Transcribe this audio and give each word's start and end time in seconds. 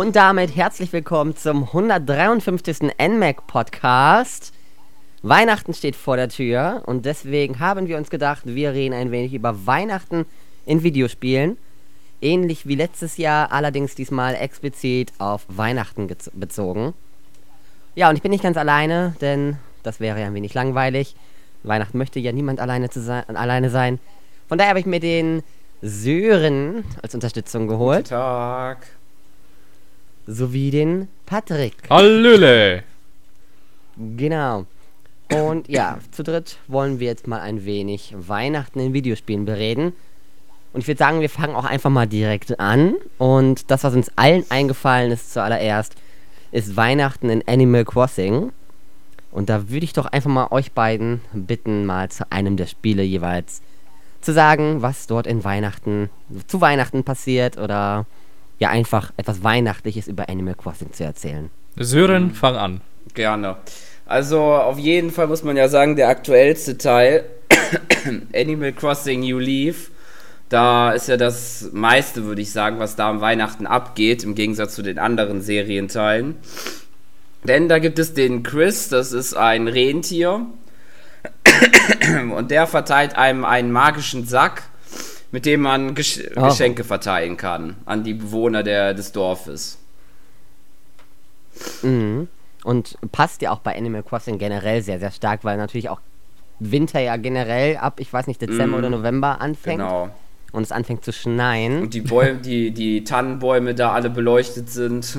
Und 0.00 0.16
damit 0.16 0.56
herzlich 0.56 0.92
willkommen 0.94 1.36
zum 1.36 1.64
153. 1.64 2.92
NMAC 2.98 3.46
Podcast. 3.46 4.54
Weihnachten 5.22 5.74
steht 5.74 5.94
vor 5.94 6.16
der 6.16 6.30
Tür 6.30 6.84
und 6.86 7.04
deswegen 7.04 7.60
haben 7.60 7.86
wir 7.86 7.98
uns 7.98 8.08
gedacht, 8.08 8.44
wir 8.46 8.72
reden 8.72 8.94
ein 8.94 9.10
wenig 9.10 9.34
über 9.34 9.66
Weihnachten 9.66 10.24
in 10.64 10.82
Videospielen. 10.82 11.58
Ähnlich 12.22 12.66
wie 12.66 12.74
letztes 12.74 13.16
Jahr, 13.16 13.52
allerdings 13.52 13.94
diesmal 13.94 14.34
explizit 14.34 15.12
auf 15.18 15.46
Weihnachten 15.48 16.08
bezogen. 16.34 16.94
Ja, 17.94 18.10
und 18.10 18.16
ich 18.16 18.22
bin 18.22 18.30
nicht 18.30 18.44
ganz 18.44 18.56
alleine, 18.56 19.14
denn 19.20 19.56
das 19.82 20.00
wäre 20.00 20.20
ja 20.20 20.26
ein 20.26 20.34
wenig 20.34 20.54
langweilig. 20.54 21.16
Weihnachten 21.62 21.98
möchte 21.98 22.20
ja 22.20 22.32
niemand 22.32 22.60
alleine, 22.60 22.90
zu 22.90 23.00
sein, 23.00 23.24
alleine 23.36 23.70
sein. 23.70 23.98
Von 24.48 24.58
daher 24.58 24.70
habe 24.70 24.80
ich 24.80 24.86
mir 24.86 25.00
den 25.00 25.42
Sören 25.82 26.84
als 27.02 27.14
Unterstützung 27.14 27.68
geholt. 27.68 28.04
Guten 28.04 28.10
Tag 28.10 28.86
sowie 30.26 30.70
den 30.70 31.08
Patrick. 31.26 31.74
Hallöle! 31.88 32.84
Genau. 33.96 34.66
Und 35.32 35.68
ja, 35.68 35.98
zu 36.10 36.22
dritt 36.22 36.58
wollen 36.66 37.00
wir 37.00 37.06
jetzt 37.06 37.26
mal 37.26 37.40
ein 37.40 37.64
wenig 37.64 38.14
Weihnachten 38.16 38.80
in 38.80 38.92
Videospielen 38.92 39.44
bereden. 39.44 39.92
Und 40.72 40.80
ich 40.82 40.88
würde 40.88 40.98
sagen, 40.98 41.20
wir 41.20 41.30
fangen 41.30 41.56
auch 41.56 41.64
einfach 41.64 41.90
mal 41.90 42.06
direkt 42.06 42.60
an. 42.60 42.94
Und 43.18 43.70
das, 43.70 43.84
was 43.84 43.94
uns 43.94 44.10
allen 44.16 44.44
eingefallen 44.50 45.10
ist 45.10 45.32
zuallererst, 45.32 45.94
ist 46.52 46.76
Weihnachten 46.76 47.28
in 47.28 47.46
Animal 47.46 47.84
Crossing. 47.84 48.52
Und 49.32 49.48
da 49.48 49.68
würde 49.68 49.84
ich 49.84 49.92
doch 49.92 50.06
einfach 50.06 50.30
mal 50.30 50.48
euch 50.50 50.72
beiden 50.72 51.20
bitten, 51.32 51.86
mal 51.86 52.08
zu 52.08 52.30
einem 52.30 52.56
der 52.56 52.66
Spiele 52.66 53.02
jeweils 53.02 53.62
zu 54.20 54.32
sagen, 54.32 54.82
was 54.82 55.06
dort 55.06 55.26
in 55.26 55.44
Weihnachten, 55.44 56.10
zu 56.46 56.60
Weihnachten 56.60 57.04
passiert 57.04 57.56
oder 57.56 58.06
ja 58.58 58.68
einfach 58.68 59.12
etwas 59.16 59.42
Weihnachtliches 59.42 60.08
über 60.08 60.28
Animal 60.28 60.54
Crossing 60.54 60.92
zu 60.92 61.04
erzählen. 61.04 61.50
Sören, 61.76 62.32
fang 62.34 62.56
an. 62.56 62.80
Gerne. 63.14 63.56
Also 64.04 64.40
auf 64.40 64.78
jeden 64.78 65.10
Fall 65.10 65.28
muss 65.28 65.42
man 65.42 65.56
ja 65.56 65.68
sagen, 65.68 65.96
der 65.96 66.08
aktuellste 66.08 66.76
Teil, 66.76 67.24
Animal 68.34 68.72
Crossing 68.72 69.20
New 69.20 69.38
Leaf, 69.38 69.90
da 70.50 70.92
ist 70.92 71.08
ja 71.08 71.16
das 71.16 71.70
meiste, 71.72 72.24
würde 72.24 72.42
ich 72.42 72.52
sagen, 72.52 72.78
was 72.78 72.96
da 72.96 73.08
am 73.08 73.22
Weihnachten 73.22 73.66
abgeht, 73.66 74.22
im 74.22 74.34
Gegensatz 74.34 74.74
zu 74.74 74.82
den 74.82 74.98
anderen 74.98 75.40
Serienteilen. 75.40 76.36
Denn 77.44 77.70
da 77.70 77.78
gibt 77.78 77.98
es 77.98 78.12
den 78.12 78.42
Chris, 78.42 78.90
das 78.90 79.12
ist 79.12 79.34
ein 79.34 79.66
Rentier. 79.66 80.44
Und 82.36 82.50
der 82.50 82.66
verteilt 82.66 83.16
einem 83.16 83.46
einen 83.46 83.72
magischen 83.72 84.26
Sack 84.26 84.64
mit 85.32 85.46
dem 85.46 85.60
man 85.60 85.94
Gesch 85.94 86.20
oh. 86.36 86.48
Geschenke 86.48 86.84
verteilen 86.84 87.36
kann 87.36 87.76
an 87.84 88.04
die 88.04 88.14
Bewohner 88.14 88.62
der, 88.62 88.94
des 88.94 89.12
Dorfes. 89.12 89.78
Mhm. 91.82 92.28
Und 92.64 92.96
passt 93.12 93.42
ja 93.42 93.52
auch 93.52 93.60
bei 93.60 93.76
Animal 93.76 94.02
Crossing 94.02 94.38
generell 94.38 94.82
sehr, 94.82 94.98
sehr 94.98 95.10
stark, 95.10 95.44
weil 95.44 95.56
natürlich 95.56 95.88
auch 95.88 96.00
Winter 96.58 97.00
ja 97.00 97.16
generell 97.16 97.78
ab, 97.78 98.00
ich 98.00 98.12
weiß 98.12 98.26
nicht, 98.26 98.42
Dezember 98.42 98.66
mhm. 98.66 98.74
oder 98.74 98.90
November 98.90 99.40
anfängt. 99.40 99.78
Genau. 99.78 100.10
Und 100.52 100.62
es 100.62 100.72
anfängt 100.72 101.04
zu 101.04 101.12
schneien. 101.12 101.82
Und 101.82 101.94
die 101.94 102.00
Bäume, 102.00 102.40
die, 102.40 102.72
die 102.72 103.04
Tannenbäume 103.04 103.74
da 103.74 103.92
alle 103.92 104.10
beleuchtet 104.10 104.70
sind. 104.70 105.18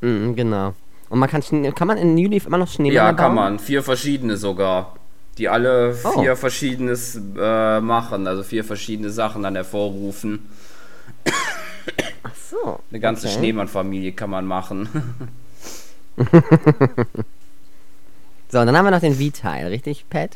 Mhm, 0.00 0.36
genau. 0.36 0.74
Und 1.08 1.18
man 1.18 1.28
kann, 1.28 1.42
kann 1.74 1.88
man 1.88 1.96
in 1.96 2.14
New 2.14 2.28
Leaf 2.28 2.46
immer 2.46 2.58
noch 2.58 2.68
Schnee 2.68 2.92
Ja, 2.92 3.12
kann 3.12 3.34
man. 3.34 3.58
Vier 3.58 3.82
verschiedene 3.82 4.36
sogar 4.36 4.94
die 5.38 5.48
alle 5.48 5.96
oh. 6.04 6.20
vier 6.20 6.36
verschiedenes 6.36 7.20
äh, 7.38 7.80
machen, 7.80 8.26
also 8.26 8.42
vier 8.42 8.64
verschiedene 8.64 9.10
Sachen 9.10 9.42
dann 9.42 9.54
hervorrufen. 9.54 10.46
Ach 12.22 12.34
so. 12.34 12.80
Eine 12.90 13.00
ganze 13.00 13.26
okay. 13.26 13.38
Schneemann-Familie 13.38 14.12
kann 14.12 14.30
man 14.30 14.46
machen. 14.46 14.88
so, 18.48 18.60
und 18.60 18.66
dann 18.66 18.76
haben 18.76 18.84
wir 18.84 18.90
noch 18.90 19.00
den 19.00 19.14
V-Teil, 19.14 19.66
richtig, 19.68 20.04
Pat? 20.08 20.30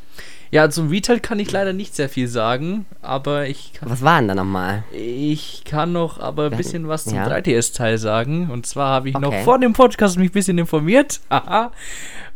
Ja, 0.51 0.71
zum 0.71 0.91
V-Teil 0.91 1.21
kann 1.21 1.39
ich 1.39 1.53
leider 1.53 1.73
nicht 1.73 1.95
sehr 1.95 2.09
viel 2.09 2.27
sagen, 2.27 2.87
aber 3.03 3.47
ich 3.49 3.75
kann. 3.75 3.91
Was 3.91 4.03
war 4.03 4.19
denn 4.19 4.29
da 4.29 4.35
nochmal? 4.35 4.83
Ich 4.93 5.63
kann 5.65 5.93
noch 5.93 6.19
aber 6.19 6.47
ein 6.47 6.57
bisschen 6.57 6.89
was 6.89 7.05
zum 7.05 7.17
ja. 7.17 7.29
3DS-Teil 7.29 7.99
sagen. 7.99 8.51
Und 8.51 8.67
zwar 8.67 8.89
habe 8.89 9.11
ich 9.11 9.15
okay. 9.15 9.25
noch 9.25 9.45
vor 9.45 9.59
dem 9.59 9.75
Podcast 9.75 10.17
mich 10.17 10.31
ein 10.31 10.33
bisschen 10.33 10.59
informiert. 10.59 11.21
Haha. 11.31 11.71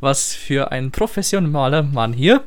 was 0.00 0.34
für 0.34 0.72
ein 0.72 0.90
professioneller 0.90 1.82
Mann 1.82 2.12
hier. 2.12 2.42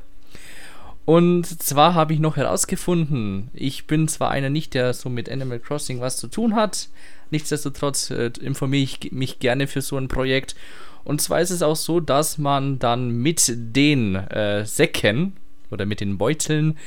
Und 1.05 1.45
zwar 1.61 1.93
habe 1.93 2.13
ich 2.13 2.19
noch 2.19 2.35
herausgefunden, 2.35 3.51
ich 3.53 3.85
bin 3.85 4.07
zwar 4.07 4.31
einer 4.31 4.49
nicht, 4.49 4.73
der 4.73 4.93
so 4.93 5.07
mit 5.07 5.29
Animal 5.29 5.59
Crossing 5.59 6.01
was 6.01 6.17
zu 6.17 6.27
tun 6.27 6.55
hat, 6.55 6.89
nichtsdestotrotz 7.29 8.09
äh, 8.09 8.31
informiere 8.41 8.83
ich 8.83 9.11
mich 9.11 9.37
gerne 9.37 9.67
für 9.67 9.81
so 9.81 9.97
ein 9.97 10.07
Projekt. 10.07 10.55
Und 11.05 11.21
zwar 11.21 11.39
ist 11.39 11.51
es 11.51 11.61
auch 11.61 11.75
so, 11.75 12.01
dass 12.01 12.37
man 12.37 12.79
dann 12.79 13.09
mit 13.09 13.53
den 13.55 14.15
äh, 14.15 14.65
Säcken 14.65 15.37
oder 15.71 15.85
mit 15.85 16.01
den 16.01 16.17
Beuteln 16.17 16.77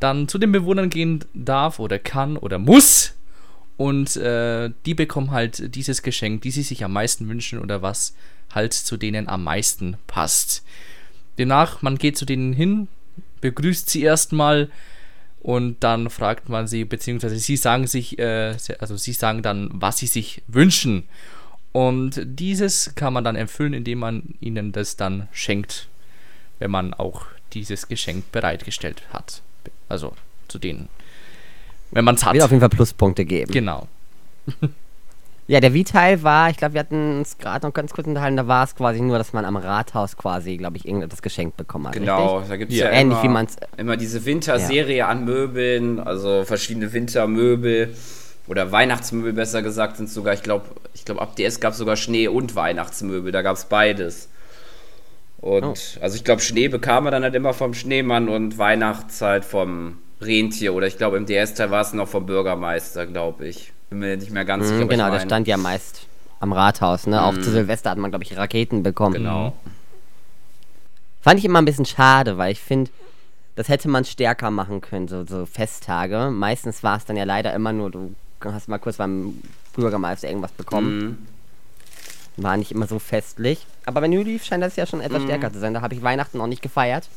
dann 0.00 0.28
zu 0.28 0.38
den 0.38 0.52
Bewohnern 0.52 0.90
gehen 0.90 1.24
darf 1.32 1.78
oder 1.78 1.98
kann 1.98 2.36
oder 2.36 2.58
muss. 2.58 3.14
Und 3.76 4.16
äh, 4.16 4.70
die 4.84 4.94
bekommen 4.94 5.30
halt 5.30 5.74
dieses 5.74 6.02
Geschenk, 6.02 6.42
die 6.42 6.50
sie 6.50 6.62
sich 6.62 6.84
am 6.84 6.92
meisten 6.92 7.28
wünschen 7.28 7.60
oder 7.60 7.82
was 7.82 8.14
halt 8.50 8.74
zu 8.74 8.96
denen 8.96 9.28
am 9.28 9.44
meisten 9.44 9.96
passt. 10.06 10.64
Demnach, 11.38 11.82
man 11.82 11.98
geht 11.98 12.18
zu 12.18 12.24
denen 12.26 12.52
hin, 12.52 12.88
begrüßt 13.40 13.88
sie 13.88 14.02
erstmal 14.02 14.70
und 15.40 15.82
dann 15.82 16.10
fragt 16.10 16.48
man 16.48 16.66
sie, 16.66 16.84
beziehungsweise 16.84 17.38
sie 17.38 17.56
sagen 17.56 17.86
sich, 17.86 18.18
äh, 18.18 18.56
also 18.78 18.96
sie 18.96 19.12
sagen 19.12 19.42
dann, 19.42 19.70
was 19.72 19.98
sie 19.98 20.06
sich 20.06 20.42
wünschen. 20.46 21.04
Und 21.72 22.20
dieses 22.24 22.94
kann 22.94 23.12
man 23.12 23.24
dann 23.24 23.34
erfüllen, 23.34 23.72
indem 23.72 23.98
man 23.98 24.34
ihnen 24.40 24.72
das 24.72 24.96
dann 24.96 25.28
schenkt, 25.32 25.88
wenn 26.58 26.70
man 26.70 26.94
auch 26.94 27.24
dieses 27.54 27.88
Geschenk 27.88 28.30
bereitgestellt 28.30 29.02
hat. 29.12 29.42
Also 29.88 30.14
zu 30.48 30.58
denen. 30.58 30.88
Wenn 31.90 32.04
man 32.04 32.14
es 32.14 32.24
hat. 32.24 32.34
Wird 32.34 32.44
auf 32.44 32.50
jeden 32.50 32.60
Fall 32.60 32.68
Pluspunkte 32.68 33.24
geben. 33.24 33.52
Genau. 33.52 33.88
Ja, 35.48 35.58
der 35.60 35.74
Wie-Teil 35.74 36.22
war, 36.22 36.50
ich 36.50 36.56
glaube, 36.56 36.74
wir 36.74 36.80
hatten 36.80 37.18
uns 37.18 37.36
gerade 37.36 37.66
noch 37.66 37.74
ganz 37.74 37.92
kurz 37.92 38.06
unterhalten, 38.06 38.36
da 38.36 38.46
war 38.46 38.62
es 38.62 38.76
quasi 38.76 39.00
nur, 39.00 39.18
dass 39.18 39.32
man 39.32 39.44
am 39.44 39.56
Rathaus 39.56 40.16
quasi, 40.16 40.56
glaube 40.56 40.76
ich, 40.76 40.86
irgendetwas 40.86 41.20
geschenkt 41.20 41.56
bekommen 41.56 41.88
hat. 41.88 41.94
Genau, 41.94 42.36
richtig? 42.36 42.48
da 42.48 42.56
gibt 42.56 42.72
es 42.72 42.78
ja, 42.78 42.86
ja 42.86 42.92
ähnlich 42.92 43.18
immer, 43.18 43.22
wie 43.24 43.28
man's, 43.28 43.56
immer 43.76 43.96
diese 43.96 44.24
Winterserie 44.24 44.98
ja. 44.98 45.08
an 45.08 45.24
Möbeln, 45.24 45.98
also 45.98 46.44
verschiedene 46.44 46.92
Wintermöbel 46.92 47.92
oder 48.46 48.72
Weihnachtsmöbel 48.72 49.32
besser 49.32 49.62
gesagt 49.62 49.96
sind 49.96 50.10
sogar, 50.10 50.34
ich 50.34 50.42
glaube, 50.42 50.66
ich 50.94 51.04
glaube 51.04 51.22
ab 51.22 51.36
DS 51.36 51.60
gab 51.60 51.72
es 51.72 51.78
sogar 51.78 51.96
Schnee 51.96 52.28
und 52.28 52.54
Weihnachtsmöbel, 52.54 53.32
da 53.32 53.42
gab 53.42 53.56
es 53.56 53.66
beides. 53.66 54.28
Und 55.38 55.64
oh. 55.64 56.00
also 56.00 56.16
ich 56.16 56.24
glaube, 56.24 56.40
Schnee 56.40 56.68
bekam 56.68 57.04
man 57.04 57.12
dann 57.12 57.22
halt 57.22 57.34
immer 57.34 57.52
vom 57.52 57.74
Schneemann 57.74 58.28
und 58.28 58.58
Weihnachts 58.58 59.20
halt 59.20 59.44
vom 59.44 59.98
Rentier 60.20 60.74
oder 60.74 60.86
ich 60.86 60.98
glaube 60.98 61.16
im 61.16 61.26
DS-Teil 61.26 61.70
war 61.70 61.82
es 61.82 61.92
noch 61.92 62.08
vom 62.08 62.26
Bürgermeister, 62.26 63.06
glaube 63.06 63.46
ich. 63.46 63.72
Bin 63.90 63.98
mir 63.98 64.16
nicht 64.16 64.30
mehr 64.30 64.44
ganz 64.44 64.64
mhm, 64.64 64.76
sicher. 64.76 64.86
Genau, 64.86 65.10
der 65.10 65.20
stand 65.20 65.48
ja 65.48 65.56
meist 65.56 66.06
am 66.40 66.52
Rathaus, 66.52 67.06
ne? 67.06 67.16
Mhm. 67.16 67.22
Auch 67.22 67.34
zu 67.34 67.50
Silvester 67.50 67.90
hat 67.90 67.98
man, 67.98 68.10
glaube 68.10 68.24
ich, 68.24 68.36
Raketen 68.36 68.82
bekommen. 68.82 69.14
Genau. 69.14 69.54
Fand 71.20 71.38
ich 71.38 71.44
immer 71.44 71.60
ein 71.60 71.64
bisschen 71.64 71.86
schade, 71.86 72.36
weil 72.36 72.52
ich 72.52 72.60
finde, 72.60 72.90
das 73.54 73.68
hätte 73.68 73.88
man 73.88 74.04
stärker 74.04 74.50
machen 74.50 74.80
können, 74.80 75.06
so, 75.08 75.24
so 75.24 75.46
Festtage. 75.46 76.30
Meistens 76.30 76.82
war 76.82 76.96
es 76.96 77.04
dann 77.04 77.16
ja 77.16 77.24
leider 77.24 77.54
immer 77.54 77.72
nur, 77.72 77.90
du 77.90 78.14
hast 78.46 78.68
mal 78.68 78.78
kurz 78.78 78.96
beim 78.96 79.38
Bürgermeister 79.74 80.28
irgendwas 80.28 80.52
bekommen. 80.52 80.98
Mhm. 82.36 82.42
War 82.42 82.56
nicht 82.56 82.72
immer 82.72 82.86
so 82.86 82.98
festlich. 82.98 83.66
Aber 83.84 84.00
bei 84.00 84.08
New 84.08 84.22
Leaf 84.22 84.44
scheint 84.44 84.62
das 84.62 84.76
ja 84.76 84.86
schon 84.86 85.00
etwas 85.00 85.22
mhm. 85.22 85.26
stärker 85.26 85.52
zu 85.52 85.58
sein. 85.58 85.74
Da 85.74 85.82
habe 85.82 85.94
ich 85.94 86.02
Weihnachten 86.02 86.38
noch 86.38 86.46
nicht 86.46 86.62
gefeiert. 86.62 87.08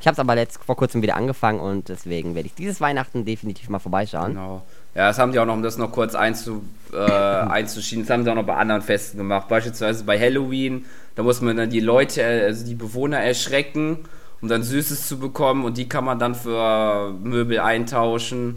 Ich 0.00 0.06
habe 0.06 0.12
es 0.14 0.18
aber 0.18 0.36
letzt, 0.36 0.62
vor 0.64 0.76
kurzem 0.76 1.02
wieder 1.02 1.16
angefangen 1.16 1.58
und 1.58 1.88
deswegen 1.88 2.36
werde 2.36 2.46
ich 2.46 2.54
dieses 2.54 2.80
Weihnachten 2.80 3.24
definitiv 3.24 3.68
mal 3.68 3.80
vorbeischauen. 3.80 4.34
Genau. 4.34 4.62
Ja, 4.94 5.08
das 5.08 5.18
haben 5.18 5.32
die 5.32 5.40
auch 5.40 5.44
noch, 5.44 5.54
um 5.54 5.62
das 5.62 5.76
noch 5.76 5.90
kurz 5.90 6.14
einzu, 6.14 6.62
äh, 6.92 6.98
einzuschieben, 6.98 8.04
das 8.04 8.10
haben 8.12 8.22
sie 8.22 8.30
auch 8.30 8.36
noch 8.36 8.46
bei 8.46 8.54
anderen 8.54 8.82
Festen 8.82 9.18
gemacht. 9.18 9.48
Beispielsweise 9.48 10.04
bei 10.04 10.18
Halloween, 10.18 10.86
da 11.16 11.24
muss 11.24 11.40
man 11.40 11.56
dann 11.56 11.70
die 11.70 11.80
Leute, 11.80 12.24
also 12.24 12.64
die 12.64 12.76
Bewohner 12.76 13.18
erschrecken, 13.18 13.98
um 14.40 14.48
dann 14.48 14.62
Süßes 14.62 15.08
zu 15.08 15.18
bekommen 15.18 15.64
und 15.64 15.76
die 15.76 15.88
kann 15.88 16.04
man 16.04 16.20
dann 16.20 16.36
für 16.36 17.12
Möbel 17.22 17.58
eintauschen. 17.58 18.56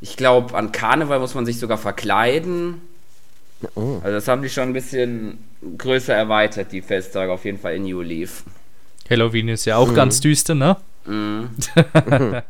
Ich 0.00 0.16
glaube, 0.16 0.54
an 0.54 0.72
Karneval 0.72 1.18
muss 1.18 1.34
man 1.34 1.46
sich 1.46 1.58
sogar 1.58 1.78
verkleiden. 1.78 2.80
Oh. 3.74 3.98
Also 4.02 4.12
das 4.12 4.28
haben 4.28 4.42
die 4.42 4.50
schon 4.50 4.64
ein 4.64 4.72
bisschen 4.72 5.38
größer 5.78 6.14
erweitert, 6.14 6.72
die 6.72 6.82
Festtage, 6.82 7.32
auf 7.32 7.44
jeden 7.44 7.58
Fall 7.58 7.76
in 7.76 7.84
New 7.84 8.02
Leaf. 8.02 8.44
Halloween 9.08 9.48
ist 9.48 9.64
ja 9.64 9.76
auch 9.76 9.88
mhm. 9.88 9.94
ganz 9.94 10.20
düster, 10.20 10.54
ne? 10.54 10.76
Mhm. 11.06 11.50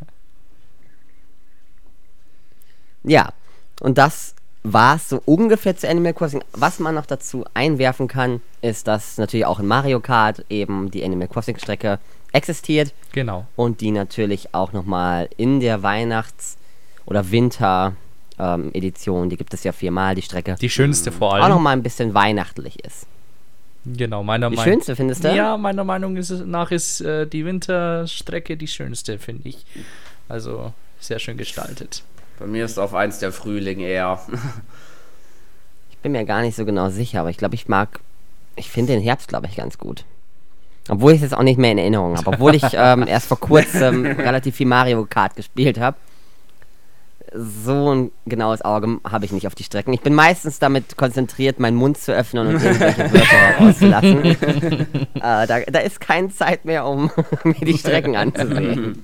Ja, 3.06 3.32
und 3.81 3.98
das 3.98 4.34
war 4.64 4.96
es 4.96 5.08
so 5.08 5.22
ungefähr 5.25 5.76
zu 5.76 5.88
Animal 5.88 6.12
Crossing. 6.12 6.43
Was 6.52 6.81
man 6.81 6.96
noch 6.96 7.06
dazu 7.06 7.44
einwerfen 7.54 8.08
kann, 8.08 8.40
ist, 8.62 8.88
dass 8.88 9.16
natürlich 9.16 9.46
auch 9.46 9.60
in 9.60 9.66
Mario 9.69 10.00
Kart 10.00 10.44
eben 10.50 10.90
die 10.90 11.04
Animal 11.04 11.28
Crossing 11.28 11.56
Strecke 11.56 12.00
existiert. 12.32 12.93
Genau. 13.12 13.46
Und 13.54 13.81
die 13.81 13.93
natürlich 13.93 14.52
auch 14.54 14.72
nochmal 14.72 15.28
in 15.37 15.60
der 15.60 15.84
Weihnachts- 15.84 16.56
oder 17.06 17.31
Winter-Edition, 17.31 19.23
ähm, 19.25 19.31
die 19.31 19.37
gibt 19.37 19.55
es 19.55 19.64
ja 19.64 19.73
viermal, 19.73 20.14
die 20.14 20.23
Strecke. 20.23 20.56
Die 20.61 20.70
schönste 20.70 21.11
vor 21.12 21.35
allem. 21.35 21.44
Auch 21.44 21.49
nochmal 21.49 21.73
ein 21.73 21.82
bisschen 21.82 22.12
weihnachtlich 22.14 22.85
ist. 22.85 23.06
Genau, 23.87 24.25
meiner 24.25 24.50
Meinung 24.50 24.56
nach. 24.56 24.64
Die 24.64 24.70
schönste 24.70 24.97
findest 24.97 25.25
du? 25.25 25.35
Ja, 25.35 25.56
meiner 25.56 25.85
Meinung 25.85 26.19
nach 26.47 26.73
ist 26.73 27.00
äh, 27.00 27.26
die 27.26 27.44
Winterstrecke 27.44 28.56
die 28.56 28.67
schönste, 28.67 29.19
finde 29.19 29.49
ich. 29.49 29.64
Also 30.29 30.73
sehr 30.99 31.20
schön 31.20 31.37
gestaltet. 31.37 32.03
Bei 32.38 32.47
mir 32.47 32.64
ist 32.64 32.79
auf 32.79 32.94
eins 32.94 33.20
der 33.20 33.31
Frühling 33.31 33.81
eher. 33.81 34.20
ich 35.91 35.99
bin 35.99 36.12
mir 36.12 36.25
gar 36.25 36.43
nicht 36.43 36.56
so 36.56 36.64
genau 36.64 36.91
sicher, 36.91 37.20
aber 37.20 37.31
ich 37.31 37.37
glaube, 37.37 37.55
ich 37.55 37.69
mag. 37.69 38.00
Ich 38.56 38.70
finde 38.70 38.94
den 38.94 39.03
Herbst, 39.03 39.29
glaube 39.29 39.47
ich, 39.47 39.56
ganz 39.56 39.79
gut. 39.79 40.05
Obwohl 40.88 41.12
ich 41.12 41.17
es 41.17 41.31
jetzt 41.31 41.38
auch 41.38 41.43
nicht 41.43 41.58
mehr 41.58 41.73
in 41.73 41.79
Erinnerung 41.79 42.17
habe. 42.17 42.31
Obwohl 42.31 42.55
ich 42.55 42.64
ähm, 42.73 43.06
erst 43.06 43.26
vor 43.26 43.38
kurzem 43.38 44.05
relativ 44.05 44.56
viel 44.56 44.67
Mario 44.67 45.06
Kart 45.08 45.37
gespielt 45.37 45.79
habe. 45.79 45.97
So 47.34 47.94
ein 47.94 48.11
genaues 48.26 48.62
Auge 48.62 49.00
habe 49.08 49.25
ich 49.25 49.32
nicht 49.32 49.46
auf 49.46 49.55
die 49.55 49.64
Strecken. 49.64 49.93
Ich 49.93 50.00
bin 50.00 50.14
meistens 50.14 50.58
damit 50.58 50.96
konzentriert, 50.96 51.58
meinen 51.58 51.76
Mund 51.76 51.99
zu 51.99 52.12
öffnen 52.12 52.46
und 52.46 52.62
irgendwelche 52.62 52.99
Wörter 53.12 53.64
rauszulassen. 53.64 54.25
äh, 54.25 55.46
da, 55.46 55.61
da 55.61 55.78
ist 55.81 56.00
keine 56.00 56.28
Zeit 56.28 56.64
mehr, 56.64 56.87
um 56.87 57.11
mir 57.44 57.55
die 57.55 57.76
Strecken 57.76 58.17
anzusehen. 58.17 59.02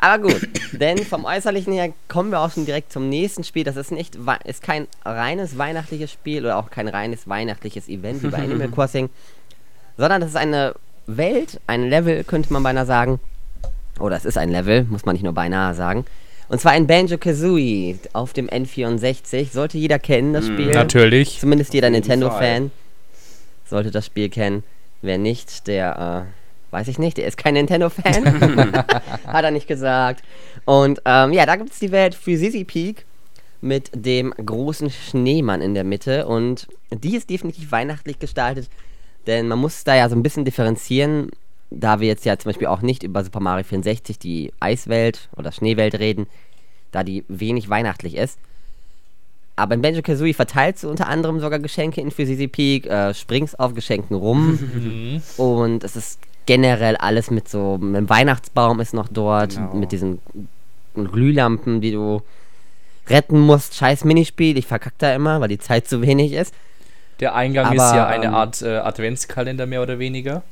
Aber 0.00 0.28
gut, 0.28 0.48
denn 0.72 0.98
vom 0.98 1.24
Äußerlichen 1.24 1.72
her 1.72 1.92
kommen 2.06 2.30
wir 2.30 2.40
auch 2.40 2.52
schon 2.52 2.64
direkt 2.64 2.92
zum 2.92 3.08
nächsten 3.08 3.42
Spiel. 3.42 3.64
Das 3.64 3.76
ist 3.76 3.90
nicht 3.90 4.16
ist 4.44 4.62
kein 4.62 4.86
reines 5.04 5.58
weihnachtliches 5.58 6.12
Spiel 6.12 6.44
oder 6.44 6.56
auch 6.56 6.70
kein 6.70 6.86
reines 6.86 7.28
weihnachtliches 7.28 7.88
Event 7.88 8.22
wie 8.22 8.28
bei 8.28 8.38
Animal 8.38 8.68
Crossing, 8.74 9.10
sondern 9.96 10.20
das 10.20 10.30
ist 10.30 10.36
eine 10.36 10.74
Welt, 11.08 11.60
ein 11.66 11.88
Level, 11.88 12.22
könnte 12.22 12.52
man 12.52 12.62
beinahe 12.62 12.86
sagen. 12.86 13.18
Oder 13.98 14.16
es 14.16 14.24
ist 14.24 14.38
ein 14.38 14.50
Level, 14.50 14.84
muss 14.84 15.04
man 15.04 15.14
nicht 15.14 15.24
nur 15.24 15.32
beinahe 15.32 15.74
sagen. 15.74 16.04
Und 16.48 16.60
zwar 16.60 16.72
ein 16.72 16.86
Banjo-Kazooie 16.86 17.98
auf 18.12 18.32
dem 18.32 18.48
N64. 18.48 19.52
Sollte 19.52 19.78
jeder 19.78 19.98
kennen, 19.98 20.32
das 20.32 20.46
hm, 20.46 20.54
Spiel. 20.54 20.72
Natürlich. 20.72 21.40
Zumindest 21.40 21.74
jeder 21.74 21.90
Nintendo-Fan 21.90 22.70
sollte 23.68 23.90
das 23.90 24.06
Spiel 24.06 24.30
kennen. 24.30 24.64
Wer 25.02 25.18
nicht, 25.18 25.66
der 25.66 26.26
äh, 26.26 26.38
Weiß 26.70 26.88
ich 26.88 26.98
nicht, 26.98 27.16
der 27.16 27.26
ist 27.26 27.38
kein 27.38 27.54
Nintendo-Fan. 27.54 28.74
Hat 29.26 29.44
er 29.44 29.50
nicht 29.50 29.68
gesagt. 29.68 30.22
Und 30.64 31.00
ähm, 31.04 31.32
ja, 31.32 31.46
da 31.46 31.56
gibt 31.56 31.72
es 31.72 31.78
die 31.78 31.92
Welt 31.92 32.14
für 32.14 32.36
Sissy 32.36 32.64
Peak 32.64 33.06
mit 33.60 33.90
dem 33.94 34.32
großen 34.32 34.90
Schneemann 34.90 35.62
in 35.62 35.74
der 35.74 35.84
Mitte. 35.84 36.26
Und 36.26 36.68
die 36.90 37.16
ist 37.16 37.30
definitiv 37.30 37.72
weihnachtlich 37.72 38.18
gestaltet. 38.18 38.68
Denn 39.26 39.48
man 39.48 39.58
muss 39.58 39.84
da 39.84 39.96
ja 39.96 40.08
so 40.08 40.16
ein 40.16 40.22
bisschen 40.22 40.44
differenzieren, 40.44 41.30
da 41.70 42.00
wir 42.00 42.08
jetzt 42.08 42.24
ja 42.24 42.38
zum 42.38 42.50
Beispiel 42.50 42.68
auch 42.68 42.82
nicht 42.82 43.02
über 43.02 43.22
Super 43.24 43.40
Mario 43.40 43.64
64, 43.64 44.18
die 44.18 44.52
Eiswelt 44.60 45.28
oder 45.36 45.52
Schneewelt 45.52 45.98
reden, 45.98 46.26
da 46.92 47.04
die 47.04 47.24
wenig 47.28 47.68
weihnachtlich 47.68 48.16
ist. 48.16 48.38
Aber 49.56 49.74
in 49.74 49.82
Banjo 49.82 50.02
Kazooie 50.02 50.34
verteilst 50.34 50.84
du 50.84 50.88
unter 50.88 51.08
anderem 51.08 51.40
sogar 51.40 51.58
Geschenke 51.58 52.00
in 52.00 52.10
Fizzy 52.10 52.46
Peak, 52.46 52.86
äh, 52.86 53.12
springst 53.12 53.58
auf 53.58 53.74
Geschenken 53.74 54.16
rum 54.16 55.20
und 55.36 55.82
es 55.82 55.96
ist 55.96 56.20
generell 56.46 56.96
alles 56.96 57.30
mit 57.30 57.48
so, 57.48 57.76
mit 57.76 57.96
dem 57.96 58.08
Weihnachtsbaum 58.08 58.80
ist 58.80 58.94
noch 58.94 59.08
dort, 59.08 59.56
genau. 59.56 59.74
mit 59.74 59.92
diesen 59.92 60.20
Glühlampen, 60.94 61.80
die 61.80 61.92
du 61.92 62.22
retten 63.08 63.40
musst. 63.40 63.74
Scheiß 63.74 64.04
Minispiel, 64.04 64.56
ich 64.56 64.66
verkack 64.66 64.94
da 64.98 65.14
immer, 65.14 65.40
weil 65.40 65.48
die 65.48 65.58
Zeit 65.58 65.88
zu 65.88 66.02
wenig 66.02 66.32
ist. 66.32 66.54
Der 67.20 67.34
Eingang 67.34 67.66
Aber, 67.66 67.74
ist 67.74 67.94
ja 67.94 68.06
eine 68.06 68.26
ähm, 68.26 68.34
Art 68.34 68.62
äh, 68.62 68.76
Adventskalender 68.76 69.66
mehr 69.66 69.82
oder 69.82 69.98
weniger. 69.98 70.42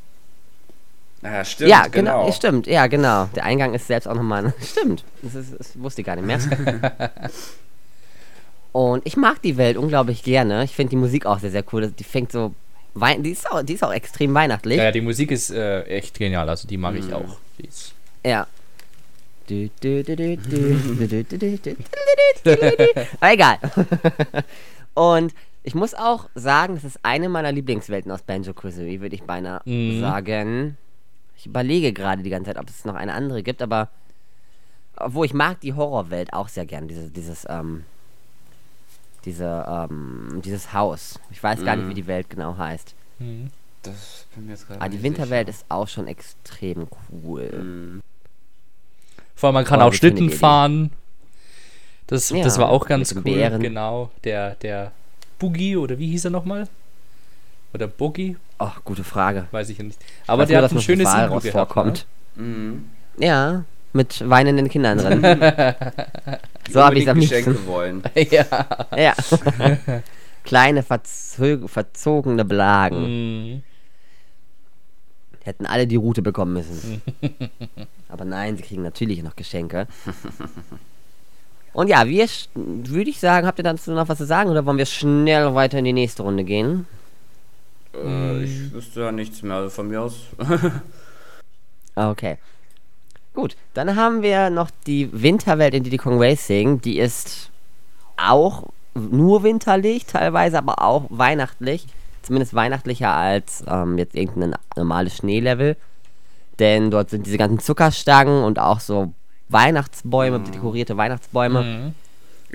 Ja, 1.33 1.45
stimmt. 1.45 1.71
Ja, 1.71 1.87
genau. 1.89 2.23
genau. 2.23 2.33
Stimmt, 2.33 2.67
ja, 2.67 2.87
genau. 2.87 3.27
Der 3.35 3.45
Eingang 3.45 3.75
ist 3.75 3.87
selbst 3.87 4.07
auch 4.07 4.15
nochmal. 4.15 4.55
Stimmt. 4.63 5.05
Das, 5.23 5.35
ist, 5.35 5.59
das 5.59 5.79
wusste 5.79 6.03
ich 6.03 6.07
gar 6.07 6.17
nicht 6.17 6.27
mehr. 6.27 6.39
Und 8.73 9.07
ich 9.07 9.17
mag 9.17 9.41
die 9.43 9.57
Welt 9.57 9.77
unglaublich 9.77 10.23
gerne. 10.23 10.63
Ich 10.65 10.75
finde 10.75 10.91
die 10.91 10.97
Musik 10.97 11.27
auch 11.27 11.39
sehr, 11.39 11.51
sehr 11.51 11.65
cool. 11.73 11.91
Die 11.91 12.05
fängt 12.05 12.31
so 12.31 12.55
Wein 12.97 13.23
die, 13.23 13.31
ist 13.31 13.51
auch, 13.51 13.63
die 13.63 13.75
ist 13.75 13.85
auch 13.85 13.93
extrem 13.93 14.33
weihnachtlich. 14.33 14.79
Ja, 14.79 14.91
die 14.91 15.03
Musik 15.03 15.31
ist 15.31 15.51
äh, 15.51 15.83
echt 15.83 16.19
genial, 16.19 16.49
also 16.49 16.67
die 16.67 16.79
mag 16.79 16.95
mhm. 16.95 17.01
ich 17.01 17.13
auch. 17.13 17.37
ja. 18.25 18.47
Aber 23.21 23.33
egal. 23.33 23.59
Und 24.95 25.35
ich 25.63 25.75
muss 25.75 25.93
auch 25.95 26.29
sagen, 26.35 26.77
das 26.77 26.85
ist 26.85 26.99
eine 27.03 27.29
meiner 27.29 27.53
Lieblingswelten 27.53 28.11
aus 28.11 28.23
Banjo 28.23 28.55
Kazooie, 28.55 29.01
würde 29.01 29.15
ich 29.15 29.23
beinahe 29.25 29.61
mhm. 29.67 30.01
sagen. 30.01 30.79
Ich 31.37 31.47
überlege 31.47 31.93
gerade 31.93 32.23
die 32.23 32.31
ganze 32.31 32.51
Zeit, 32.51 32.59
ob 32.59 32.69
es 32.69 32.85
noch 32.85 32.95
eine 32.95 33.13
andere 33.13 33.43
gibt, 33.43 33.63
aber 33.63 33.89
obwohl 34.97 35.27
ich 35.27 35.35
mag 35.35 35.61
die 35.61 35.75
Horrorwelt 35.75 36.33
auch 36.33 36.49
sehr 36.49 36.67
gern, 36.67 36.89
diese, 36.89 37.11
dieses, 37.11 37.47
ähm, 37.49 37.85
diese, 39.25 39.67
ähm, 39.69 40.41
dieses 40.45 40.73
Haus. 40.73 41.19
Ich 41.31 41.43
weiß 41.43 41.65
gar 41.65 41.77
mhm. 41.77 41.83
nicht, 41.83 41.91
wie 41.91 42.01
die 42.03 42.07
Welt 42.07 42.31
genau 42.31 42.57
heißt. 42.57 42.95
Mhm. 43.19 43.51
Das 43.83 44.27
bin 44.35 44.47
mir 44.47 44.53
jetzt 44.53 44.67
gerade. 44.67 44.81
Aber 44.81 44.89
die 44.89 45.03
Winterwelt 45.03 45.49
sicher. 45.49 45.59
ist 45.59 45.67
auch 45.69 45.89
schon 45.89 46.09
extrem 46.09 46.89
cool. 47.11 47.51
Mhm. 47.53 48.03
Vor 49.35 49.49
allem, 49.49 49.55
man 49.55 49.65
kann 49.65 49.81
oh, 49.81 49.85
auch 49.85 49.93
Schlitten 49.93 50.31
fahren. 50.31 50.91
Das, 52.07 52.31
ja, 52.31 52.43
das 52.43 52.59
war 52.59 52.69
auch 52.69 52.87
ganz 52.87 53.15
cool. 53.15 53.23
Bären. 53.23 53.61
Genau. 53.61 54.11
Der, 54.25 54.55
der 54.57 54.93
Boogie, 55.39 55.77
oder 55.77 55.99
wie 55.99 56.09
hieß 56.09 56.27
er 56.27 56.31
nochmal? 56.31 56.69
Oder 57.75 57.87
Boogie? 57.87 58.37
Ach, 58.59 58.83
gute 58.85 59.05
Frage. 59.05 59.47
Weiß 59.51 59.69
ich 59.69 59.79
ja 59.79 59.85
nicht. 59.85 59.99
Aber 60.27 60.47
der 60.47 60.61
nur, 60.61 60.65
hat 60.65 60.77
ein 60.77 60.81
schönes 60.81 61.13
Intro 61.13 61.41
gehabt, 61.41 61.53
vorkommt. 61.53 62.07
Ne? 62.37 62.43
Mhm. 62.43 62.91
Ja, 63.19 63.65
mit 63.93 64.29
weinenden 64.29 64.69
Kindern 64.71 64.99
drin. 64.99 65.23
so 66.71 66.83
habe 66.83 66.97
ich 66.97 67.05
es 67.05 67.09
am 67.09 67.19
liebsten. 67.19 67.67
wollen. 67.67 68.03
ja. 68.31 68.45
ja. 68.97 69.15
Kleine 70.45 70.83
verzog 70.83 71.69
verzogene 71.69 72.45
Blagen. 72.45 73.57
Mm. 73.57 73.63
Hätten 75.43 75.67
alle 75.67 75.87
die 75.87 75.97
Route 75.97 76.23
bekommen 76.23 76.55
müssen. 76.55 77.03
Aber 78.09 78.25
nein, 78.25 78.57
sie 78.57 78.63
kriegen 78.63 78.83
natürlich 78.83 79.23
noch 79.23 79.37
Geschenke. 79.37 79.87
Und 81.73 81.89
ja, 81.89 82.07
wir 82.09 82.27
würde 82.55 83.11
ich 83.11 83.21
sagen, 83.21 83.47
habt 83.47 83.59
ihr 83.59 83.65
dazu 83.65 83.93
noch 83.93 84.09
was 84.09 84.19
zu 84.19 84.25
sagen 84.25 84.51
oder 84.51 84.65
wollen 84.65 84.79
wir 84.79 84.87
schnell 84.87 85.55
weiter 85.55 85.79
in 85.79 85.85
die 85.85 85.93
nächste 85.93 86.23
Runde 86.23 86.43
gehen? 86.43 86.87
Äh, 87.95 88.45
ich 88.45 88.73
wüsste 88.73 89.01
ja 89.01 89.13
nichts 89.13 89.43
mehr 89.43 89.57
also 89.57 89.71
von 89.71 89.89
mir 89.89 90.03
aus. 90.03 90.21
okay. 91.95 92.39
Gut, 93.35 93.57
dann 93.75 93.97
haben 93.97 94.23
wir 94.23 94.51
noch 94.51 94.71
die 94.87 95.11
Winterwelt 95.13 95.75
in 95.75 95.85
Diddy 95.85 95.99
Kong 95.99 96.23
Racing. 96.23 96.81
Die 96.81 96.99
ist 96.99 97.51
auch 98.17 98.65
nur 98.95 99.43
winterlich, 99.43 100.07
teilweise 100.07 100.59
aber 100.59 100.83
auch 100.83 101.05
weihnachtlich. 101.11 101.87
Zumindest 102.23 102.55
weihnachtlicher 102.55 103.13
als 103.13 103.63
ähm, 103.69 103.99
jetzt 103.99 104.15
irgendein 104.15 104.55
normales 104.75 105.19
Schneelevel. 105.19 105.77
Denn 106.59 106.91
dort 106.91 107.11
sind 107.11 107.27
diese 107.27 107.39
ganzen 107.39 107.59
Zuckerstangen 107.59 108.43
und 108.43 108.59
auch 108.59 108.81
so 108.81 109.13
Weihnachtsbäume, 109.49 110.39
mhm. 110.39 110.51
dekorierte 110.51 110.97
Weihnachtsbäume. 110.97 111.63
Mhm. 111.63 111.95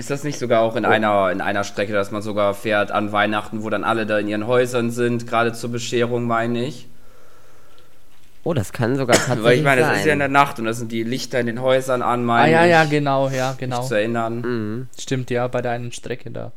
Ist 0.01 0.09
das 0.09 0.23
nicht 0.23 0.39
sogar 0.39 0.61
auch 0.61 0.75
in, 0.75 0.83
oh. 0.83 0.89
einer, 0.89 1.29
in 1.29 1.41
einer 1.41 1.63
Strecke, 1.63 1.93
dass 1.93 2.09
man 2.09 2.23
sogar 2.23 2.55
fährt 2.55 2.91
an 2.91 3.11
Weihnachten, 3.11 3.61
wo 3.61 3.69
dann 3.69 3.83
alle 3.83 4.07
da 4.07 4.17
in 4.17 4.27
ihren 4.27 4.47
Häusern 4.47 4.89
sind, 4.89 5.27
gerade 5.27 5.53
zur 5.53 5.71
Bescherung, 5.71 6.25
meine 6.25 6.65
ich? 6.65 6.87
Oh, 8.43 8.55
das 8.55 8.73
kann 8.73 8.95
sogar 8.95 9.15
tatsächlich 9.15 9.43
Weil 9.43 9.57
ich 9.59 9.63
meine, 9.63 9.81
das 9.81 9.99
ist 9.99 10.05
ja 10.07 10.13
in 10.13 10.17
der 10.17 10.27
Nacht 10.27 10.57
und 10.57 10.65
das 10.65 10.79
sind 10.79 10.91
die 10.91 11.03
Lichter 11.03 11.39
in 11.39 11.45
den 11.45 11.61
Häusern 11.61 12.01
an, 12.01 12.25
meine 12.25 12.57
Ah 12.57 12.65
ja, 12.65 12.65
ja, 12.65 12.85
genau, 12.85 13.29
ja, 13.29 13.53
genau. 13.59 13.83
zu 13.83 13.93
erinnern. 13.93 14.41
Mhm. 14.41 14.87
Stimmt, 14.99 15.29
ja, 15.29 15.47
bei 15.47 15.61
deiner 15.61 15.91
Strecke 15.91 16.31
da. 16.31 16.51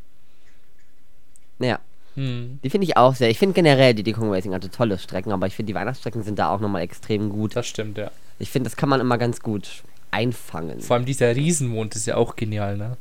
Ja. 1.59 1.81
Hm. 2.15 2.61
Die 2.65 2.71
finde 2.71 2.87
ich 2.87 2.97
auch 2.97 3.15
sehr. 3.15 3.29
Ich 3.29 3.39
finde 3.39 3.53
generell 3.53 3.93
die 3.93 4.05
Decon 4.05 4.31
Racing 4.31 4.55
hatte 4.55 4.71
tolle 4.71 4.99
Strecken, 4.99 5.33
aber 5.33 5.49
ich 5.49 5.55
finde 5.55 5.73
die 5.73 5.75
Weihnachtsstrecken 5.75 6.23
sind 6.23 6.39
da 6.39 6.49
auch 6.49 6.61
nochmal 6.61 6.81
extrem 6.81 7.29
gut. 7.29 7.55
Das 7.55 7.67
stimmt, 7.67 7.99
ja. 7.99 8.11
Ich 8.39 8.51
finde, 8.51 8.71
das 8.71 8.77
kann 8.79 8.89
man 8.89 9.03
immer 9.03 9.19
ganz 9.19 9.41
gut 9.41 9.83
einfangen. 10.13 10.81
Vor 10.81 10.97
allem 10.97 11.05
dieser 11.05 11.37
Riesenmond 11.37 11.95
ist 11.95 12.07
ja 12.07 12.17
auch 12.17 12.37
genial, 12.37 12.79
ne? 12.79 12.97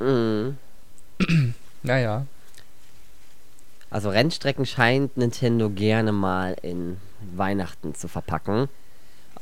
Mhm. 0.00 0.56
naja. 1.82 2.26
Also 3.90 4.08
Rennstrecken 4.08 4.66
scheint 4.66 5.16
Nintendo 5.16 5.70
gerne 5.70 6.10
mal 6.12 6.56
in 6.62 6.96
Weihnachten 7.36 7.94
zu 7.94 8.08
verpacken. 8.08 8.68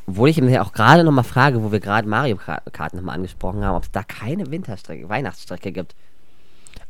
Obwohl 0.06 0.28
ich 0.28 0.40
mir 0.40 0.62
auch 0.62 0.72
gerade 0.72 1.04
nochmal 1.04 1.24
frage, 1.24 1.62
wo 1.62 1.72
wir 1.72 1.80
gerade 1.80 2.08
Mario 2.08 2.36
Kart 2.36 2.94
nochmal 2.94 3.14
angesprochen 3.14 3.64
haben, 3.64 3.76
ob 3.76 3.84
es 3.84 3.90
da 3.92 4.02
keine 4.02 4.50
Winterstrecke, 4.50 5.08
Weihnachtsstrecke 5.08 5.72
gibt. 5.72 5.94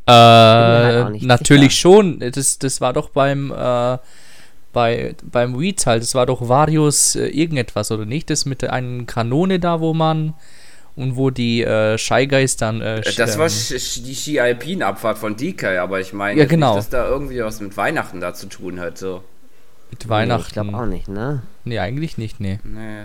Äh, 0.07 0.13
halt 0.13 1.23
natürlich 1.23 1.75
sicher. 1.75 1.81
schon. 1.81 2.19
Das, 2.19 2.59
das 2.59 2.81
war 2.81 2.93
doch 2.93 3.11
beim, 3.11 3.53
äh, 3.53 3.99
bei, 4.73 5.15
beim 5.23 5.59
Wii-Teil, 5.59 6.01
das 6.01 6.15
war 6.15 6.27
doch 6.27 6.49
Varius 6.49 7.15
äh, 7.15 7.27
irgendetwas, 7.27 7.93
oder 7.93 8.07
nicht? 8.07 8.31
Das 8.31 8.47
mit 8.47 8.65
einer 8.65 9.05
Kanone 9.05 9.61
da, 9.61 9.81
wo 9.81 9.95
man 9.95 10.35
und 10.97 11.17
wo 11.17 11.31
die 11.31 11.63
äh, 11.63 11.97
Shy 11.99 12.27
Guys 12.27 12.57
dann. 12.57 12.81
Äh, 12.81 13.01
äh 13.01 13.15
das 13.17 13.39
war 13.39 13.49
die 13.49 14.15
Ski-Alpin-Abfahrt 14.15 15.19
von 15.19 15.37
DK, 15.37 15.79
aber 15.79 16.01
ich 16.01 16.13
meine, 16.13 16.41
ja, 16.41 16.47
genau. 16.47 16.77
dass 16.77 16.89
da 16.89 17.09
irgendwie 17.09 17.41
was 17.41 17.61
mit 17.61 17.77
Weihnachten 17.77 18.21
da 18.21 18.35
zu 18.35 18.47
tun 18.47 18.81
hat. 18.81 18.99
So. 18.99 19.23
Mit 19.91 20.09
Weihnachten? 20.09 20.43
Nee, 20.43 20.47
ich 20.49 20.53
glaube 20.53 20.75
auch 20.75 20.87
nicht, 20.87 21.09
ne? 21.09 21.43
Nee, 21.65 21.79
eigentlich 21.79 22.19
nicht, 22.19 22.41
nee. 22.41 22.59
Nee. 22.65 23.05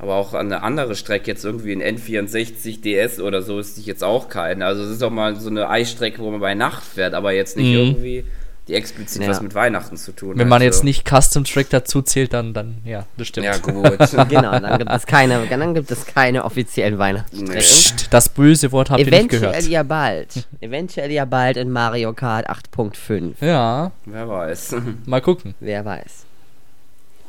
Aber 0.00 0.14
auch 0.14 0.32
an 0.32 0.46
eine 0.46 0.62
andere 0.62 0.94
Strecke, 0.94 1.26
jetzt 1.26 1.44
irgendwie 1.44 1.72
in 1.72 1.82
N64 1.82 2.80
DS 2.82 3.18
oder 3.20 3.42
so, 3.42 3.58
ist 3.58 3.84
jetzt 3.84 4.04
auch 4.04 4.28
keine. 4.28 4.64
Also 4.64 4.82
es 4.82 4.90
ist 4.90 5.02
auch 5.02 5.10
mal 5.10 5.34
so 5.34 5.50
eine 5.50 5.68
Eisstrecke, 5.68 6.20
wo 6.20 6.30
man 6.30 6.40
bei 6.40 6.54
Nacht 6.54 6.84
fährt, 6.84 7.14
aber 7.14 7.32
jetzt 7.32 7.56
nicht 7.56 7.70
mhm. 7.70 7.74
irgendwie 7.74 8.24
die 8.68 8.74
explizit 8.74 9.22
ja. 9.22 9.28
was 9.28 9.40
mit 9.40 9.54
Weihnachten 9.54 9.96
zu 9.96 10.12
tun 10.12 10.38
Wenn 10.38 10.48
man 10.48 10.60
jetzt 10.60 10.84
nicht 10.84 11.08
Custom 11.08 11.44
Track 11.44 11.70
dazu 11.70 12.02
zählt, 12.02 12.34
dann, 12.34 12.52
dann 12.52 12.78
ja, 12.84 13.06
das 13.16 13.28
stimmt. 13.28 13.46
Ja, 13.46 13.56
gut. 13.56 13.98
genau, 14.28 14.58
dann 14.58 14.78
gibt 14.78 14.92
es 14.92 15.06
keine, 15.06 15.46
dann 15.46 15.74
gibt 15.74 15.90
es 15.90 16.06
keine 16.06 16.44
offiziellen 16.44 16.98
Weihnachtsstrecken. 16.98 17.54
Nee. 17.54 18.06
Das 18.10 18.28
böse 18.28 18.70
Wort 18.70 18.90
habt 18.90 19.00
Eventuell 19.00 19.20
ihr 19.20 19.22
nicht 19.22 19.30
gehört. 19.30 19.54
Eventuell 19.54 19.72
ja 19.72 19.82
bald. 19.82 20.46
Eventuell 20.60 21.10
ja 21.10 21.24
bald 21.24 21.56
in 21.56 21.70
Mario 21.70 22.12
Kart 22.12 22.48
8.5. 22.48 23.44
Ja. 23.44 23.90
Wer 24.04 24.28
weiß. 24.28 24.76
Mal 25.06 25.20
gucken. 25.22 25.54
Wer 25.60 25.84
weiß. 25.84 26.26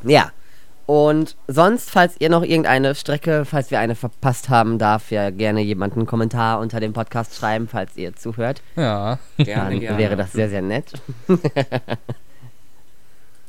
Ja. 0.03 0.31
Und 0.89 1.37
sonst, 1.47 1.91
falls 1.91 2.15
ihr 2.17 2.31
noch 2.31 2.41
irgendeine 2.41 2.95
Strecke, 2.95 3.45
falls 3.45 3.69
wir 3.69 3.77
eine 3.77 3.93
verpasst 3.93 4.49
haben, 4.49 4.79
darf 4.79 5.11
ja 5.11 5.29
gerne 5.29 5.61
jemand 5.61 5.95
einen 5.95 6.07
Kommentar 6.07 6.59
unter 6.59 6.79
dem 6.79 6.93
Podcast 6.93 7.35
schreiben, 7.35 7.67
falls 7.67 7.95
ihr 7.95 8.15
zuhört. 8.15 8.63
Ja, 8.75 9.19
gerne, 9.37 9.69
Dann 9.69 9.79
gerne. 9.81 9.97
wäre 9.99 10.15
das 10.15 10.31
sehr, 10.31 10.49
sehr 10.49 10.63
nett. 10.63 10.91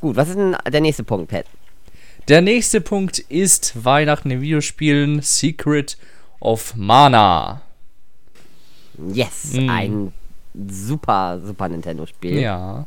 Gut, 0.02 0.16
was 0.16 0.28
ist 0.28 0.36
denn 0.36 0.54
der 0.70 0.82
nächste 0.82 1.02
Punkt, 1.02 1.30
Pat? 1.30 1.46
Der 2.28 2.42
nächste 2.42 2.82
Punkt 2.82 3.20
ist 3.20 3.86
Weihnachten 3.86 4.30
in 4.30 4.42
Videospielen 4.42 5.22
Secret 5.22 5.96
of 6.40 6.76
Mana. 6.76 7.62
Yes, 9.14 9.54
mm. 9.54 9.70
ein 9.70 10.12
super 10.68 11.40
Super 11.42 11.70
Nintendo-Spiel. 11.70 12.38
Ja. 12.38 12.84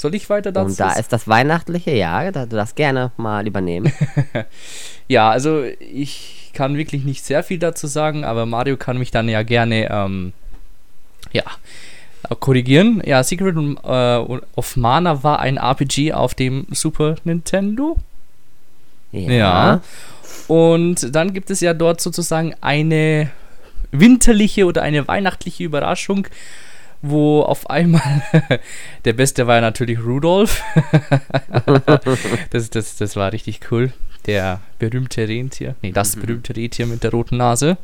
Soll 0.00 0.14
ich 0.14 0.30
weiter 0.30 0.50
dazu? 0.50 0.70
Und 0.70 0.80
da 0.80 0.92
ist 0.94 1.12
das 1.12 1.28
Weihnachtliche, 1.28 1.90
ja, 1.90 2.30
du 2.30 2.46
darfst 2.46 2.74
gerne 2.74 3.12
mal 3.18 3.46
übernehmen. 3.46 3.92
ja, 5.08 5.28
also 5.28 5.62
ich 5.62 6.52
kann 6.54 6.78
wirklich 6.78 7.04
nicht 7.04 7.22
sehr 7.22 7.42
viel 7.42 7.58
dazu 7.58 7.86
sagen, 7.86 8.24
aber 8.24 8.46
Mario 8.46 8.78
kann 8.78 8.96
mich 8.96 9.10
dann 9.10 9.28
ja 9.28 9.42
gerne, 9.42 9.90
ähm, 9.90 10.32
ja, 11.32 11.42
korrigieren. 12.36 13.02
Ja, 13.04 13.22
Secret 13.22 13.54
äh, 13.54 14.38
of 14.56 14.76
Mana 14.78 15.22
war 15.22 15.40
ein 15.40 15.58
RPG 15.58 16.14
auf 16.14 16.32
dem 16.32 16.66
Super 16.70 17.16
Nintendo. 17.24 17.98
Ja. 19.12 19.30
ja. 19.30 19.80
Und 20.48 21.14
dann 21.14 21.34
gibt 21.34 21.50
es 21.50 21.60
ja 21.60 21.74
dort 21.74 22.00
sozusagen 22.00 22.54
eine 22.62 23.28
winterliche 23.92 24.64
oder 24.64 24.80
eine 24.80 25.06
weihnachtliche 25.06 25.62
Überraschung 25.62 26.26
wo 27.02 27.42
auf 27.42 27.68
einmal 27.70 28.22
der 29.04 29.12
Beste 29.14 29.46
war 29.46 29.60
natürlich 29.60 29.98
Rudolf. 30.00 30.62
das, 32.50 32.70
das, 32.70 32.96
das 32.96 33.16
war 33.16 33.32
richtig 33.32 33.60
cool. 33.70 33.92
Der 34.26 34.60
berühmte 34.78 35.26
Rentier. 35.26 35.74
Nee, 35.82 35.92
das 35.92 36.16
mhm. 36.16 36.20
berühmte 36.20 36.54
Rentier 36.54 36.86
mit 36.86 37.02
der 37.02 37.10
roten 37.10 37.38
Nase. 37.38 37.78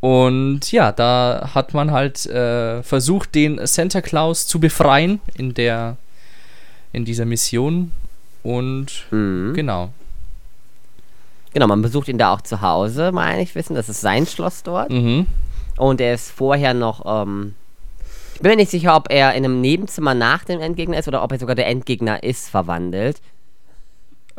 Und 0.00 0.72
ja, 0.72 0.92
da 0.92 1.50
hat 1.54 1.74
man 1.74 1.90
halt 1.90 2.26
äh, 2.26 2.82
versucht, 2.82 3.34
den 3.34 3.64
Santa 3.66 4.00
Claus 4.00 4.46
zu 4.46 4.58
befreien 4.60 5.20
in 5.36 5.54
der 5.54 5.96
in 6.92 7.04
dieser 7.04 7.24
Mission. 7.24 7.92
Und 8.42 9.06
mhm. 9.10 9.52
genau. 9.54 9.90
Genau, 11.52 11.66
man 11.66 11.82
besucht 11.82 12.08
ihn 12.08 12.18
da 12.18 12.32
auch 12.32 12.40
zu 12.42 12.60
Hause, 12.60 13.12
meine 13.12 13.42
ich 13.42 13.54
wissen. 13.54 13.74
Das 13.74 13.88
ist 13.88 14.00
sein 14.00 14.26
Schloss 14.26 14.62
dort. 14.62 14.90
Mhm. 14.90 15.26
Und 15.76 16.00
er 16.00 16.14
ist 16.14 16.30
vorher 16.30 16.74
noch 16.74 17.04
ähm, 17.24 17.54
ich 18.40 18.42
bin 18.42 18.52
mir 18.52 18.56
nicht 18.56 18.70
sicher, 18.70 18.96
ob 18.96 19.12
er 19.12 19.34
in 19.34 19.44
einem 19.44 19.60
Nebenzimmer 19.60 20.14
nach 20.14 20.44
dem 20.44 20.62
Endgegner 20.62 20.96
ist 20.98 21.06
oder 21.06 21.22
ob 21.22 21.30
er 21.30 21.38
sogar 21.38 21.54
der 21.54 21.66
Endgegner 21.66 22.22
ist, 22.22 22.48
verwandelt. 22.48 23.20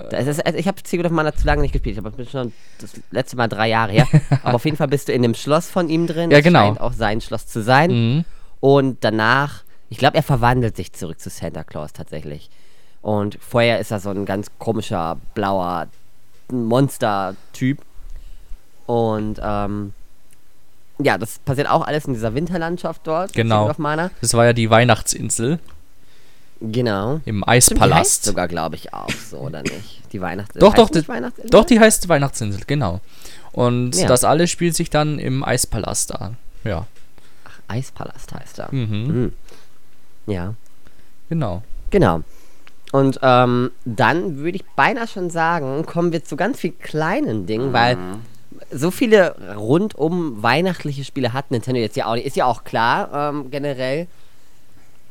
Ist, 0.10 0.44
also 0.44 0.58
ich 0.58 0.68
habe 0.68 0.80
Secret 0.84 1.06
of 1.06 1.12
Mana 1.12 1.36
zu 1.36 1.46
lange 1.46 1.62
nicht 1.62 1.72
gespielt. 1.72 2.00
Ich 2.00 2.04
habe 2.04 2.26
schon 2.26 2.52
das 2.80 3.00
letzte 3.12 3.38
Mal 3.38 3.48
drei 3.48 3.70
Jahre 3.70 3.92
her. 3.92 4.08
Aber 4.44 4.56
auf 4.56 4.66
jeden 4.66 4.76
Fall 4.76 4.88
bist 4.88 5.08
du 5.08 5.14
in 5.14 5.22
dem 5.22 5.36
Schloss 5.36 5.70
von 5.70 5.88
ihm 5.88 6.08
drin. 6.08 6.32
Ja, 6.32 6.38
das 6.38 6.44
genau. 6.44 6.62
scheint 6.62 6.82
auch 6.82 6.94
sein 6.94 7.22
Schloss 7.22 7.46
zu 7.46 7.62
sein. 7.62 7.92
Mhm. 7.92 8.26
Und 8.60 9.04
danach, 9.04 9.62
ich 9.90 10.00
glaube, 10.00 10.18
er 10.18 10.24
verwandelt 10.24 10.76
sich 10.76 10.94
zurück 10.94 11.20
zu 11.20 11.30
Santa 11.30 11.64
Claus 11.64 11.94
tatsächlich. 11.94 12.50
Und 13.04 13.38
vorher 13.40 13.78
ist 13.78 13.92
er 13.92 14.00
so 14.00 14.10
ein 14.10 14.26
ganz 14.26 14.48
komischer, 14.58 15.18
blauer 15.36 15.90
Monster-Typ. 16.52 17.78
Und 18.88 19.40
ähm, 19.44 19.94
ja, 21.04 21.18
das 21.18 21.40
passiert 21.40 21.70
auch 21.70 21.86
alles 21.86 22.06
in 22.06 22.14
dieser 22.14 22.34
Winterlandschaft 22.34 23.02
dort. 23.06 23.34
Genau. 23.34 23.72
Das 24.22 24.34
war 24.34 24.46
ja 24.46 24.54
die 24.54 24.70
Weihnachtsinsel. 24.70 25.60
Genau. 26.62 27.22
Im 27.26 27.48
Eispalast. 27.48 27.66
Stimmt, 27.66 27.82
die 27.82 27.94
heißt 27.96 28.24
sogar, 28.24 28.48
glaube 28.48 28.76
ich, 28.76 28.94
auch 28.94 29.10
so, 29.10 29.38
oder 29.38 29.64
nicht? 29.64 30.02
Die 30.12 30.22
Weihnachtsinsel. 30.22 30.60
Doch, 30.60 30.76
doch, 30.76 30.90
die, 30.90 31.08
Weihnachtsinsel? 31.08 31.50
doch, 31.50 31.66
die 31.66 31.80
heißt 31.80 32.08
Weihnachtsinsel, 32.08 32.62
genau. 32.68 33.02
Und 33.52 33.96
ja. 33.96 34.08
das 34.08 34.24
alles 34.24 34.52
spielt 34.52 34.76
sich 34.76 34.90
dann 34.90 35.18
im 35.18 35.44
Eispalast 35.44 36.14
an. 36.14 36.38
Ja. 36.64 36.86
Ach, 37.46 37.60
Eispalast 37.68 38.34
heißt 38.34 38.60
er. 38.60 38.70
Mhm. 38.72 39.08
mhm. 39.08 39.34
Ja. 40.28 40.54
Genau. 41.30 41.64
Genau. 41.90 42.22
Und 42.92 43.20
ähm, 43.24 43.72
dann 43.86 44.38
würde 44.38 44.58
ich 44.58 44.66
beinahe 44.76 45.08
schon 45.08 45.30
sagen, 45.30 45.86
kommen 45.86 46.12
wir 46.12 46.24
zu 46.24 46.36
ganz 46.36 46.60
vielen 46.60 46.78
kleinen 46.80 47.46
Dingen, 47.46 47.70
mhm. 47.70 47.74
weil 47.74 47.98
so 48.72 48.92
viele 48.92 49.56
rundum 49.56 50.42
weihnachtliche 50.44 51.04
Spiele 51.04 51.34
hat 51.34 51.52
Nintendo 51.52 51.80
jetzt 51.80 51.96
ja 51.96 52.06
auch 52.08 52.16
nicht. 52.16 52.26
Ist 52.26 52.36
ja 52.36 52.46
auch 52.46 52.64
klar, 52.64 53.10
ähm, 53.14 53.52
generell 53.52 54.08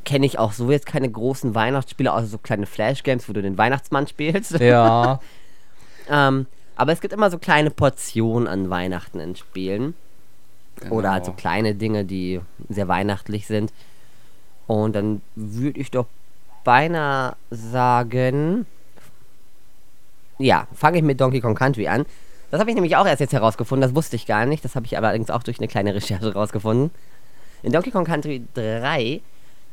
kenne 0.04 0.26
ich 0.26 0.38
auch 0.38 0.52
so 0.52 0.70
jetzt 0.70 0.86
keine 0.86 1.10
großen 1.10 1.54
Weihnachtsspiele, 1.54 2.12
außer 2.12 2.26
so 2.26 2.38
kleine 2.38 2.66
Flash-Games, 2.66 3.28
wo 3.28 3.32
du 3.32 3.42
den 3.42 3.58
Weihnachtsmann 3.58 4.06
spielst. 4.06 4.58
Ja. 4.58 5.20
ähm, 6.10 6.46
aber 6.76 6.92
es 6.92 7.00
gibt 7.00 7.12
immer 7.12 7.30
so 7.30 7.38
kleine 7.38 7.70
Portionen 7.70 8.48
an 8.48 8.70
Weihnachten 8.70 9.20
in 9.20 9.36
Spielen. 9.36 9.94
Genau. 10.76 10.94
Oder 10.96 11.12
halt 11.12 11.26
so 11.26 11.32
kleine 11.32 11.74
Dinge, 11.74 12.04
die 12.04 12.40
sehr 12.68 12.88
weihnachtlich 12.88 13.46
sind. 13.46 13.72
Und 14.66 14.94
dann 14.94 15.20
würde 15.34 15.78
ich 15.78 15.90
doch 15.90 16.06
beinahe 16.64 17.36
sagen. 17.50 18.66
Ja, 20.38 20.66
fange 20.74 20.98
ich 20.98 21.04
mit 21.04 21.20
Donkey 21.20 21.40
Kong 21.40 21.54
Country 21.54 21.86
an. 21.88 22.06
Das 22.50 22.60
habe 22.60 22.70
ich 22.70 22.74
nämlich 22.74 22.96
auch 22.96 23.06
erst 23.06 23.20
jetzt 23.20 23.32
herausgefunden, 23.32 23.82
das 23.82 23.94
wusste 23.94 24.16
ich 24.16 24.26
gar 24.26 24.44
nicht. 24.46 24.64
Das 24.64 24.74
habe 24.74 24.86
ich 24.86 24.96
allerdings 24.96 25.30
auch 25.30 25.42
durch 25.42 25.58
eine 25.58 25.68
kleine 25.68 25.94
Recherche 25.94 26.26
herausgefunden. 26.34 26.90
In 27.62 27.72
Donkey 27.72 27.90
Kong 27.90 28.04
Country 28.04 28.42
3 28.54 29.20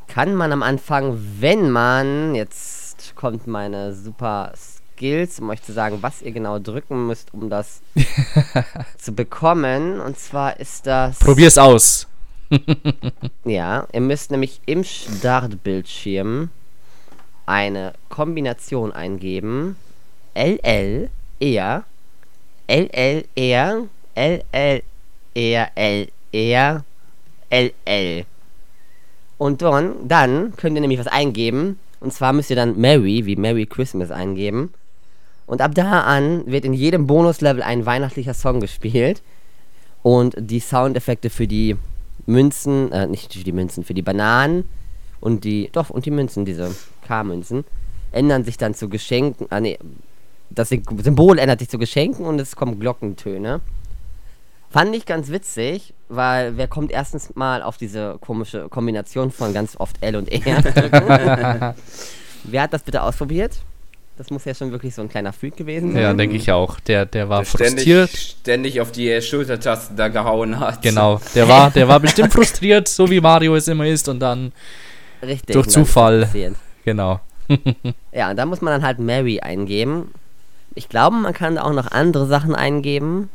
kann 0.07 0.35
man 0.35 0.51
am 0.51 0.63
Anfang, 0.63 1.17
wenn 1.39 1.69
man, 1.69 2.35
jetzt 2.35 3.15
kommt 3.15 3.47
meine 3.47 3.93
super 3.93 4.53
Skills, 4.55 5.39
um 5.39 5.49
euch 5.49 5.61
zu 5.61 5.73
sagen, 5.73 5.99
was 6.01 6.21
ihr 6.21 6.31
genau 6.31 6.59
drücken 6.59 7.07
müsst, 7.07 7.33
um 7.33 7.49
das 7.49 7.81
zu 8.97 9.13
bekommen. 9.13 9.99
Und 9.99 10.17
zwar 10.19 10.59
ist 10.59 10.87
das. 10.87 11.19
Probier's 11.19 11.57
aus. 11.57 12.07
ja, 13.43 13.87
ihr 13.91 14.01
müsst 14.01 14.31
nämlich 14.31 14.61
im 14.65 14.83
Startbildschirm 14.83 16.49
eine 17.45 17.93
Kombination 18.09 18.91
eingeben. 18.91 19.75
LL, 20.33 21.09
eher 21.39 21.83
LLR, 22.67 23.87
LLRLR, 25.35 25.83
LL. 27.49 28.25
Und 29.37 29.61
dann, 29.61 30.07
dann 30.07 30.55
könnt 30.57 30.75
ihr 30.75 30.81
nämlich 30.81 30.99
was 30.99 31.07
eingeben. 31.07 31.79
Und 31.99 32.13
zwar 32.13 32.33
müsst 32.33 32.49
ihr 32.49 32.55
dann 32.55 32.79
Merry, 32.79 33.25
wie 33.25 33.35
Merry 33.35 33.65
Christmas 33.65 34.11
eingeben. 34.11 34.73
Und 35.45 35.61
ab 35.61 35.73
da 35.75 36.01
an 36.01 36.45
wird 36.45 36.65
in 36.65 36.73
jedem 36.73 37.07
Bonuslevel 37.07 37.63
ein 37.63 37.85
weihnachtlicher 37.85 38.33
Song 38.33 38.59
gespielt. 38.59 39.21
Und 40.03 40.35
die 40.37 40.59
Soundeffekte 40.59 41.29
für 41.29 41.47
die 41.47 41.77
Münzen, 42.25 42.91
äh, 42.91 43.07
nicht 43.07 43.33
für 43.33 43.43
die 43.43 43.51
Münzen, 43.51 43.83
für 43.83 43.93
die 43.93 44.01
Bananen 44.01 44.65
und 45.19 45.43
die, 45.43 45.69
doch, 45.71 45.89
und 45.89 46.05
die 46.05 46.11
Münzen, 46.11 46.45
diese 46.45 46.75
K-Münzen, 47.07 47.63
ändern 48.11 48.43
sich 48.43 48.57
dann 48.57 48.73
zu 48.73 48.89
Geschenken, 48.89 49.47
ah, 49.49 49.59
nee, 49.59 49.79
das 50.49 50.69
Symbol 50.69 51.39
ändert 51.39 51.59
sich 51.59 51.69
zu 51.69 51.77
Geschenken 51.77 52.25
und 52.25 52.39
es 52.39 52.55
kommen 52.55 52.79
Glockentöne. 52.79 53.61
Fand 54.69 54.95
ich 54.95 55.05
ganz 55.05 55.29
witzig, 55.29 55.93
weil 56.09 56.57
wer 56.57 56.67
kommt 56.67 56.91
erstens 56.91 57.35
mal 57.35 57.63
auf 57.63 57.77
diese 57.77 58.17
komische 58.19 58.67
Kombination 58.69 59.31
von 59.31 59.53
ganz 59.53 59.75
oft 59.77 59.95
L 60.01 60.17
und 60.17 60.31
R 60.45 61.75
wer 62.43 62.61
hat 62.61 62.73
das 62.73 62.83
bitte 62.83 63.01
ausprobiert? 63.01 63.53
Das 64.17 64.31
muss 64.31 64.45
ja 64.45 64.55
schon 64.55 64.71
wirklich 64.71 64.95
so 64.95 65.03
ein 65.03 65.09
kleiner 65.09 65.31
Freak 65.31 65.57
gewesen 65.57 65.93
sein. 65.93 66.01
Ja, 66.01 66.13
denke 66.13 66.35
ich 66.35 66.51
auch. 66.51 66.79
Der, 66.81 67.05
der 67.05 67.29
war 67.29 67.39
der 67.39 67.45
frustriert. 67.45 68.09
Ständig, 68.09 68.35
ständig 68.41 68.81
auf 68.81 68.91
die 68.91 69.21
Schultertasten 69.21 69.95
da 69.95 70.07
gehauen 70.07 70.59
hat. 70.59 70.81
Genau, 70.81 71.21
der 71.35 71.47
war, 71.47 71.69
der 71.69 71.87
war 71.87 71.99
bestimmt 71.99 72.33
frustriert, 72.33 72.87
so 72.87 73.09
wie 73.09 73.21
Mario 73.21 73.55
es 73.55 73.67
immer 73.67 73.85
ist 73.85 74.09
und 74.09 74.19
dann 74.19 74.51
Richtig, 75.21 75.53
durch 75.53 75.67
Zufall. 75.67 76.27
Genau. 76.83 77.19
ja, 78.11 78.31
und 78.31 78.37
da 78.37 78.45
muss 78.45 78.61
man 78.61 78.73
dann 78.73 78.83
halt 78.83 78.99
Mary 78.99 79.39
eingeben 79.39 80.11
Ich 80.77 80.89
glaube, 80.89 81.15
man 81.15 81.33
kann 81.33 81.55
da 81.55 81.63
auch 81.63 81.73
noch 81.73 81.91
andere 81.91 82.27
Sachen 82.27 82.53
eingeben, 82.53 83.29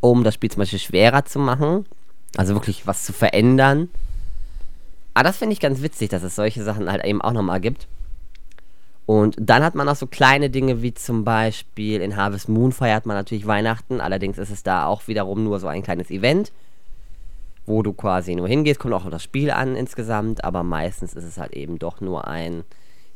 um 0.00 0.24
das 0.24 0.34
Spiel 0.34 0.50
zum 0.50 0.60
Beispiel 0.60 0.78
schwerer 0.78 1.24
zu 1.24 1.38
machen. 1.38 1.86
Also 2.36 2.54
wirklich 2.54 2.86
was 2.86 3.04
zu 3.04 3.12
verändern. 3.12 3.90
Aber 5.12 5.24
das 5.24 5.36
finde 5.36 5.52
ich 5.52 5.60
ganz 5.60 5.82
witzig, 5.82 6.08
dass 6.08 6.22
es 6.22 6.34
solche 6.34 6.62
Sachen 6.64 6.90
halt 6.90 7.04
eben 7.04 7.20
auch 7.20 7.32
nochmal 7.32 7.60
gibt. 7.60 7.86
Und 9.04 9.36
dann 9.38 9.62
hat 9.62 9.74
man 9.74 9.86
auch 9.88 9.96
so 9.96 10.06
kleine 10.06 10.48
Dinge 10.48 10.80
wie 10.80 10.94
zum 10.94 11.24
Beispiel 11.24 12.00
in 12.00 12.16
Harvest 12.16 12.48
Moon 12.48 12.72
feiert 12.72 13.04
man 13.04 13.16
natürlich 13.16 13.46
Weihnachten. 13.46 14.00
Allerdings 14.00 14.38
ist 14.38 14.50
es 14.50 14.62
da 14.62 14.86
auch 14.86 15.06
wiederum 15.08 15.44
nur 15.44 15.60
so 15.60 15.66
ein 15.66 15.82
kleines 15.82 16.10
Event, 16.10 16.52
wo 17.66 17.82
du 17.82 17.92
quasi 17.92 18.34
nur 18.34 18.48
hingehst. 18.48 18.80
Kommt 18.80 18.94
auch 18.94 19.04
auf 19.04 19.10
das 19.10 19.22
Spiel 19.22 19.50
an 19.50 19.76
insgesamt, 19.76 20.42
aber 20.44 20.62
meistens 20.62 21.12
ist 21.12 21.24
es 21.24 21.36
halt 21.36 21.52
eben 21.52 21.78
doch 21.78 22.00
nur 22.00 22.26
ein 22.26 22.64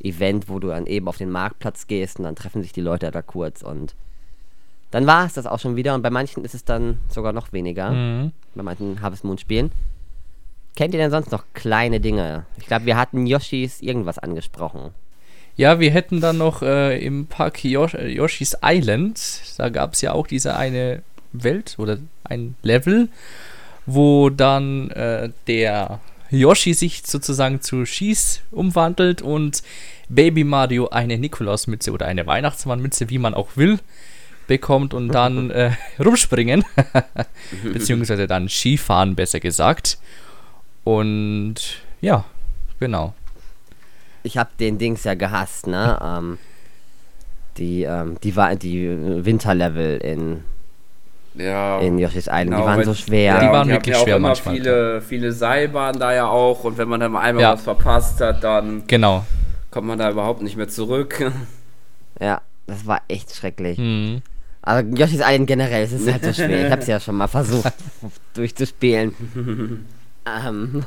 Event, 0.00 0.48
wo 0.48 0.58
du 0.58 0.68
dann 0.68 0.86
eben 0.86 1.08
auf 1.08 1.18
den 1.18 1.30
Marktplatz 1.30 1.86
gehst 1.86 2.18
und 2.18 2.24
dann 2.24 2.36
treffen 2.36 2.62
sich 2.62 2.72
die 2.72 2.80
Leute 2.80 3.10
da 3.10 3.22
kurz 3.22 3.62
und 3.62 3.94
dann 4.90 5.06
war 5.06 5.26
es 5.26 5.34
das 5.34 5.46
auch 5.46 5.58
schon 5.58 5.76
wieder. 5.76 5.94
Und 5.94 6.02
bei 6.02 6.10
manchen 6.10 6.44
ist 6.44 6.54
es 6.54 6.64
dann 6.64 6.98
sogar 7.08 7.32
noch 7.32 7.52
weniger. 7.52 7.90
Mhm. 7.90 8.32
Bei 8.54 8.62
manchen 8.62 9.00
Harvest 9.02 9.24
Moon 9.24 9.38
Spielen. 9.38 9.70
Kennt 10.76 10.94
ihr 10.94 11.00
denn 11.00 11.10
sonst 11.10 11.32
noch 11.32 11.44
kleine 11.54 12.00
Dinge? 12.00 12.46
Ich 12.58 12.66
glaube, 12.66 12.86
wir 12.86 12.96
hatten 12.96 13.26
Yoshis 13.26 13.80
irgendwas 13.80 14.18
angesprochen. 14.18 14.92
Ja, 15.56 15.80
wir 15.80 15.90
hätten 15.90 16.20
dann 16.20 16.36
noch 16.36 16.60
äh, 16.62 17.02
im 17.02 17.26
Park 17.26 17.64
Yosh 17.64 17.94
Yoshi's 17.94 18.58
Island, 18.62 19.18
da 19.56 19.70
gab 19.70 19.94
es 19.94 20.02
ja 20.02 20.12
auch 20.12 20.26
diese 20.26 20.54
eine 20.54 21.02
Welt 21.32 21.76
oder 21.78 21.96
ein 22.24 22.56
Level, 22.62 23.08
wo 23.86 24.28
dann 24.28 24.90
äh, 24.90 25.30
der 25.46 26.00
Yoshi 26.30 26.74
sich 26.74 27.02
sozusagen 27.04 27.60
zu 27.60 27.86
Schieß 27.86 28.42
umwandelt 28.50 29.22
und 29.22 29.62
Baby 30.08 30.44
Mario 30.44 30.88
eine 30.88 31.18
Nikolausmütze 31.18 31.92
oder 31.92 32.06
eine 32.06 32.26
Weihnachtsmannmütze, 32.26 33.10
wie 33.10 33.18
man 33.18 33.34
auch 33.34 33.56
will, 33.56 33.78
bekommt 34.46 34.94
und 34.94 35.08
dann 35.08 35.50
äh, 35.52 35.72
rumspringen, 35.98 36.64
beziehungsweise 37.72 38.26
dann 38.26 38.48
Skifahren, 38.48 39.14
besser 39.14 39.40
gesagt. 39.40 39.98
Und 40.84 41.80
ja, 42.00 42.24
genau. 42.78 43.14
Ich 44.22 44.38
habe 44.38 44.50
den 44.58 44.78
Dings 44.78 45.04
ja 45.04 45.14
gehasst, 45.14 45.66
ne? 45.66 45.98
Ähm, 46.02 46.38
die, 47.58 47.84
ähm, 47.84 48.18
die, 48.22 48.36
war, 48.36 48.54
die 48.54 48.86
Winterlevel 49.24 49.96
in 49.96 50.44
ja, 51.38 51.78
in 51.80 51.98
Yoshi's 51.98 52.26
Island. 52.26 52.50
Genau, 52.50 52.60
die 52.60 52.66
waren 52.66 52.84
so 52.84 52.94
schwer. 52.94 53.34
Ja, 53.34 53.40
die 53.40 53.52
waren 53.52 53.68
wirklich 53.68 53.96
ja 53.96 54.02
schwer 54.02 54.18
manchmal. 54.18 54.54
Viele, 54.54 55.00
viele 55.00 55.32
Seilbahnen 55.32 56.00
da 56.00 56.12
ja 56.14 56.28
auch 56.28 56.64
und 56.64 56.78
wenn 56.78 56.88
man 56.88 57.00
dann 57.00 57.16
einmal 57.16 57.42
ja. 57.42 57.52
was 57.52 57.62
verpasst 57.62 58.20
hat, 58.20 58.42
dann 58.44 58.84
genau. 58.86 59.24
kommt 59.70 59.86
man 59.86 59.98
da 59.98 60.10
überhaupt 60.10 60.42
nicht 60.42 60.56
mehr 60.56 60.68
zurück. 60.68 61.32
Ja, 62.18 62.40
das 62.66 62.86
war 62.86 63.02
echt 63.08 63.36
schrecklich. 63.36 63.76
Mhm. 63.76 64.22
Aber 64.62 64.80
Yoshi's 64.88 65.20
Island 65.22 65.48
generell, 65.48 65.84
es 65.84 65.92
ist 65.92 66.10
halt 66.10 66.24
so 66.24 66.32
schwer. 66.32 66.64
Ich 66.64 66.72
habe 66.72 66.80
es 66.80 66.88
ja 66.88 66.98
schon 66.98 67.14
mal 67.14 67.28
versucht 67.28 67.74
durchzuspielen. 68.34 69.14
ähm. 70.24 70.82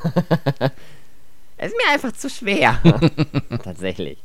es 1.56 1.68
ist 1.68 1.78
mir 1.78 1.94
einfach 1.94 2.12
zu 2.14 2.32
schwer. 2.32 2.80
Tatsächlich. 3.64 4.18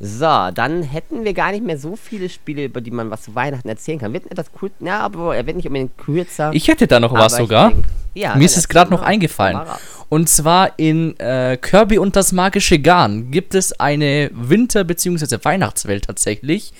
So, 0.00 0.50
dann 0.54 0.84
hätten 0.84 1.24
wir 1.24 1.34
gar 1.34 1.50
nicht 1.50 1.64
mehr 1.64 1.76
so 1.76 1.96
viele 1.96 2.28
Spiele, 2.28 2.64
über 2.66 2.80
die 2.80 2.92
man 2.92 3.10
was 3.10 3.22
zu 3.22 3.34
Weihnachten 3.34 3.68
erzählen 3.68 3.98
kann. 3.98 4.12
Wird 4.12 4.30
etwas 4.30 4.52
kurz, 4.52 4.72
ja, 4.78 5.00
aber 5.00 5.34
er 5.36 5.44
wird 5.46 5.56
nicht 5.56 5.66
unbedingt 5.66 5.98
kürzer. 5.98 6.52
Ich 6.52 6.68
hätte 6.68 6.86
da 6.86 7.00
noch 7.00 7.12
was 7.12 7.36
sogar. 7.36 7.70
Denk, 7.70 7.84
ja, 8.14 8.36
Mir 8.36 8.44
ist 8.44 8.56
es 8.56 8.68
gerade 8.68 8.90
noch 8.92 9.02
eingefallen. 9.02 9.60
Und 10.08 10.28
zwar 10.28 10.78
in 10.78 11.18
äh, 11.18 11.56
Kirby 11.60 11.98
und 11.98 12.14
das 12.14 12.32
magische 12.32 12.78
Garn 12.78 13.30
gibt 13.32 13.54
es 13.54 13.78
eine 13.78 14.30
Winter- 14.32 14.84
bzw. 14.84 15.38
Weihnachtswelt 15.42 16.04
tatsächlich, 16.06 16.72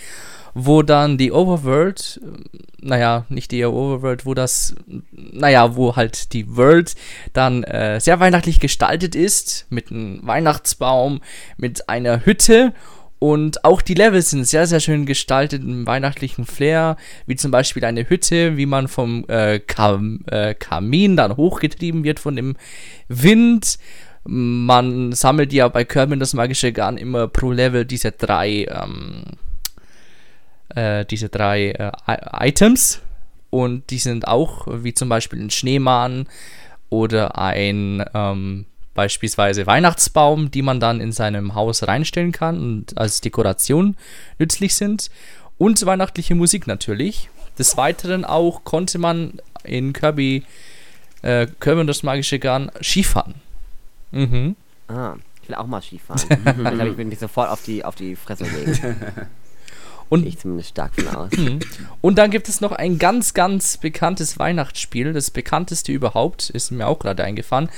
wo 0.54 0.82
dann 0.82 1.18
die 1.18 1.32
Overworld, 1.32 2.20
naja, 2.80 3.24
nicht 3.28 3.50
die 3.50 3.64
Overworld, 3.64 4.26
wo 4.26 4.34
das, 4.34 4.74
naja, 5.14 5.76
wo 5.76 5.96
halt 5.96 6.32
die 6.32 6.56
World 6.56 6.94
dann 7.32 7.64
äh, 7.64 8.00
sehr 8.00 8.20
weihnachtlich 8.20 8.60
gestaltet 8.60 9.14
ist, 9.14 9.66
mit 9.70 9.90
einem 9.90 10.20
Weihnachtsbaum, 10.26 11.20
mit 11.56 11.88
einer 11.88 12.24
Hütte 12.24 12.72
und 13.18 13.64
auch 13.64 13.82
die 13.82 13.94
Levels 13.94 14.30
sind 14.30 14.46
sehr, 14.46 14.66
sehr 14.66 14.78
schön 14.80 15.04
gestaltet 15.04 15.62
im 15.62 15.86
weihnachtlichen 15.86 16.46
Flair, 16.46 16.96
wie 17.26 17.34
zum 17.34 17.50
Beispiel 17.50 17.84
eine 17.84 18.08
Hütte, 18.08 18.56
wie 18.56 18.66
man 18.66 18.86
vom 18.86 19.24
äh, 19.28 19.58
Kam 19.58 20.20
äh, 20.26 20.54
Kamin 20.54 21.16
dann 21.16 21.36
hochgetrieben 21.36 22.04
wird 22.04 22.20
von 22.20 22.36
dem 22.36 22.56
Wind. 23.08 23.78
Man 24.24 25.12
sammelt 25.12 25.52
ja 25.52 25.68
bei 25.68 25.84
Kirby 25.84 26.18
das 26.18 26.34
magische 26.34 26.72
Garn 26.72 26.96
immer 26.96 27.26
pro 27.26 27.50
Level 27.50 27.84
diese 27.84 28.12
drei, 28.12 28.66
ähm, 28.70 29.24
äh, 30.74 31.04
diese 31.04 31.28
drei 31.28 31.70
äh, 31.70 32.48
Items. 32.48 33.00
Und 33.50 33.90
die 33.90 33.98
sind 33.98 34.28
auch, 34.28 34.68
wie 34.70 34.94
zum 34.94 35.08
Beispiel 35.08 35.40
ein 35.40 35.50
Schneemann 35.50 36.28
oder 36.90 37.38
ein 37.38 38.04
ähm, 38.14 38.66
beispielsweise 38.98 39.64
Weihnachtsbaum, 39.64 40.50
die 40.50 40.60
man 40.60 40.80
dann 40.80 41.00
in 41.00 41.12
seinem 41.12 41.54
Haus 41.54 41.86
reinstellen 41.86 42.32
kann 42.32 42.58
und 42.58 42.98
als 42.98 43.20
Dekoration 43.20 43.96
nützlich 44.40 44.74
sind. 44.74 45.08
Und 45.56 45.86
weihnachtliche 45.86 46.34
Musik 46.34 46.66
natürlich. 46.66 47.30
Des 47.60 47.76
Weiteren 47.76 48.24
auch 48.24 48.64
konnte 48.64 48.98
man 48.98 49.34
in 49.62 49.92
Kirby, 49.92 50.42
äh, 51.22 51.46
Kirby 51.60 51.82
und 51.82 51.86
das 51.86 52.02
magische 52.02 52.40
Garn 52.40 52.72
Skifahren. 52.82 53.36
Mhm. 54.10 54.56
Ah, 54.88 55.14
ich 55.42 55.48
will 55.48 55.54
auch 55.54 55.68
mal 55.68 55.80
Skifahren. 55.80 56.20
ich 56.28 56.54
glaube, 56.54 56.88
ich 56.90 56.96
will 56.96 57.04
mich 57.04 57.20
sofort 57.20 57.50
auf 57.50 57.62
die, 57.62 57.84
auf 57.84 57.94
die 57.94 58.16
Fresse 58.16 58.46
legen. 58.46 58.96
Und 60.08 60.26
ich 60.26 60.38
zumindest 60.38 60.70
stark 60.70 60.94
von 60.94 61.08
aus. 61.08 61.32
Mhm. 61.32 61.60
Und 62.00 62.16
dann 62.16 62.30
gibt 62.30 62.48
es 62.48 62.60
noch 62.60 62.72
ein 62.72 62.98
ganz, 62.98 63.34
ganz 63.34 63.76
bekanntes 63.76 64.38
Weihnachtsspiel, 64.38 65.12
das 65.12 65.30
bekannteste 65.30 65.92
überhaupt, 65.92 66.50
ist 66.50 66.70
mir 66.70 66.86
auch 66.86 66.98
gerade 66.98 67.24
eingefahren. 67.24 67.68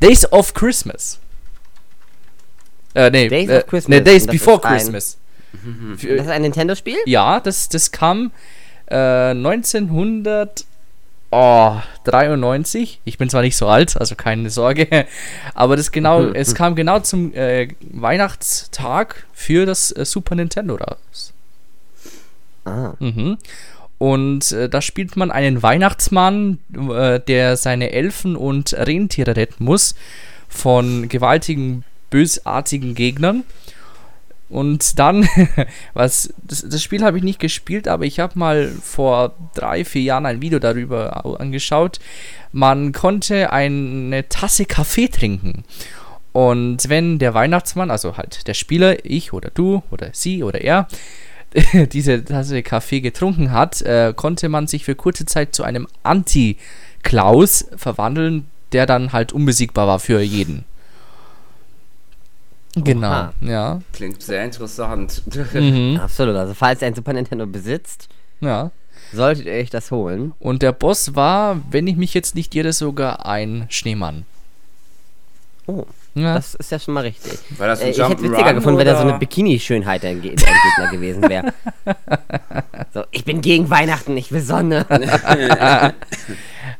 Days 0.00 0.30
of 0.30 0.52
Christmas. 0.54 1.18
Äh, 2.94 3.10
nee, 3.10 3.28
Days 3.28 3.48
äh, 3.48 3.58
of 3.58 3.66
Christmas. 3.66 3.98
Nee, 3.98 4.04
Days 4.04 4.26
Before 4.26 4.60
Christmas. 4.60 5.18
Ein, 5.52 5.98
das 6.00 6.26
ist 6.26 6.28
ein 6.28 6.42
Nintendo-Spiel? 6.42 6.98
Ja, 7.06 7.40
das, 7.40 7.68
das 7.68 7.90
kam 7.90 8.32
äh, 8.86 9.30
1900. 9.30 10.66
Oh, 11.30 11.76
93. 12.04 13.00
Ich 13.04 13.18
bin 13.18 13.28
zwar 13.28 13.42
nicht 13.42 13.56
so 13.56 13.66
alt, 13.66 13.98
also 13.98 14.14
keine 14.14 14.48
Sorge, 14.48 15.06
aber 15.54 15.76
das 15.76 15.92
genau, 15.92 16.24
es 16.24 16.54
kam 16.54 16.74
genau 16.74 17.00
zum 17.00 17.34
äh, 17.34 17.68
Weihnachtstag 17.80 19.26
für 19.34 19.66
das 19.66 19.92
äh, 19.92 20.06
Super 20.06 20.36
Nintendo 20.36 20.76
raus. 20.76 21.34
Ah. 22.68 22.96
Mhm. 22.98 23.38
Und 23.98 24.52
äh, 24.52 24.68
da 24.68 24.80
spielt 24.80 25.16
man 25.16 25.30
einen 25.30 25.62
Weihnachtsmann, 25.62 26.58
äh, 26.72 27.18
der 27.20 27.56
seine 27.56 27.90
Elfen 27.90 28.36
und 28.36 28.72
Rentiere 28.72 29.36
retten 29.36 29.64
muss 29.64 29.94
von 30.48 31.08
gewaltigen, 31.08 31.84
bösartigen 32.10 32.94
Gegnern. 32.94 33.44
Und 34.48 34.98
dann, 34.98 35.28
was, 35.94 36.32
das, 36.42 36.66
das 36.66 36.82
Spiel 36.82 37.04
habe 37.04 37.18
ich 37.18 37.24
nicht 37.24 37.40
gespielt, 37.40 37.88
aber 37.88 38.04
ich 38.04 38.20
habe 38.20 38.38
mal 38.38 38.68
vor 38.68 39.34
drei, 39.54 39.84
vier 39.84 40.02
Jahren 40.02 40.26
ein 40.26 40.40
Video 40.40 40.58
darüber 40.58 41.40
angeschaut. 41.40 41.98
Man 42.52 42.92
konnte 42.92 43.52
eine 43.52 44.28
Tasse 44.28 44.64
Kaffee 44.64 45.08
trinken. 45.08 45.64
Und 46.32 46.88
wenn 46.88 47.18
der 47.18 47.34
Weihnachtsmann, 47.34 47.90
also 47.90 48.16
halt 48.16 48.46
der 48.46 48.54
Spieler, 48.54 49.04
ich 49.04 49.32
oder 49.32 49.50
du 49.52 49.82
oder 49.90 50.10
sie 50.12 50.42
oder 50.42 50.60
er, 50.60 50.86
diese 51.92 52.24
Tasse 52.24 52.62
Kaffee 52.62 53.00
getrunken 53.00 53.52
hat, 53.52 53.82
äh, 53.82 54.12
konnte 54.14 54.48
man 54.48 54.66
sich 54.66 54.84
für 54.84 54.94
kurze 54.94 55.26
Zeit 55.26 55.54
zu 55.54 55.62
einem 55.62 55.86
Anti-Klaus 56.02 57.66
verwandeln, 57.76 58.46
der 58.72 58.86
dann 58.86 59.12
halt 59.12 59.32
unbesiegbar 59.32 59.86
war 59.86 59.98
für 59.98 60.20
jeden. 60.20 60.64
Genau, 62.74 63.08
Oha. 63.08 63.32
ja. 63.40 63.80
Klingt 63.92 64.22
sehr 64.22 64.44
interessant. 64.44 65.22
Mhm. 65.54 65.98
Absolut. 66.02 66.36
Also, 66.36 66.54
falls 66.54 66.82
ihr 66.82 66.88
ein 66.88 66.94
Super 66.94 67.12
Nintendo 67.12 67.46
besitzt, 67.46 68.08
ja. 68.40 68.70
solltet 69.12 69.46
ihr 69.46 69.52
euch 69.52 69.70
das 69.70 69.90
holen. 69.90 70.32
Und 70.38 70.62
der 70.62 70.72
Boss 70.72 71.14
war, 71.14 71.60
wenn 71.70 71.86
ich 71.86 71.96
mich 71.96 72.14
jetzt 72.14 72.34
nicht 72.34 72.54
irre, 72.54 72.72
sogar 72.72 73.26
ein 73.26 73.66
Schneemann. 73.68 74.26
Oh. 75.66 75.86
Ja. 76.18 76.34
Das 76.34 76.54
ist 76.54 76.70
ja 76.70 76.78
schon 76.78 76.94
mal 76.94 77.00
richtig. 77.00 77.38
War 77.58 77.68
das 77.68 77.80
ein 77.80 77.88
äh, 77.88 77.90
ich 77.90 77.98
hätte 77.98 78.22
witziger 78.22 78.54
gefunden, 78.54 78.78
wenn 78.78 78.86
er 78.86 78.96
so 78.96 79.02
eine 79.02 79.18
Bikini-Schönheit 79.18 80.04
ein 80.04 80.20
Gegner 80.20 80.90
gewesen 80.90 81.28
wäre. 81.28 81.52
so, 82.94 83.04
ich 83.10 83.24
bin 83.24 83.40
gegen 83.40 83.70
Weihnachten, 83.70 84.16
ich 84.16 84.32
will 84.32 84.40
Sonne. 84.40 84.86
ja, 84.90 85.92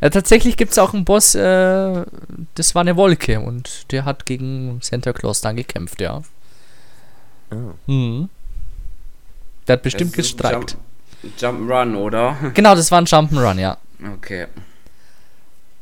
tatsächlich 0.10 0.56
gibt 0.56 0.72
es 0.72 0.78
auch 0.78 0.94
einen 0.94 1.04
Boss, 1.04 1.34
äh, 1.34 2.04
das 2.54 2.74
war 2.74 2.80
eine 2.80 2.96
Wolke 2.96 3.40
und 3.40 3.92
der 3.92 4.04
hat 4.04 4.26
gegen 4.26 4.80
Santa 4.82 5.12
Claus 5.12 5.40
dann 5.40 5.56
gekämpft, 5.56 6.00
ja. 6.00 6.22
Oh. 7.50 7.72
Mhm. 7.86 8.28
Der 9.66 9.74
hat 9.74 9.82
bestimmt 9.82 10.14
gestreikt. 10.14 10.76
Jump, 11.38 11.60
Jump'n'Run, 11.60 11.96
oder? 11.96 12.36
Genau, 12.54 12.74
das 12.74 12.90
war 12.90 13.00
ein 13.00 13.06
Jump'n'Run, 13.06 13.58
ja. 13.58 13.76
Okay. 14.16 14.46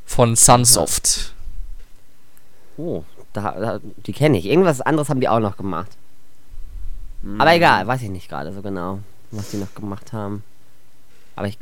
Von 0.04 0.36
Sunsoft. 0.36 1.32
Oh, 2.78 3.04
da, 3.15 3.15
da, 3.36 3.80
die 4.06 4.12
kenne 4.12 4.38
ich. 4.38 4.46
Irgendwas 4.46 4.80
anderes 4.80 5.08
haben 5.08 5.20
die 5.20 5.28
auch 5.28 5.40
noch 5.40 5.56
gemacht. 5.56 5.90
Mhm. 7.22 7.40
Aber 7.40 7.54
egal, 7.54 7.86
weiß 7.86 8.02
ich 8.02 8.10
nicht 8.10 8.28
gerade 8.28 8.52
so 8.52 8.62
genau, 8.62 9.00
was 9.30 9.50
die 9.50 9.58
noch 9.58 9.74
gemacht 9.74 10.12
haben. 10.12 10.42
Aber 11.34 11.48
ich 11.48 11.58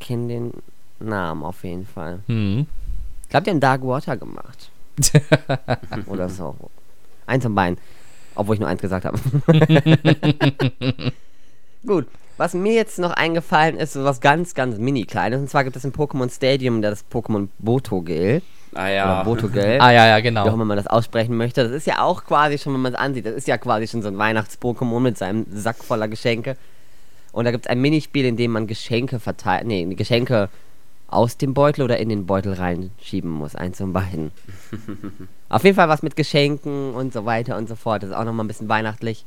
kenne 0.00 0.28
den 0.28 0.52
Namen 1.00 1.42
auf 1.42 1.64
jeden 1.64 1.86
Fall. 1.86 2.20
Mhm. 2.26 2.66
Ich 3.22 3.28
glaube, 3.28 3.44
die 3.44 3.50
haben 3.50 3.60
Dark 3.60 3.82
Water 3.82 4.16
gemacht. 4.16 4.70
Oder 6.06 6.28
so. 6.28 6.54
Eins 7.26 7.44
von 7.44 7.54
beiden. 7.54 7.78
Obwohl 8.34 8.56
ich 8.56 8.60
nur 8.60 8.68
eins 8.68 8.80
gesagt 8.80 9.04
habe. 9.04 9.18
Gut. 11.86 12.06
Was 12.38 12.54
mir 12.54 12.72
jetzt 12.72 12.98
noch 12.98 13.12
eingefallen 13.12 13.76
ist, 13.76 13.92
so 13.92 14.04
was 14.04 14.20
ganz, 14.20 14.54
ganz 14.54 14.78
mini 14.78 15.04
kleines. 15.04 15.40
Und 15.40 15.48
zwar 15.48 15.64
gibt 15.64 15.76
es 15.76 15.84
im 15.84 15.92
Pokémon 15.92 16.34
Stadium 16.34 16.82
das 16.82 17.04
Pokémon 17.10 17.48
Boto-Gel. 17.58 18.42
Ah 18.74 18.88
ja. 18.88 19.04
Oder 19.04 19.24
Boto-Gel. 19.24 19.80
ah 19.80 19.90
ja, 19.90 20.06
ja, 20.06 20.20
genau. 20.20 20.44
Wie 20.44 20.48
auch 20.50 20.54
immer 20.54 20.64
man 20.64 20.76
das 20.76 20.86
aussprechen 20.86 21.36
möchte. 21.36 21.62
Das 21.62 21.72
ist 21.72 21.86
ja 21.86 22.02
auch 22.02 22.24
quasi 22.24 22.58
schon, 22.58 22.72
wenn 22.74 22.80
man 22.80 22.94
es 22.94 22.98
ansieht, 22.98 23.26
das 23.26 23.34
ist 23.34 23.48
ja 23.48 23.58
quasi 23.58 23.86
schon 23.86 24.02
so 24.02 24.08
ein 24.08 24.18
Weihnachts-Pokémon 24.18 25.00
mit 25.00 25.18
seinem 25.18 25.46
Sack 25.52 25.84
voller 25.84 26.08
Geschenke. 26.08 26.56
Und 27.32 27.44
da 27.44 27.50
gibt 27.50 27.66
es 27.66 27.70
ein 27.70 27.80
Minispiel, 27.80 28.24
in 28.24 28.36
dem 28.36 28.52
man 28.52 28.66
Geschenke 28.66 29.18
verteilt, 29.18 29.66
nee, 29.66 29.84
Geschenke 29.94 30.48
aus 31.08 31.36
dem 31.36 31.54
Beutel 31.54 31.82
oder 31.82 31.98
in 31.98 32.08
den 32.08 32.26
Beutel 32.26 32.54
reinschieben 32.54 33.30
muss. 33.30 33.54
Eins 33.54 33.78
von 33.78 33.92
beiden. 33.92 34.32
Auf 35.48 35.64
jeden 35.64 35.76
Fall 35.76 35.88
was 35.88 36.02
mit 36.02 36.16
Geschenken 36.16 36.94
und 36.94 37.12
so 37.12 37.26
weiter 37.26 37.56
und 37.58 37.68
so 37.68 37.76
fort. 37.76 38.02
Das 38.02 38.10
ist 38.10 38.16
auch 38.16 38.24
nochmal 38.24 38.44
ein 38.44 38.48
bisschen 38.48 38.68
weihnachtlich. 38.68 39.26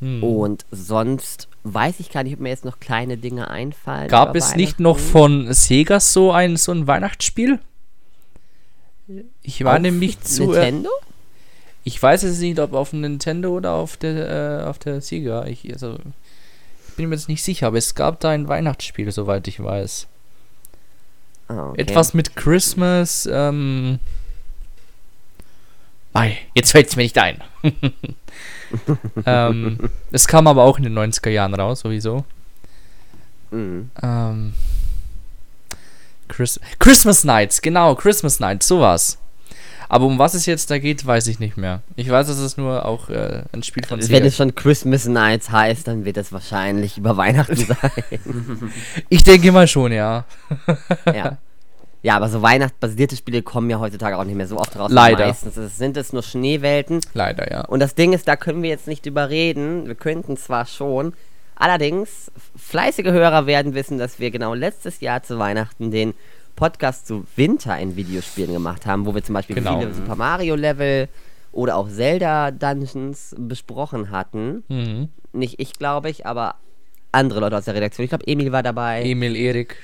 Hm. 0.00 0.22
Und 0.22 0.64
sonst 0.70 1.48
weiß 1.64 2.00
ich 2.00 2.10
gar 2.10 2.22
nicht, 2.22 2.34
ob 2.34 2.40
mir 2.40 2.48
jetzt 2.48 2.64
noch 2.64 2.80
kleine 2.80 3.18
Dinge 3.18 3.48
einfallen. 3.50 4.08
Gab 4.08 4.34
es 4.34 4.56
nicht 4.56 4.80
noch 4.80 4.98
von 4.98 5.52
Sega 5.52 6.00
so 6.00 6.32
ein, 6.32 6.56
so 6.56 6.72
ein 6.72 6.86
Weihnachtsspiel? 6.86 7.60
Ich 9.42 9.64
war 9.64 9.76
auf 9.76 9.82
nämlich 9.82 10.20
zu. 10.20 10.52
Nintendo? 10.52 10.90
Ich 11.84 12.02
weiß 12.02 12.22
es 12.24 12.38
nicht, 12.40 12.58
ob 12.58 12.72
auf 12.72 12.92
Nintendo 12.92 13.50
oder 13.56 13.72
auf 13.72 13.96
der, 13.96 14.62
äh, 14.62 14.68
auf 14.68 14.78
der 14.78 15.00
Sega. 15.00 15.46
Ich, 15.46 15.70
also, 15.72 15.98
ich 16.88 16.94
bin 16.94 17.08
mir 17.08 17.16
jetzt 17.16 17.28
nicht 17.28 17.42
sicher, 17.42 17.68
aber 17.68 17.78
es 17.78 17.94
gab 17.94 18.20
da 18.20 18.30
ein 18.30 18.48
Weihnachtsspiel, 18.48 19.10
soweit 19.10 19.48
ich 19.48 19.62
weiß. 19.62 20.06
Oh, 21.48 21.52
okay. 21.52 21.82
Etwas 21.82 22.14
mit 22.14 22.36
Christmas. 22.36 23.28
Ähm, 23.30 23.98
Ei, 26.12 26.38
jetzt 26.54 26.72
fällt 26.72 26.88
es 26.88 26.96
mir 26.96 27.04
nicht 27.04 27.18
ein. 27.18 27.42
ähm, 29.26 29.90
es 30.10 30.26
kam 30.26 30.46
aber 30.46 30.64
auch 30.64 30.78
in 30.78 30.84
den 30.84 30.98
90er 30.98 31.30
Jahren 31.30 31.54
raus, 31.54 31.80
sowieso. 31.80 32.24
Mhm. 33.50 33.90
Ähm, 34.02 34.54
Chris 36.28 36.60
Christmas 36.78 37.24
Nights, 37.24 37.62
genau, 37.62 37.94
Christmas 37.94 38.40
Nights, 38.40 38.66
sowas. 38.66 39.18
Aber 39.88 40.06
um 40.06 40.20
was 40.20 40.34
es 40.34 40.46
jetzt 40.46 40.70
da 40.70 40.78
geht, 40.78 41.04
weiß 41.04 41.26
ich 41.26 41.40
nicht 41.40 41.56
mehr. 41.56 41.82
Ich 41.96 42.08
weiß, 42.08 42.28
dass 42.28 42.38
es 42.38 42.56
nur 42.56 42.86
auch 42.86 43.08
äh, 43.08 43.42
ein 43.52 43.64
Spiel 43.64 43.84
von 43.84 44.00
Wenn 44.08 44.24
es 44.24 44.36
schon 44.36 44.54
Christmas 44.54 45.06
Nights 45.06 45.50
heißt, 45.50 45.88
dann 45.88 46.04
wird 46.04 46.16
es 46.16 46.32
wahrscheinlich 46.32 46.96
über 46.96 47.16
Weihnachten 47.16 47.56
sein. 47.56 48.04
ich 49.08 49.24
denke 49.24 49.50
mal 49.50 49.66
schon, 49.66 49.90
ja. 49.90 50.26
ja. 51.12 51.38
Ja, 52.02 52.16
aber 52.16 52.28
so 52.28 52.40
weihnachtsbasierte 52.40 53.16
Spiele 53.16 53.42
kommen 53.42 53.68
ja 53.68 53.78
heutzutage 53.78 54.16
auch 54.18 54.24
nicht 54.24 54.36
mehr 54.36 54.46
so 54.46 54.58
oft 54.58 54.78
raus. 54.78 54.90
Leider. 54.90 55.26
Meistens 55.26 55.76
sind 55.76 55.96
es 55.96 56.12
nur 56.12 56.22
Schneewelten. 56.22 57.00
Leider, 57.12 57.50
ja. 57.50 57.64
Und 57.66 57.80
das 57.80 57.94
Ding 57.94 58.12
ist, 58.12 58.26
da 58.26 58.36
können 58.36 58.62
wir 58.62 58.70
jetzt 58.70 58.86
nicht 58.86 59.06
überreden. 59.06 59.86
Wir 59.86 59.94
könnten 59.94 60.36
zwar 60.36 60.64
schon. 60.66 61.12
Allerdings, 61.56 62.32
fleißige 62.56 63.08
Hörer 63.08 63.46
werden 63.46 63.74
wissen, 63.74 63.98
dass 63.98 64.18
wir 64.18 64.30
genau 64.30 64.54
letztes 64.54 65.00
Jahr 65.00 65.22
zu 65.22 65.38
Weihnachten 65.38 65.90
den 65.90 66.14
Podcast 66.56 67.06
zu 67.06 67.26
Winter 67.36 67.78
in 67.78 67.96
Videospielen 67.96 68.52
gemacht 68.52 68.86
haben, 68.86 69.04
wo 69.04 69.14
wir 69.14 69.22
zum 69.22 69.34
Beispiel 69.34 69.56
genau. 69.56 69.78
viele 69.78 69.92
Super 69.92 70.16
Mario 70.16 70.54
Level 70.54 71.08
oder 71.52 71.76
auch 71.76 71.88
Zelda 71.88 72.50
Dungeons 72.50 73.34
besprochen 73.38 74.10
hatten. 74.10 74.64
Mhm. 74.68 75.08
Nicht 75.32 75.60
ich, 75.60 75.74
glaube 75.74 76.08
ich, 76.08 76.24
aber 76.24 76.54
andere 77.12 77.40
Leute 77.40 77.58
aus 77.58 77.64
der 77.64 77.74
Redaktion. 77.74 78.04
Ich 78.04 78.10
glaube, 78.10 78.26
Emil 78.26 78.52
war 78.52 78.62
dabei. 78.62 79.02
Emil, 79.02 79.36
Erik. 79.36 79.76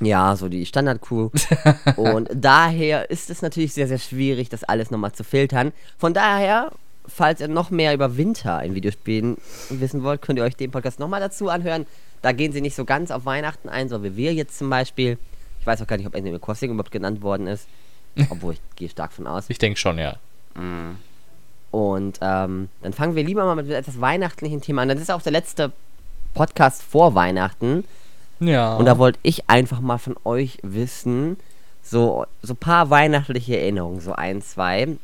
Ja, 0.00 0.36
so 0.36 0.48
die 0.48 0.64
Standard-Crew. 0.66 1.30
und 1.96 2.28
daher 2.32 3.10
ist 3.10 3.30
es 3.30 3.42
natürlich 3.42 3.72
sehr, 3.72 3.88
sehr 3.88 3.98
schwierig, 3.98 4.48
das 4.48 4.64
alles 4.64 4.90
nochmal 4.90 5.12
zu 5.12 5.24
filtern. 5.24 5.72
Von 5.98 6.14
daher, 6.14 6.70
falls 7.06 7.40
ihr 7.40 7.48
noch 7.48 7.70
mehr 7.70 7.94
über 7.94 8.16
Winter 8.16 8.62
in 8.62 8.74
Videospielen 8.74 9.38
wissen 9.70 10.02
wollt, 10.02 10.22
könnt 10.22 10.38
ihr 10.38 10.44
euch 10.44 10.56
den 10.56 10.70
Podcast 10.70 11.00
nochmal 11.00 11.20
dazu 11.20 11.48
anhören. 11.48 11.86
Da 12.22 12.32
gehen 12.32 12.52
sie 12.52 12.60
nicht 12.60 12.74
so 12.74 12.84
ganz 12.84 13.10
auf 13.10 13.24
Weihnachten 13.24 13.68
ein, 13.68 13.88
so 13.88 14.02
wie 14.02 14.16
wir 14.16 14.34
jetzt 14.34 14.58
zum 14.58 14.70
Beispiel. 14.70 15.18
Ich 15.60 15.66
weiß 15.66 15.82
auch 15.82 15.86
gar 15.86 15.96
nicht, 15.96 16.06
ob 16.06 16.14
Animal 16.14 16.40
Crossing 16.40 16.70
überhaupt 16.70 16.92
genannt 16.92 17.22
worden 17.22 17.46
ist. 17.46 17.66
Obwohl, 18.30 18.54
ich 18.54 18.60
gehe 18.76 18.88
stark 18.88 19.12
von 19.12 19.26
aus. 19.26 19.44
Ich 19.48 19.58
denke 19.58 19.78
schon, 19.78 19.98
ja. 19.98 20.16
Mhm. 20.54 20.96
Und 21.70 22.18
ähm, 22.22 22.68
dann 22.82 22.92
fangen 22.92 23.14
wir 23.14 23.22
lieber 23.22 23.44
mal 23.44 23.54
mit 23.54 23.70
etwas 23.70 24.00
weihnachtlichen 24.00 24.60
Thema 24.60 24.82
an. 24.82 24.88
Das 24.88 25.00
ist 25.00 25.10
auch 25.10 25.22
der 25.22 25.32
letzte 25.32 25.72
Podcast 26.34 26.82
vor 26.82 27.14
Weihnachten. 27.14 27.84
Ja. 28.40 28.76
Und 28.76 28.84
da 28.86 28.98
wollte 28.98 29.18
ich 29.22 29.48
einfach 29.48 29.80
mal 29.80 29.98
von 29.98 30.16
euch 30.24 30.58
wissen, 30.62 31.36
so 31.82 32.26
so 32.42 32.54
paar 32.54 32.90
weihnachtliche 32.90 33.58
Erinnerungen, 33.58 34.00
so 34.00 34.12
ein, 34.12 34.42
zwei, 34.42 34.96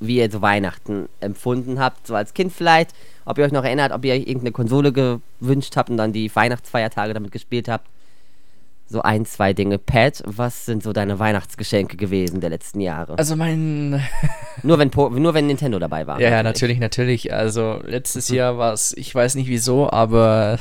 wie 0.00 0.18
ihr 0.18 0.30
so 0.30 0.42
Weihnachten 0.42 1.08
empfunden 1.20 1.78
habt, 1.78 2.06
so 2.06 2.14
als 2.14 2.34
Kind 2.34 2.52
vielleicht, 2.52 2.90
ob 3.24 3.38
ihr 3.38 3.44
euch 3.44 3.52
noch 3.52 3.64
erinnert, 3.64 3.92
ob 3.92 4.04
ihr 4.04 4.12
euch 4.12 4.20
irgendeine 4.20 4.52
Konsole 4.52 4.92
gewünscht 4.92 5.76
habt 5.76 5.90
und 5.90 5.96
dann 5.96 6.12
die 6.12 6.34
Weihnachtsfeiertage 6.34 7.14
damit 7.14 7.32
gespielt 7.32 7.68
habt. 7.68 7.88
So 8.88 9.02
ein, 9.02 9.26
zwei 9.26 9.52
Dinge. 9.52 9.78
Pat, 9.78 10.22
was 10.26 10.64
sind 10.64 10.84
so 10.84 10.92
deine 10.92 11.18
Weihnachtsgeschenke 11.18 11.96
gewesen 11.96 12.40
der 12.40 12.50
letzten 12.50 12.80
Jahre? 12.80 13.18
Also 13.18 13.34
mein... 13.34 14.00
nur, 14.62 14.78
wenn 14.78 14.90
nur 14.94 15.34
wenn 15.34 15.48
Nintendo 15.48 15.80
dabei 15.80 16.06
war. 16.06 16.20
Ja, 16.20 16.30
ja, 16.30 16.42
natürlich, 16.44 16.78
natürlich. 16.78 17.32
Also 17.32 17.80
letztes 17.82 18.28
Jahr 18.28 18.58
war 18.58 18.72
es, 18.72 18.96
ich 18.96 19.12
weiß 19.12 19.34
nicht 19.34 19.48
wieso, 19.48 19.90
aber 19.90 20.60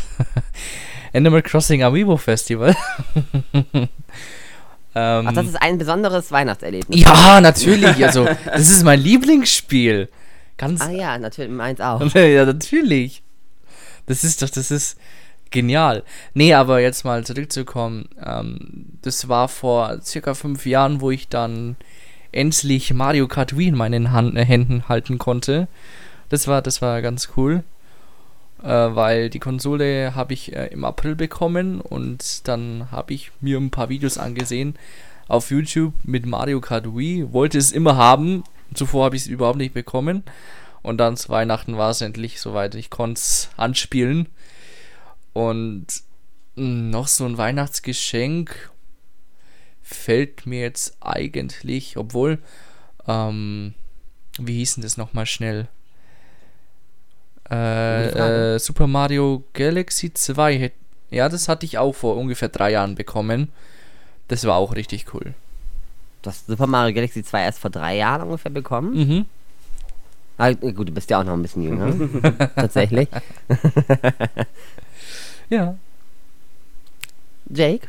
Animal 1.15 1.41
Crossing 1.41 1.81
Amiibo 1.83 2.17
Festival. 2.17 2.75
ähm, 3.63 3.87
Ach, 4.93 5.33
das 5.33 5.47
ist 5.47 5.61
ein 5.61 5.77
besonderes 5.77 6.31
Weihnachtserlebnis. 6.31 6.99
Ja, 6.99 7.39
natürlich. 7.39 8.05
Also, 8.05 8.27
das 8.45 8.69
ist 8.69 8.83
mein 8.83 8.99
Lieblingsspiel. 8.99 10.09
Ganz. 10.57 10.81
Ah 10.81 10.91
ja, 10.91 11.17
natürlich, 11.17 11.51
meins 11.51 11.79
auch. 11.79 12.01
ja, 12.13 12.45
natürlich. 12.45 13.23
Das 14.07 14.23
ist 14.23 14.41
doch, 14.41 14.49
das 14.49 14.71
ist 14.71 14.97
genial. 15.51 16.03
Nee, 16.33 16.53
aber 16.53 16.81
jetzt 16.81 17.05
mal 17.05 17.23
zurückzukommen. 17.23 18.09
Ähm, 18.23 18.97
das 19.01 19.29
war 19.29 19.47
vor 19.47 20.01
circa 20.01 20.33
fünf 20.33 20.65
Jahren, 20.65 21.01
wo 21.01 21.11
ich 21.11 21.29
dann 21.29 21.77
endlich 22.31 22.93
Mario 22.93 23.27
Kart 23.27 23.57
Wii 23.57 23.69
in 23.69 23.75
meinen 23.75 24.11
Hand, 24.11 24.37
äh, 24.37 24.45
Händen 24.45 24.87
halten 24.89 25.17
konnte. 25.17 25.67
Das 26.29 26.47
war, 26.47 26.61
das 26.61 26.81
war 26.81 27.01
ganz 27.01 27.29
cool 27.37 27.63
äh, 28.65 28.95
weil 28.95 29.29
die 29.29 29.39
Konsole 29.39 30.15
habe 30.15 30.33
ich 30.33 30.55
äh, 30.55 30.67
im 30.67 30.83
April 30.85 31.15
bekommen 31.15 31.79
und 31.79 32.47
dann 32.47 32.89
habe 32.91 33.13
ich 33.13 33.31
mir 33.39 33.59
ein 33.59 33.69
paar 33.69 33.89
Videos 33.89 34.17
angesehen 34.17 34.75
auf 35.27 35.51
YouTube 35.51 35.93
mit 36.03 36.25
Mario 36.25 36.61
Kart 36.61 36.95
Wii, 36.95 37.31
wollte 37.31 37.59
es 37.59 37.71
immer 37.71 37.95
haben, 37.95 38.43
zuvor 38.73 39.05
habe 39.05 39.15
ich 39.15 39.23
es 39.23 39.27
überhaupt 39.27 39.57
nicht 39.57 39.73
bekommen. 39.73 40.23
Und 40.81 40.97
dann 40.97 41.17
zu 41.17 41.29
Weihnachten 41.29 41.77
war 41.77 41.91
es 41.91 42.01
endlich 42.01 42.39
soweit, 42.39 42.75
ich 42.75 42.89
konnte 42.89 43.19
es 43.19 43.49
anspielen. 43.57 44.27
Und 45.33 45.87
noch 46.55 47.07
so 47.07 47.25
ein 47.25 47.37
Weihnachtsgeschenk 47.37 48.71
fällt 49.81 50.45
mir 50.45 50.61
jetzt 50.61 50.97
eigentlich, 51.01 51.97
obwohl, 51.97 52.39
ähm, 53.07 53.73
wie 54.39 54.57
hieß 54.57 54.75
denn 54.75 54.83
das 54.83 54.97
nochmal 54.97 55.25
schnell? 55.25 55.67
Äh, 57.49 58.55
äh, 58.55 58.59
Super 58.59 58.87
Mario 58.87 59.43
Galaxy 59.53 60.13
2, 60.13 60.71
ja, 61.11 61.29
das 61.29 61.47
hatte 61.47 61.65
ich 61.65 61.77
auch 61.77 61.93
vor 61.93 62.17
ungefähr 62.17 62.49
drei 62.49 62.71
Jahren 62.71 62.95
bekommen. 62.95 63.49
Das 64.27 64.45
war 64.45 64.55
auch 64.55 64.75
richtig 64.75 65.13
cool. 65.13 65.33
Du 66.21 66.29
hast 66.29 66.47
Super 66.47 66.65
Mario 66.65 66.95
Galaxy 66.95 67.23
2 67.23 67.43
erst 67.43 67.59
vor 67.59 67.69
drei 67.69 67.97
Jahren 67.97 68.23
ungefähr 68.23 68.51
bekommen? 68.51 68.95
Mhm. 68.95 69.25
Ah, 70.37 70.51
gut, 70.51 70.89
du 70.89 70.91
bist 70.91 71.09
ja 71.09 71.19
auch 71.19 71.23
noch 71.23 71.33
ein 71.33 71.41
bisschen 71.41 71.63
jünger. 71.63 71.93
Tatsächlich. 72.55 73.07
ja. 75.49 75.75
Jake? 77.49 77.87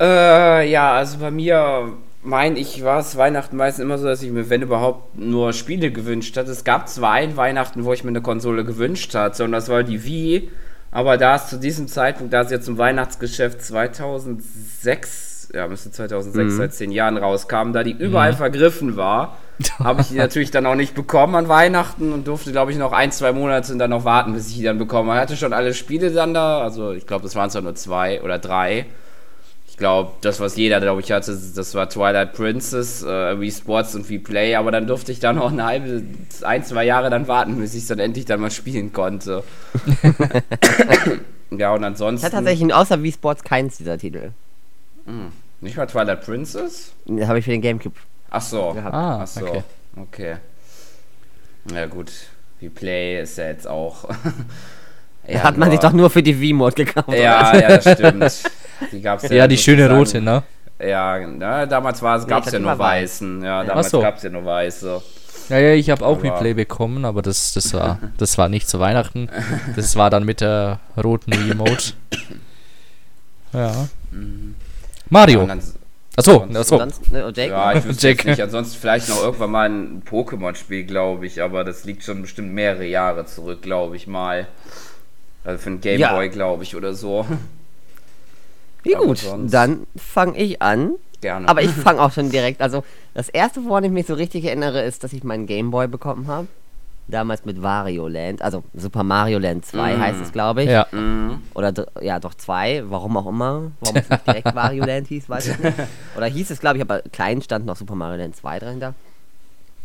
Äh, 0.00 0.70
ja, 0.70 0.94
also 0.94 1.18
bei 1.18 1.30
mir 1.30 1.92
mein, 2.28 2.56
ich 2.56 2.84
war 2.84 3.00
es 3.00 3.16
Weihnachten 3.16 3.56
meistens 3.56 3.82
immer 3.82 3.98
so, 3.98 4.06
dass 4.06 4.22
ich 4.22 4.30
mir, 4.30 4.50
wenn 4.50 4.62
überhaupt, 4.62 5.18
nur 5.18 5.52
Spiele 5.52 5.90
gewünscht 5.90 6.36
hatte. 6.36 6.50
Es 6.50 6.64
gab 6.64 6.88
zwar 6.88 7.12
ein 7.12 7.36
Weihnachten, 7.36 7.84
wo 7.84 7.92
ich 7.92 8.04
mir 8.04 8.10
eine 8.10 8.20
Konsole 8.20 8.64
gewünscht 8.64 9.14
hatte, 9.14 9.44
und 9.44 9.52
das 9.52 9.68
war 9.68 9.82
die 9.82 10.04
Wii, 10.04 10.50
aber 10.90 11.16
da 11.16 11.36
es 11.36 11.48
zu 11.48 11.58
diesem 11.58 11.88
Zeitpunkt, 11.88 12.32
da 12.32 12.42
es 12.42 12.50
jetzt 12.50 12.66
zum 12.66 12.78
Weihnachtsgeschäft 12.78 13.62
2006, 13.62 15.48
ja, 15.54 15.66
müsste 15.66 15.90
2006, 15.90 16.52
mhm. 16.52 16.56
seit 16.56 16.74
zehn 16.74 16.90
Jahren 16.92 17.16
rauskam, 17.16 17.72
da 17.72 17.82
die 17.82 17.92
überall 17.92 18.32
mhm. 18.32 18.36
vergriffen 18.36 18.96
war, 18.96 19.38
habe 19.78 20.02
ich 20.02 20.08
die 20.08 20.16
natürlich 20.18 20.50
dann 20.50 20.66
auch 20.66 20.74
nicht 20.74 20.94
bekommen 20.94 21.34
an 21.34 21.48
Weihnachten 21.48 22.12
und 22.12 22.26
durfte, 22.26 22.52
glaube 22.52 22.72
ich, 22.72 22.78
noch 22.78 22.92
ein, 22.92 23.10
zwei 23.10 23.32
Monate 23.32 23.76
dann 23.76 23.90
noch 23.90 24.04
warten, 24.04 24.34
bis 24.34 24.48
ich 24.48 24.56
die 24.56 24.64
dann 24.64 24.78
bekomme. 24.78 25.14
Ich 25.14 25.18
hatte 25.18 25.36
schon 25.36 25.52
alle 25.52 25.74
Spiele 25.74 26.10
dann 26.10 26.34
da, 26.34 26.60
also 26.60 26.92
ich 26.92 27.06
glaube, 27.06 27.22
das 27.22 27.34
waren 27.36 27.50
zwar 27.50 27.62
nur 27.62 27.74
zwei 27.74 28.22
oder 28.22 28.38
drei 28.38 28.86
glaube, 29.78 30.12
das, 30.20 30.40
was 30.40 30.56
jeder, 30.56 30.80
glaube 30.80 31.00
ich, 31.00 31.10
hatte, 31.10 31.38
das 31.54 31.74
war 31.74 31.88
Twilight 31.88 32.34
Princess, 32.34 33.02
äh, 33.02 33.40
Wii 33.40 33.50
Sports 33.50 33.94
und 33.94 34.08
Wii 34.08 34.18
Play, 34.18 34.54
aber 34.56 34.70
dann 34.70 34.86
durfte 34.86 35.12
ich 35.12 35.20
dann 35.20 35.36
noch 35.36 35.52
eine 35.52 35.64
halbe, 35.64 36.02
ein, 36.42 36.64
zwei 36.64 36.84
Jahre 36.84 37.10
dann 37.10 37.28
warten, 37.28 37.56
bis 37.56 37.74
ich 37.74 37.82
es 37.82 37.88
dann 37.88 37.98
endlich 37.98 38.24
dann 38.24 38.40
mal 38.40 38.50
spielen 38.50 38.92
konnte. 38.92 39.42
ja, 41.50 41.72
und 41.72 41.84
ansonsten. 41.84 42.18
Ich 42.18 42.24
hatte 42.24 42.44
tatsächlich 42.44 42.74
außer 42.74 43.02
Wii 43.02 43.12
Sports 43.12 43.42
keins 43.42 43.78
dieser 43.78 43.98
Titel. 43.98 44.30
Hm. 45.06 45.32
Nicht 45.60 45.76
mal 45.76 45.86
Twilight 45.86 46.24
Princess? 46.24 46.92
Habe 47.08 47.38
ich 47.38 47.44
für 47.44 47.50
den 47.50 47.62
Gamecube. 47.62 47.96
Ach 48.30 48.42
so. 48.42 48.72
Gehabt. 48.72 48.94
Ah, 48.94 49.20
Ach 49.22 49.26
so. 49.26 49.46
Okay. 49.46 49.62
okay. 49.96 50.36
Ja, 51.72 51.86
gut. 51.86 52.12
Wii 52.60 52.70
Play 52.70 53.22
ist 53.22 53.38
ja 53.38 53.46
jetzt 53.46 53.66
auch. 53.66 54.08
ja, 55.26 55.42
Hat 55.42 55.56
man 55.56 55.70
sich 55.70 55.80
doch 55.80 55.92
nur 55.92 56.10
für 56.10 56.22
die 56.22 56.40
Wii-Mode 56.40 56.84
gekauft. 56.84 57.08
Ja, 57.10 57.56
ja, 57.56 57.78
das 57.78 57.92
stimmt. 57.94 58.50
Die 58.92 59.00
gab's 59.00 59.24
ja, 59.24 59.32
ja 59.34 59.48
die 59.48 59.58
schöne 59.58 59.90
rote, 59.90 60.20
ne? 60.20 60.42
Ja, 60.80 61.18
na, 61.26 61.66
damals 61.66 62.00
gab 62.00 62.46
es 62.46 62.52
ja 62.52 62.58
nur 62.58 62.78
weißen. 62.78 63.42
Ja, 63.42 63.64
damals 63.64 63.90
so. 63.90 64.00
gab 64.00 64.16
es 64.16 64.22
ja 64.22 64.30
nur 64.30 64.44
weiße. 64.44 65.02
Ja, 65.48 65.58
ja, 65.58 65.72
ich 65.74 65.90
habe 65.90 66.04
auch 66.04 66.22
Replay 66.22 66.54
bekommen, 66.54 67.04
aber 67.04 67.22
das, 67.22 67.54
das, 67.54 67.72
war, 67.72 67.98
das 68.18 68.36
war 68.36 68.48
nicht 68.48 68.68
zu 68.68 68.80
Weihnachten. 68.80 69.30
Das 69.76 69.96
war 69.96 70.10
dann 70.10 70.24
mit 70.24 70.40
der 70.40 70.78
roten 71.02 71.32
Remote. 71.32 71.94
Ja. 73.52 73.88
Mhm. 74.10 74.56
Mario. 75.08 75.46
Ja, 75.46 75.56
achso, 76.16 76.46
achso. 76.52 76.86
Ne, 77.10 77.32
ja, 77.34 77.72
ich 77.72 77.84
wüsste 77.84 78.08
Jack. 78.08 78.26
nicht. 78.26 78.42
Ansonsten 78.42 78.78
vielleicht 78.78 79.08
noch 79.08 79.22
irgendwann 79.22 79.50
mal 79.50 79.70
ein 79.70 80.02
Pokémon-Spiel, 80.04 80.84
glaube 80.84 81.26
ich, 81.26 81.42
aber 81.42 81.64
das 81.64 81.84
liegt 81.84 82.04
schon 82.04 82.20
bestimmt 82.20 82.52
mehrere 82.52 82.84
Jahre 82.84 83.24
zurück, 83.24 83.62
glaube 83.62 83.96
ich 83.96 84.06
mal. 84.06 84.46
Also 85.44 85.62
für 85.62 85.70
ein 85.70 85.80
Gameboy, 85.80 86.26
ja. 86.26 86.30
glaube 86.30 86.62
ich, 86.62 86.76
oder 86.76 86.92
so. 86.92 87.24
Wie 88.88 88.94
gut, 88.94 89.20
dann 89.46 89.86
fange 89.96 90.38
ich 90.38 90.62
an. 90.62 90.94
Gerne. 91.20 91.48
Aber 91.48 91.62
ich 91.62 91.70
fange 91.84 92.00
auch 92.00 92.12
schon 92.12 92.30
direkt. 92.30 92.60
Also, 92.60 92.84
das 93.14 93.28
erste, 93.28 93.64
woran 93.64 93.84
ich 93.84 93.90
mich 93.90 94.06
so 94.06 94.14
richtig 94.14 94.44
erinnere, 94.44 94.82
ist, 94.82 95.04
dass 95.04 95.12
ich 95.12 95.24
meinen 95.24 95.46
Gameboy 95.46 95.88
bekommen 95.88 96.26
habe. 96.26 96.46
Damals 97.10 97.46
mit 97.46 97.62
Wario 97.62 98.06
Land, 98.06 98.42
also 98.42 98.64
Super 98.74 99.02
Mario 99.02 99.38
Land 99.38 99.64
2 99.64 99.96
mm. 99.96 100.00
heißt 100.00 100.20
es, 100.20 100.30
glaube 100.30 100.64
ich. 100.64 100.68
Ja. 100.68 100.86
Mm. 100.92 101.40
Oder 101.54 101.72
ja, 102.02 102.20
doch 102.20 102.34
2, 102.34 102.84
warum 102.88 103.16
auch 103.16 103.26
immer. 103.26 103.72
Warum 103.80 103.96
es 103.96 104.10
nicht 104.10 104.26
direkt 104.26 104.54
Wario 104.54 104.84
Land 104.84 105.08
hieß, 105.08 105.26
weiß 105.26 105.48
ich 105.48 105.58
nicht. 105.58 105.74
Oder 106.18 106.26
hieß 106.26 106.50
es, 106.50 106.60
glaube 106.60 106.76
ich, 106.76 106.82
aber 106.82 107.00
klein 107.00 107.40
stand 107.40 107.64
noch 107.64 107.76
Super 107.76 107.94
Mario 107.94 108.20
Land 108.20 108.36
2 108.36 108.58
dahinter. 108.58 108.94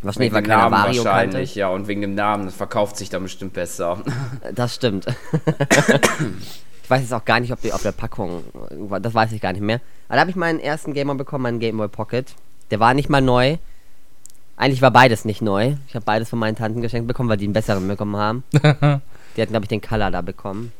Wahrscheinlich, 0.01 0.33
wegen 0.33 0.49
weil 0.49 0.57
keiner 0.57 0.71
Wario 0.71 1.05
wahrscheinlich, 1.05 1.49
kannte. 1.51 1.59
ja, 1.59 1.69
und 1.69 1.87
wegen 1.87 2.01
dem 2.01 2.13
Namen, 2.13 2.45
das 2.45 2.55
verkauft 2.55 2.97
sich 2.97 3.09
dann 3.09 3.23
bestimmt 3.23 3.53
besser. 3.53 4.01
Das 4.53 4.75
stimmt. 4.75 5.05
Ich 6.83 6.89
weiß 6.89 7.01
jetzt 7.01 7.13
auch 7.13 7.25
gar 7.25 7.39
nicht, 7.39 7.53
ob 7.53 7.61
die 7.61 7.71
auf 7.71 7.81
der 7.81 7.93
Packung, 7.93 8.43
das 9.01 9.13
weiß 9.13 9.31
ich 9.31 9.41
gar 9.41 9.53
nicht 9.53 9.61
mehr. 9.61 9.79
Aber 10.07 10.15
da 10.15 10.21
habe 10.21 10.29
ich 10.29 10.35
meinen 10.35 10.59
ersten 10.59 10.93
Gamer 10.93 11.15
bekommen, 11.15 11.43
meinen 11.43 11.59
Game 11.59 11.77
Boy 11.77 11.87
Pocket. 11.87 12.35
Der 12.71 12.79
war 12.79 12.93
nicht 12.93 13.09
mal 13.09 13.21
neu. 13.21 13.57
Eigentlich 14.57 14.81
war 14.81 14.91
beides 14.91 15.25
nicht 15.25 15.41
neu. 15.41 15.75
Ich 15.87 15.95
habe 15.95 16.05
beides 16.05 16.29
von 16.29 16.39
meinen 16.39 16.55
Tanten 16.55 16.81
geschenkt 16.81 17.07
bekommen, 17.07 17.29
weil 17.29 17.37
die 17.37 17.45
einen 17.45 17.53
besseren 17.53 17.87
bekommen 17.87 18.17
haben. 18.17 18.43
die 18.51 18.57
hatten, 19.41 19.51
glaube 19.51 19.63
ich, 19.63 19.69
den 19.69 19.81
Color 19.81 20.11
da 20.11 20.21
bekommen. 20.21 20.71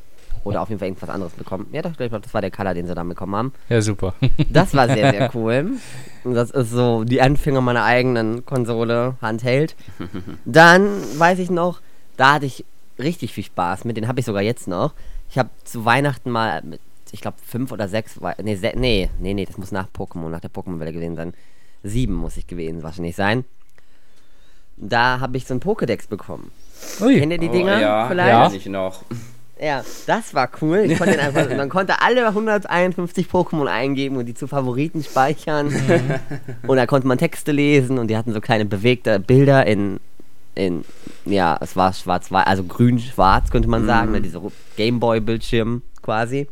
Oder 0.43 0.61
auf 0.61 0.69
jeden 0.69 0.79
Fall 0.79 0.89
irgendwas 0.89 1.09
anderes 1.09 1.33
bekommen. 1.33 1.67
Ja, 1.71 1.81
doch, 1.81 1.91
ich 1.91 1.97
glaube, 1.97 2.19
das 2.19 2.33
war 2.33 2.41
der 2.41 2.51
Color, 2.51 2.73
den 2.73 2.85
sie 2.85 2.93
da 2.93 3.03
bekommen 3.03 3.35
haben. 3.35 3.53
Ja, 3.69 3.81
super. 3.81 4.13
das 4.49 4.73
war 4.73 4.87
sehr, 4.89 5.09
sehr 5.09 5.31
cool. 5.35 5.71
Und 6.25 6.33
das 6.33 6.51
ist 6.51 6.71
so 6.71 7.05
die 7.05 7.21
Anfänger 7.21 7.61
meiner 7.61 7.85
eigenen 7.85 8.45
Konsole, 8.45 9.15
Handheld. 9.21 9.75
Dann 10.43 10.89
weiß 11.17 11.39
ich 11.39 11.49
noch, 11.49 11.79
da 12.17 12.33
hatte 12.33 12.45
ich 12.45 12.65
richtig 12.99 13.33
viel 13.33 13.45
Spaß 13.45 13.85
mit. 13.85 13.95
Den 13.95 14.09
habe 14.09 14.19
ich 14.19 14.25
sogar 14.25 14.41
jetzt 14.41 14.67
noch. 14.67 14.93
Ich 15.33 15.39
habe 15.39 15.49
zu 15.63 15.83
Weihnachten 15.83 16.29
mal 16.29 16.61
mit, 16.61 16.79
ich 17.11 17.19
glaube, 17.19 17.37
fünf 17.43 17.71
oder 17.71 17.87
sechs, 17.87 18.19
nee, 18.43 18.55
se 18.55 18.73
nee, 18.75 19.09
nee, 19.17 19.33
nee, 19.33 19.45
das 19.45 19.57
muss 19.57 19.71
nach 19.71 19.87
Pokémon, 19.89 20.29
nach 20.29 20.41
der 20.41 20.51
Pokémon-Welle 20.51 20.93
gewesen 20.93 21.15
sein. 21.15 21.33
Sieben 21.81 22.13
muss 22.13 22.37
ich 22.37 22.45
gewesen 22.45 22.83
wahrscheinlich 22.83 23.15
sein. 23.15 23.43
Da 24.77 25.19
habe 25.19 25.37
ich 25.37 25.47
so 25.47 25.55
ein 25.55 25.59
Pokédex 25.59 26.07
bekommen. 26.07 26.51
Ui. 27.01 27.19
Kennt 27.19 27.31
ihr 27.31 27.39
die 27.39 27.49
Dinger? 27.49 27.77
Oh, 27.77 27.81
ja, 27.81 28.07
vielleicht? 28.09 28.29
Ja, 28.29 28.51
ich 28.53 28.65
noch. 28.67 29.01
Ja, 29.59 29.83
das 30.05 30.35
war 30.35 30.51
cool. 30.61 30.85
Ich 30.91 30.99
konnte 30.99 31.19
einfach, 31.19 31.49
man 31.57 31.69
konnte 31.69 31.99
alle 32.03 32.27
151 32.27 33.25
Pokémon 33.25 33.65
eingeben 33.65 34.17
und 34.17 34.27
die 34.27 34.35
zu 34.35 34.45
Favoriten 34.45 35.03
speichern. 35.03 35.69
Mhm. 35.69 36.19
und 36.67 36.77
da 36.77 36.85
konnte 36.85 37.07
man 37.07 37.17
Texte 37.17 37.51
lesen 37.51 37.97
und 37.97 38.07
die 38.09 38.17
hatten 38.17 38.33
so 38.33 38.39
kleine 38.39 38.65
bewegte 38.65 39.19
Bilder 39.19 39.65
in 39.65 39.99
in, 40.55 40.85
ja, 41.25 41.57
es 41.61 41.75
war 41.75 41.93
schwarz-weiß, 41.93 42.45
also 42.45 42.63
grün-schwarz 42.63 43.49
könnte 43.49 43.69
man 43.69 43.85
sagen, 43.85 44.07
mhm. 44.07 44.13
ne, 44.13 44.21
diese 44.21 44.41
Gameboy-Bildschirm 44.77 45.81
quasi. 46.01 46.47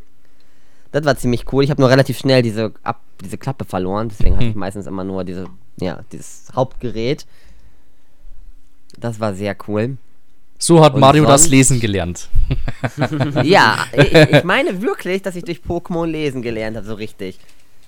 Das 0.92 1.06
war 1.06 1.16
ziemlich 1.16 1.52
cool. 1.54 1.64
Ich 1.64 1.70
habe 1.70 1.82
nur 1.82 1.90
relativ 1.90 2.18
schnell 2.18 2.42
diese, 2.42 2.74
ab, 2.84 3.02
diese 3.24 3.38
Klappe 3.38 3.66
verloren, 3.66 4.10
deswegen 4.10 4.36
hatte 4.36 4.48
ich 4.48 4.56
mhm. 4.56 4.60
meistens 4.60 4.88
immer 4.88 5.04
nur 5.04 5.24
diese, 5.24 5.46
ja, 5.80 6.02
dieses 6.12 6.48
Hauptgerät. 6.56 7.26
Das 8.98 9.20
war 9.20 9.34
sehr 9.34 9.56
cool. 9.68 9.98
So 10.58 10.84
hat 10.84 10.94
Und 10.94 11.00
Mario 11.00 11.26
das 11.26 11.48
Lesen 11.48 11.80
gelernt. 11.80 12.30
ja, 13.44 13.86
ich, 13.94 14.14
ich, 14.14 14.44
meine 14.44 14.82
wirklich, 14.82 15.22
dass 15.22 15.36
ich 15.36 15.44
durch 15.44 15.62
Pokémon 15.68 16.06
lesen 16.06 16.42
gelernt 16.42 16.78
habe, 16.78 16.86
so 16.86 16.94
richtig. 16.94 17.40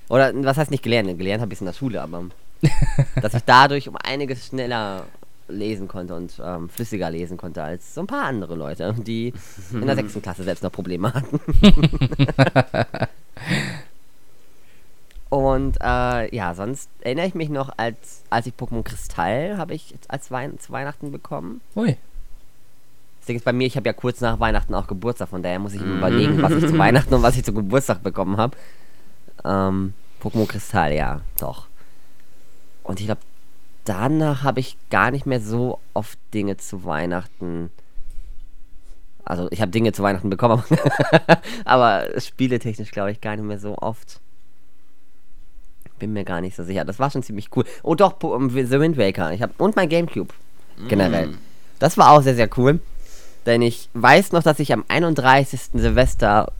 Oder 0.10 0.32
was 0.44 0.58
heißt 0.58 0.72
nicht 0.72 0.84
gelernt? 0.84 1.18
Gelernt 1.18 1.42
habe 1.42 1.54
ich 1.54 1.58
es 1.58 1.62
in 1.62 1.68
der 1.68 1.74
Schule, 1.74 2.02
aber 2.02 2.24
dass 3.22 3.34
ich 3.34 3.44
dadurch 3.46 3.90
um 3.90 3.96
einiges 3.98 4.48
schneller 4.48 5.06
lesen 5.48 5.88
konnte 5.88 6.16
und 6.16 6.42
ähm, 6.44 6.70
flüssiger 6.70 7.10
lesen 7.10 7.38
konnte 7.38 7.64
als 7.64 7.94
so 7.94 8.02
ein 8.02 8.08
paar 8.08 8.26
andere 8.26 8.56
Leute, 8.56 8.96
die 8.98 9.34
in 9.74 9.86
der 9.86 9.96
sechsten 9.96 10.22
Klasse 10.22 10.44
selbst 10.44 10.64
noch 10.64 10.72
Probleme 10.72 11.14
hatten. 11.14 11.40
und 15.30 15.78
äh, 15.82 16.36
ja, 16.36 16.54
sonst 16.56 16.90
erinnere 17.02 17.28
ich 17.28 17.36
mich 17.36 17.50
noch, 17.50 17.72
als, 17.78 18.24
als 18.30 18.48
ich 18.48 18.54
Pokémon 18.54 18.84
Kristall 18.84 19.58
habe 19.58 19.74
ich 19.74 19.96
als 20.08 20.32
Wei 20.32 20.50
zu 20.60 20.72
Weihnachten 20.72 21.12
bekommen. 21.12 21.62
Ui. 21.76 21.98
Das 23.20 23.28
Ding 23.28 23.38
ist 23.38 23.46
bei 23.46 23.54
mir, 23.54 23.68
ich 23.68 23.78
habe 23.78 23.88
ja 23.88 23.94
kurz 23.94 24.20
nach 24.20 24.42
Weihnachten 24.42 24.76
auch 24.76 24.88
Geburtstag, 24.88 25.30
von 25.30 25.42
daher 25.42 25.60
muss 25.60 25.74
ich 25.74 25.82
mir 25.82 25.98
überlegen, 25.98 26.42
was 26.42 26.52
ich 26.52 26.68
zu 26.68 26.78
Weihnachten 26.78 27.14
und 27.14 27.22
was 27.22 27.38
ich 27.38 27.46
zu 27.46 27.54
Geburtstag 27.54 28.04
bekommen 28.04 28.36
habe. 28.36 28.58
Ähm, 29.46 29.94
Pokémon 30.22 30.48
Kristall, 30.48 30.94
ja, 30.94 31.22
doch. 31.40 31.68
Und 32.84 33.00
ich 33.00 33.06
glaube, 33.06 33.22
danach 33.86 34.44
habe 34.44 34.60
ich 34.60 34.78
gar 34.90 35.12
nicht 35.12 35.26
mehr 35.26 35.42
so 35.42 35.80
oft 35.94 36.18
Dinge 36.34 36.58
zu 36.58 36.86
Weihnachten. 36.86 37.72
Also 39.26 39.48
ich 39.52 39.62
habe 39.62 39.72
Dinge 39.72 39.94
zu 39.94 40.04
Weihnachten 40.04 40.30
bekommen, 40.30 40.64
aber 41.66 42.08
spieletechnisch 42.20 42.92
glaube 42.92 43.12
ich 43.12 43.22
gar 43.22 43.36
nicht 43.36 43.46
mehr 43.46 43.60
so 43.60 43.78
oft. 43.78 44.20
Bin 46.00 46.12
mir 46.12 46.26
gar 46.26 46.42
nicht 46.42 46.56
so 46.56 46.64
sicher. 46.64 46.84
Das 46.84 47.00
war 47.00 47.10
schon 47.10 47.24
ziemlich 47.24 47.50
cool. 47.56 47.64
Oh 47.84 47.96
doch, 47.96 48.16
The 48.20 48.80
Wind 48.80 48.98
Waker. 48.98 49.32
Ich 49.32 49.42
hab, 49.42 49.60
und 49.62 49.76
mein 49.76 49.88
Gamecube. 49.88 50.34
Generell. 50.90 51.28
Mm. 51.28 51.38
Das 51.80 51.98
war 51.98 52.12
auch 52.12 52.22
sehr, 52.22 52.36
sehr 52.36 52.50
cool. 52.58 52.80
Denn 53.46 53.62
ich 53.62 53.90
weiß 53.94 54.32
noch, 54.32 54.44
dass 54.44 54.60
ich 54.60 54.74
am 54.74 54.84
31. 54.88 55.62
Silvester 55.74 56.52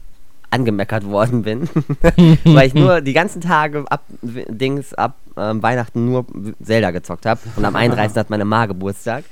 angemeckert 0.54 1.04
worden 1.04 1.42
bin, 1.42 1.68
weil 2.44 2.68
ich 2.68 2.74
nur 2.74 3.00
die 3.00 3.12
ganzen 3.12 3.40
Tage 3.40 3.84
ab 3.90 4.04
Dings 4.22 4.94
ab 4.94 5.16
ähm, 5.36 5.62
Weihnachten 5.62 6.04
nur 6.06 6.24
Zelda 6.62 6.92
gezockt 6.92 7.26
habe 7.26 7.40
und 7.56 7.64
am 7.64 7.74
31. 7.74 8.16
hat 8.16 8.30
meine 8.30 8.44
Ma 8.44 8.66
Geburtstag 8.66 9.24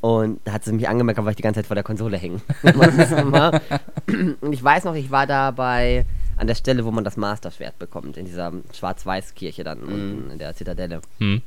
und 0.00 0.40
da 0.44 0.52
hat 0.52 0.64
sie 0.64 0.72
mich 0.72 0.88
angemeckert, 0.88 1.24
weil 1.24 1.32
ich 1.32 1.36
die 1.36 1.42
ganze 1.42 1.58
Zeit 1.58 1.66
vor 1.66 1.74
der 1.74 1.82
Konsole 1.84 2.16
hänge. 2.16 2.40
und 4.40 4.52
ich 4.52 4.62
weiß 4.62 4.84
noch, 4.84 4.94
ich 4.94 5.10
war 5.10 5.26
da 5.26 5.50
bei 5.50 6.06
an 6.36 6.46
der 6.46 6.54
Stelle, 6.54 6.84
wo 6.84 6.90
man 6.90 7.04
das 7.04 7.18
Master-Schwert 7.18 7.78
bekommt, 7.78 8.16
in 8.16 8.24
dieser 8.24 8.52
Schwarz-Weiß-Kirche 8.72 9.62
dann 9.62 9.80
mm. 9.80 9.92
unten 9.92 10.30
in 10.30 10.38
der 10.38 10.54
Zitadelle. 10.56 11.02
Mm. 11.18 11.38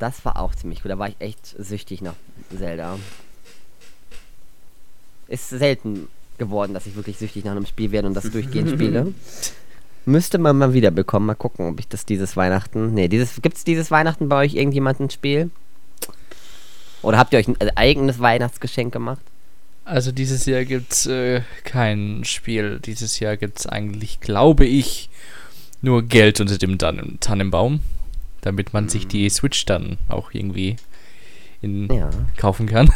Das 0.00 0.24
war 0.24 0.40
auch 0.40 0.56
ziemlich 0.56 0.84
cool. 0.84 0.88
Da 0.88 0.98
war 0.98 1.08
ich 1.08 1.14
echt 1.20 1.46
süchtig 1.46 2.02
nach 2.02 2.14
Zelda. 2.56 2.98
Ist 5.28 5.50
selten 5.50 6.08
geworden, 6.38 6.74
dass 6.74 6.86
ich 6.86 6.96
wirklich 6.96 7.18
süchtig 7.18 7.44
nach 7.44 7.52
einem 7.52 7.66
Spiel 7.66 7.92
werde 7.92 8.08
und 8.08 8.14
das 8.14 8.30
durchgehend 8.30 8.70
spiele. 8.70 9.12
Müsste 10.06 10.38
man 10.38 10.58
mal 10.58 10.74
wieder 10.74 10.90
bekommen. 10.90 11.26
Mal 11.26 11.34
gucken, 11.34 11.68
ob 11.68 11.80
ich 11.80 11.88
das 11.88 12.04
dieses 12.04 12.36
Weihnachten. 12.36 12.92
Nee, 12.92 13.08
dieses, 13.08 13.40
gibt 13.40 13.56
es 13.56 13.64
dieses 13.64 13.90
Weihnachten 13.90 14.28
bei 14.28 14.44
euch 14.44 14.54
irgendjemand 14.54 15.00
ein 15.00 15.10
Spiel? 15.10 15.50
Oder 17.02 17.18
habt 17.18 17.32
ihr 17.32 17.38
euch 17.38 17.48
ein 17.48 17.56
eigenes 17.76 18.18
Weihnachtsgeschenk 18.18 18.92
gemacht? 18.92 19.22
Also 19.84 20.12
dieses 20.12 20.46
Jahr 20.46 20.64
gibt 20.64 20.92
es 20.92 21.06
äh, 21.06 21.42
kein 21.64 22.24
Spiel. 22.24 22.80
Dieses 22.80 23.20
Jahr 23.20 23.36
gibt 23.36 23.60
es 23.60 23.66
eigentlich, 23.66 24.20
glaube 24.20 24.64
ich, 24.64 25.10
nur 25.82 26.02
Geld 26.02 26.40
unter 26.40 26.56
dem 26.56 26.78
Tan 26.78 27.18
Tannenbaum, 27.20 27.80
damit 28.40 28.72
man 28.72 28.84
mhm. 28.84 28.88
sich 28.88 29.06
die 29.06 29.28
Switch 29.28 29.66
dann 29.66 29.98
auch 30.08 30.32
irgendwie 30.32 30.76
in, 31.64 31.88
ja. 31.92 32.10
kaufen 32.36 32.66
kann. 32.66 32.92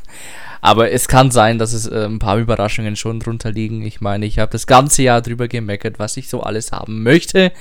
Aber 0.60 0.90
es 0.90 1.08
kann 1.08 1.30
sein, 1.30 1.58
dass 1.58 1.72
es 1.72 1.86
äh, 1.86 2.04
ein 2.04 2.18
paar 2.18 2.36
Überraschungen 2.36 2.96
schon 2.96 3.20
drunter 3.20 3.50
liegen. 3.50 3.82
Ich 3.82 4.00
meine, 4.00 4.26
ich 4.26 4.38
habe 4.38 4.52
das 4.52 4.66
ganze 4.66 5.02
Jahr 5.02 5.22
drüber 5.22 5.48
gemeckert, 5.48 5.98
was 5.98 6.16
ich 6.18 6.28
so 6.28 6.42
alles 6.42 6.72
haben 6.72 7.02
möchte. 7.02 7.52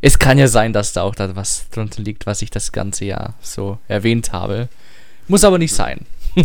Es 0.00 0.18
kann 0.18 0.38
ja 0.38 0.46
sein, 0.46 0.72
dass 0.72 0.92
da 0.92 1.02
auch 1.02 1.14
da 1.14 1.34
was 1.34 1.70
drunter 1.70 2.02
liegt, 2.02 2.26
was 2.26 2.42
ich 2.42 2.50
das 2.50 2.72
ganze 2.72 3.06
Jahr 3.06 3.34
so 3.40 3.78
erwähnt 3.88 4.32
habe. 4.32 4.68
Muss 5.26 5.44
aber 5.44 5.58
nicht 5.58 5.74
sein. 5.74 6.00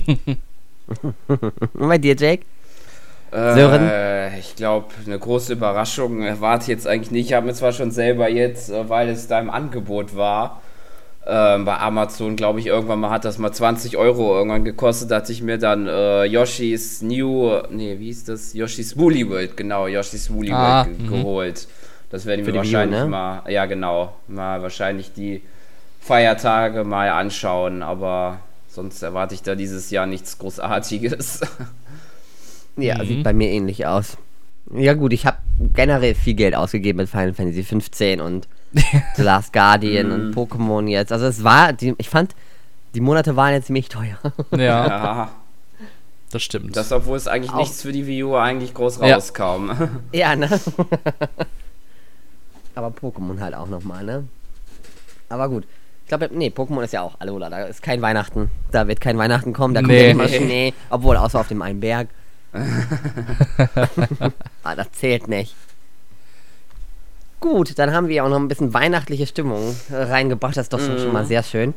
Und 1.28 1.88
bei 1.88 1.98
dir, 1.98 2.16
Jake? 2.16 2.46
Sören? 3.34 3.88
Äh, 3.90 4.40
ich 4.40 4.56
glaube, 4.56 4.88
eine 5.06 5.18
große 5.18 5.54
Überraschung 5.54 6.22
erwarte 6.22 6.64
ich 6.64 6.68
jetzt 6.70 6.88
eigentlich 6.88 7.12
nicht. 7.12 7.28
Ich 7.28 7.34
habe 7.34 7.48
mir 7.48 7.54
zwar 7.54 7.72
schon 7.72 7.90
selber 7.90 8.30
jetzt, 8.30 8.70
äh, 8.70 8.90
weil 8.90 9.10
es 9.10 9.28
da 9.28 9.40
im 9.40 9.50
Angebot 9.50 10.16
war, 10.16 10.62
äh, 11.26 11.58
bei 11.60 11.78
Amazon, 11.78 12.36
glaube 12.36 12.60
ich, 12.60 12.68
irgendwann 12.68 13.00
mal 13.00 13.10
hat 13.10 13.26
das 13.26 13.38
mal 13.38 13.52
20 13.52 13.98
Euro 13.98 14.36
irgendwann 14.36 14.64
gekostet, 14.64 15.12
da 15.12 15.18
hatte 15.18 15.32
ich 15.32 15.42
mir 15.42 15.58
dann 15.58 15.88
äh, 15.88 16.26
Yoshi's 16.26 17.02
New, 17.02 17.50
nee, 17.70 18.00
wie 18.00 18.06
hieß 18.06 18.26
das? 18.26 18.54
Yoshi's 18.54 18.98
Woolly 18.98 19.30
World, 19.30 19.56
genau, 19.56 19.88
Yoshi's 19.88 20.32
Woolly 20.32 20.52
ah, 20.52 20.86
World 20.86 20.98
ge 20.98 21.08
mhm. 21.08 21.12
geholt. 21.12 21.68
Das 22.10 22.26
werde 22.26 22.42
ich 22.42 22.48
mir 22.48 22.54
wahrscheinlich 22.54 23.00
View, 23.00 23.06
ne? 23.06 23.10
mal, 23.10 23.44
ja 23.48 23.66
genau, 23.66 24.16
mal 24.28 24.62
wahrscheinlich 24.62 25.14
die 25.14 25.42
Feiertage 26.00 26.84
mal 26.84 27.10
anschauen, 27.10 27.82
aber 27.82 28.40
sonst 28.68 29.02
erwarte 29.02 29.34
ich 29.34 29.42
da 29.42 29.56
dieses 29.56 29.90
Jahr 29.90 30.06
nichts 30.06 30.38
Großartiges. 30.38 31.42
Ja, 32.76 32.98
mhm. 32.98 33.08
sieht 33.08 33.24
bei 33.24 33.34
mir 33.34 33.50
ähnlich 33.50 33.86
aus. 33.86 34.18
Ja 34.74 34.94
gut, 34.94 35.14
ich 35.14 35.26
habe 35.26 35.38
generell 35.76 36.16
viel 36.16 36.34
Geld 36.34 36.56
ausgegeben 36.56 36.98
mit 36.98 37.10
Final 37.10 37.34
Fantasy 37.34 37.64
15 37.64 38.20
und 38.22 38.48
The 39.16 39.22
Last 39.22 39.54
Guardian 39.54 40.12
und 40.12 40.30
mhm. 40.30 40.34
Pokémon 40.34 40.88
jetzt. 40.88 41.12
Also 41.12 41.26
es 41.26 41.44
war, 41.44 41.74
die, 41.74 41.94
ich 41.98 42.10
fand, 42.10 42.36
die 42.96 43.02
Monate 43.02 43.36
waren 43.36 43.54
jetzt 43.54 43.68
ziemlich 43.68 43.90
teuer. 43.90 44.18
Ja. 44.52 44.88
ja. 44.88 45.30
Das 46.32 46.42
stimmt. 46.42 46.76
Das, 46.76 46.92
obwohl 46.92 47.18
es 47.18 47.28
eigentlich 47.28 47.52
Auch. 47.52 47.58
nichts 47.58 47.84
für 47.84 47.92
die 47.92 48.08
Wii 48.08 48.24
U 48.24 48.36
eigentlich 48.36 48.74
groß 48.74 49.02
rauskam. 49.02 49.70
Ja, 50.12 50.32
ja 50.32 50.36
ne? 50.36 50.50
Aber 52.74 52.88
Pokémon 52.88 53.40
halt 53.40 53.54
auch 53.54 53.68
nochmal, 53.68 54.04
ne? 54.04 54.28
Aber 55.30 55.48
gut. 55.48 55.66
Ich 56.04 56.08
glaube, 56.08 56.30
nee, 56.34 56.50
Pokémon 56.50 56.82
ist 56.82 56.94
ja 56.94 57.02
auch 57.02 57.20
Alola. 57.20 57.52
Da 57.52 57.66
ist 57.66 57.84
kein 57.84 58.02
Weihnachten. 58.02 58.50
Da 58.72 58.88
wird 58.88 59.00
kein 59.00 59.18
Weihnachten 59.20 59.54
kommen. 59.54 59.76
Da 59.76 59.82
kommt 59.82 59.94
nee. 59.94 60.06
ja 60.06 60.12
immer 60.12 60.28
Schnee. 60.28 60.74
Obwohl, 60.90 61.18
außer 61.18 61.40
auf 61.40 61.48
dem 61.48 61.62
einen 61.62 61.80
Berg. 61.80 62.10
ah, 64.64 64.76
das 64.76 64.92
zählt 64.94 65.28
nicht. 65.28 65.56
Gut, 67.44 67.78
dann 67.78 67.92
haben 67.92 68.08
wir 68.08 68.24
auch 68.24 68.30
noch 68.30 68.40
ein 68.40 68.48
bisschen 68.48 68.74
weihnachtliche 68.74 69.28
Stimmung 69.28 69.76
reingebracht. 69.92 70.56
Das 70.56 70.68
ist 70.68 70.74
doch 70.74 70.80
mm. 70.80 70.98
schon 70.98 71.12
mal 71.12 71.26
sehr 71.26 71.44
schön. 71.44 71.74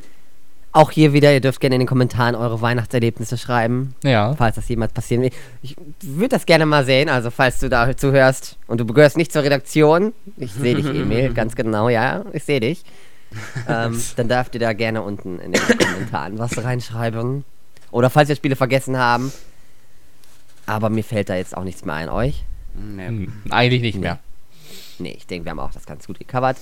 Auch 0.70 0.92
hier 0.92 1.12
wieder, 1.12 1.32
ihr 1.32 1.40
dürft 1.40 1.58
gerne 1.58 1.74
in 1.74 1.80
den 1.80 1.88
Kommentaren 1.88 2.36
eure 2.36 2.60
Weihnachtserlebnisse 2.60 3.36
schreiben. 3.36 3.96
Ja. 4.04 4.36
Falls 4.36 4.54
das 4.54 4.68
jemals 4.68 4.92
passieren 4.92 5.24
will. 5.24 5.32
Ich 5.62 5.74
würde 6.02 6.28
das 6.28 6.46
gerne 6.46 6.66
mal 6.66 6.84
sehen, 6.84 7.08
also 7.08 7.32
falls 7.32 7.58
du 7.58 7.68
da 7.68 7.96
zuhörst 7.96 8.58
und 8.68 8.78
du 8.78 8.86
gehörst 8.86 9.16
nicht 9.16 9.32
zur 9.32 9.42
Redaktion. 9.42 10.12
Ich 10.36 10.52
sehe 10.52 10.76
dich, 10.76 10.86
Emil, 10.86 11.34
ganz 11.34 11.56
genau, 11.56 11.88
ja, 11.88 12.24
ich 12.32 12.44
sehe 12.44 12.60
dich. 12.60 12.84
ähm, 13.68 14.00
dann 14.14 14.28
dürft 14.28 14.54
ihr 14.54 14.60
da 14.60 14.72
gerne 14.72 15.02
unten 15.02 15.40
in 15.40 15.50
den 15.50 15.62
Kommentaren 15.62 16.38
was 16.38 16.62
reinschreiben. 16.62 17.44
Oder 17.90 18.08
falls 18.08 18.28
wir 18.28 18.36
Spiele 18.36 18.54
vergessen 18.54 18.98
haben, 18.98 19.32
aber 20.64 20.90
mir 20.90 21.02
fällt 21.02 21.28
da 21.28 21.34
jetzt 21.34 21.56
auch 21.56 21.64
nichts 21.64 21.84
mehr 21.84 21.96
ein. 21.96 22.08
Euch? 22.08 22.44
Nee. 22.76 23.26
Eigentlich 23.50 23.82
nicht 23.82 23.98
mehr. 23.98 24.20
Nee, 25.00 25.14
ich 25.16 25.26
denke, 25.26 25.44
wir 25.46 25.50
haben 25.50 25.60
auch 25.60 25.72
das 25.72 25.86
ganz 25.86 26.06
gut 26.06 26.18
gecovert. 26.18 26.56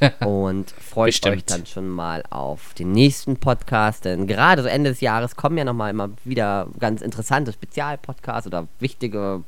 und 0.20 0.70
freut 0.70 1.08
Bestimmt. 1.08 1.36
euch 1.36 1.44
dann 1.44 1.66
schon 1.66 1.88
mal 1.88 2.22
auf 2.30 2.74
den 2.74 2.92
nächsten 2.92 3.36
Podcast. 3.36 4.04
Denn 4.04 4.26
gerade 4.26 4.62
so 4.62 4.68
Ende 4.68 4.90
des 4.90 5.00
Jahres 5.00 5.36
kommen 5.36 5.58
ja 5.58 5.64
nochmal 5.64 5.90
immer 5.90 6.10
wieder 6.24 6.68
ganz 6.78 7.02
interessante 7.02 7.52
Spezialpodcasts 7.52 8.46
oder 8.46 8.68
wichtige 8.78 9.42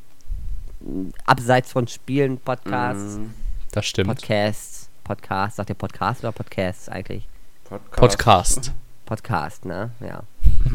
hm, 0.84 1.12
abseits 1.24 1.72
von 1.72 1.88
Spielen 1.88 2.38
Podcasts. 2.38 3.18
Mm, 3.18 3.30
das 3.72 3.86
stimmt. 3.86 4.08
Podcasts. 4.08 4.90
Podcast. 5.04 5.56
Sagt 5.56 5.70
ihr 5.70 5.76
Podcast 5.76 6.22
oder 6.22 6.32
Podcasts 6.32 6.88
eigentlich? 6.88 7.28
Podcast. 7.64 8.00
Podcast, 8.00 8.72
Podcast 9.06 9.64
ne? 9.64 9.90
Ja. 10.00 10.22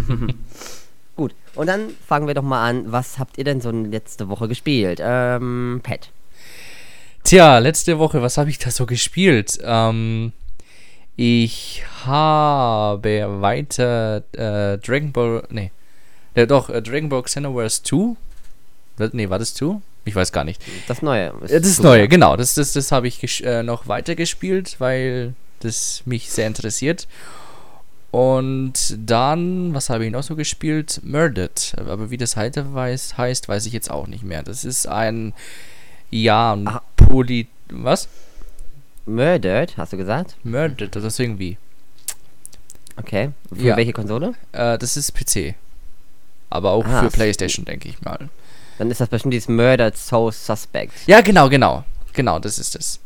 Gut, 1.16 1.36
und 1.56 1.68
dann 1.68 1.90
fangen 2.08 2.28
wir 2.28 2.34
doch 2.34 2.44
mal 2.44 2.66
an. 2.66 2.92
Was 2.92 3.20
habt 3.20 3.38
ihr 3.38 3.44
denn 3.44 3.60
so 3.60 3.72
letzte 3.72 4.30
Woche 4.30 4.48
gespielt? 4.48 5.00
Ähm, 5.04 5.82
Pat. 5.84 6.12
Tja, 7.24 7.60
letzte 7.60 8.00
Woche, 8.00 8.22
was 8.22 8.38
habe 8.38 8.50
ich 8.50 8.58
da 8.60 8.72
so 8.72 8.86
gespielt? 8.86 9.60
Ähm, 9.64 10.34
ich 11.16 11.84
habe 12.06 13.42
weiter 13.42 14.24
äh, 14.32 14.78
Dragon 14.78 15.12
Ball, 15.12 15.44
nee, 15.50 15.72
ja, 16.36 16.46
doch, 16.46 16.70
äh, 16.70 16.82
Dragon 16.82 17.10
Ball 17.10 17.24
Xenoverse 17.24 17.84
2. 17.84 18.16
Nee, 19.12 19.30
war 19.30 19.40
das 19.40 19.54
2? 19.56 19.82
Ich 20.06 20.16
weiß 20.16 20.32
gar 20.32 20.44
nicht. 20.44 20.62
Das 20.88 21.02
Neue. 21.02 21.34
Das, 21.42 21.52
das 21.52 21.80
Neue, 21.80 22.08
genau. 22.08 22.36
Das, 22.36 22.56
das, 22.56 22.74
das 22.74 22.92
habe 22.92 23.08
ich 23.08 23.44
äh, 23.44 23.64
noch 23.64 23.88
weiter 23.88 24.16
gespielt, 24.16 24.78
weil 24.80 25.34
das 25.60 26.04
mich 26.06 26.32
sehr 26.32 26.48
interessiert. 26.48 27.08
Und 28.12 28.98
dann, 28.98 29.74
was 29.74 29.90
habe 29.90 30.06
ich 30.06 30.12
noch 30.12 30.24
so 30.24 30.36
gespielt? 30.36 31.02
Murdered. 31.04 31.76
Aber 31.78 32.10
wie 32.10 32.18
das 32.18 32.38
heute 32.38 32.74
weiß, 32.74 33.18
heißt, 33.18 33.48
weiß 33.50 33.66
ich 33.66 33.74
jetzt 33.74 33.92
auch 33.92 34.08
nicht 34.08 34.24
mehr. 34.24 34.42
Das 34.42 34.66
ist 34.66 34.88
ein, 34.88 35.34
ja, 36.10 36.58
ah. 36.66 36.82
Poly... 37.10 37.48
Was? 37.72 38.08
Murdered, 39.06 39.76
hast 39.78 39.94
du 39.94 39.98
gesagt? 39.98 40.36
Murdered, 40.44 40.96
das 40.96 41.04
ist 41.04 41.20
irgendwie. 41.20 41.58
Okay. 42.96 43.32
Für 43.54 43.62
ja. 43.62 43.78
welche 43.78 43.94
Konsole? 43.94 44.34
Äh, 44.52 44.78
das 44.78 44.96
ist 44.96 45.14
PC. 45.14 45.56
Aber 46.50 46.72
auch 46.72 46.86
ah, 46.86 47.04
für 47.04 47.10
Playstation, 47.10 47.66
denke 47.66 47.90
ich 47.90 48.02
mal. 48.02 48.30
Dann 48.78 48.92
ist 48.92 49.02
das 49.02 49.10
bestimmt 49.10 49.34
dieses 49.34 49.50
Murdered 49.50 49.98
Soul 49.98 50.32
Suspect. 50.32 50.94
Ja, 51.08 51.22
genau, 51.22 51.50
genau. 51.50 51.84
Genau, 52.14 52.40
das 52.40 52.60
ist 52.60 52.76
es. 52.76 53.00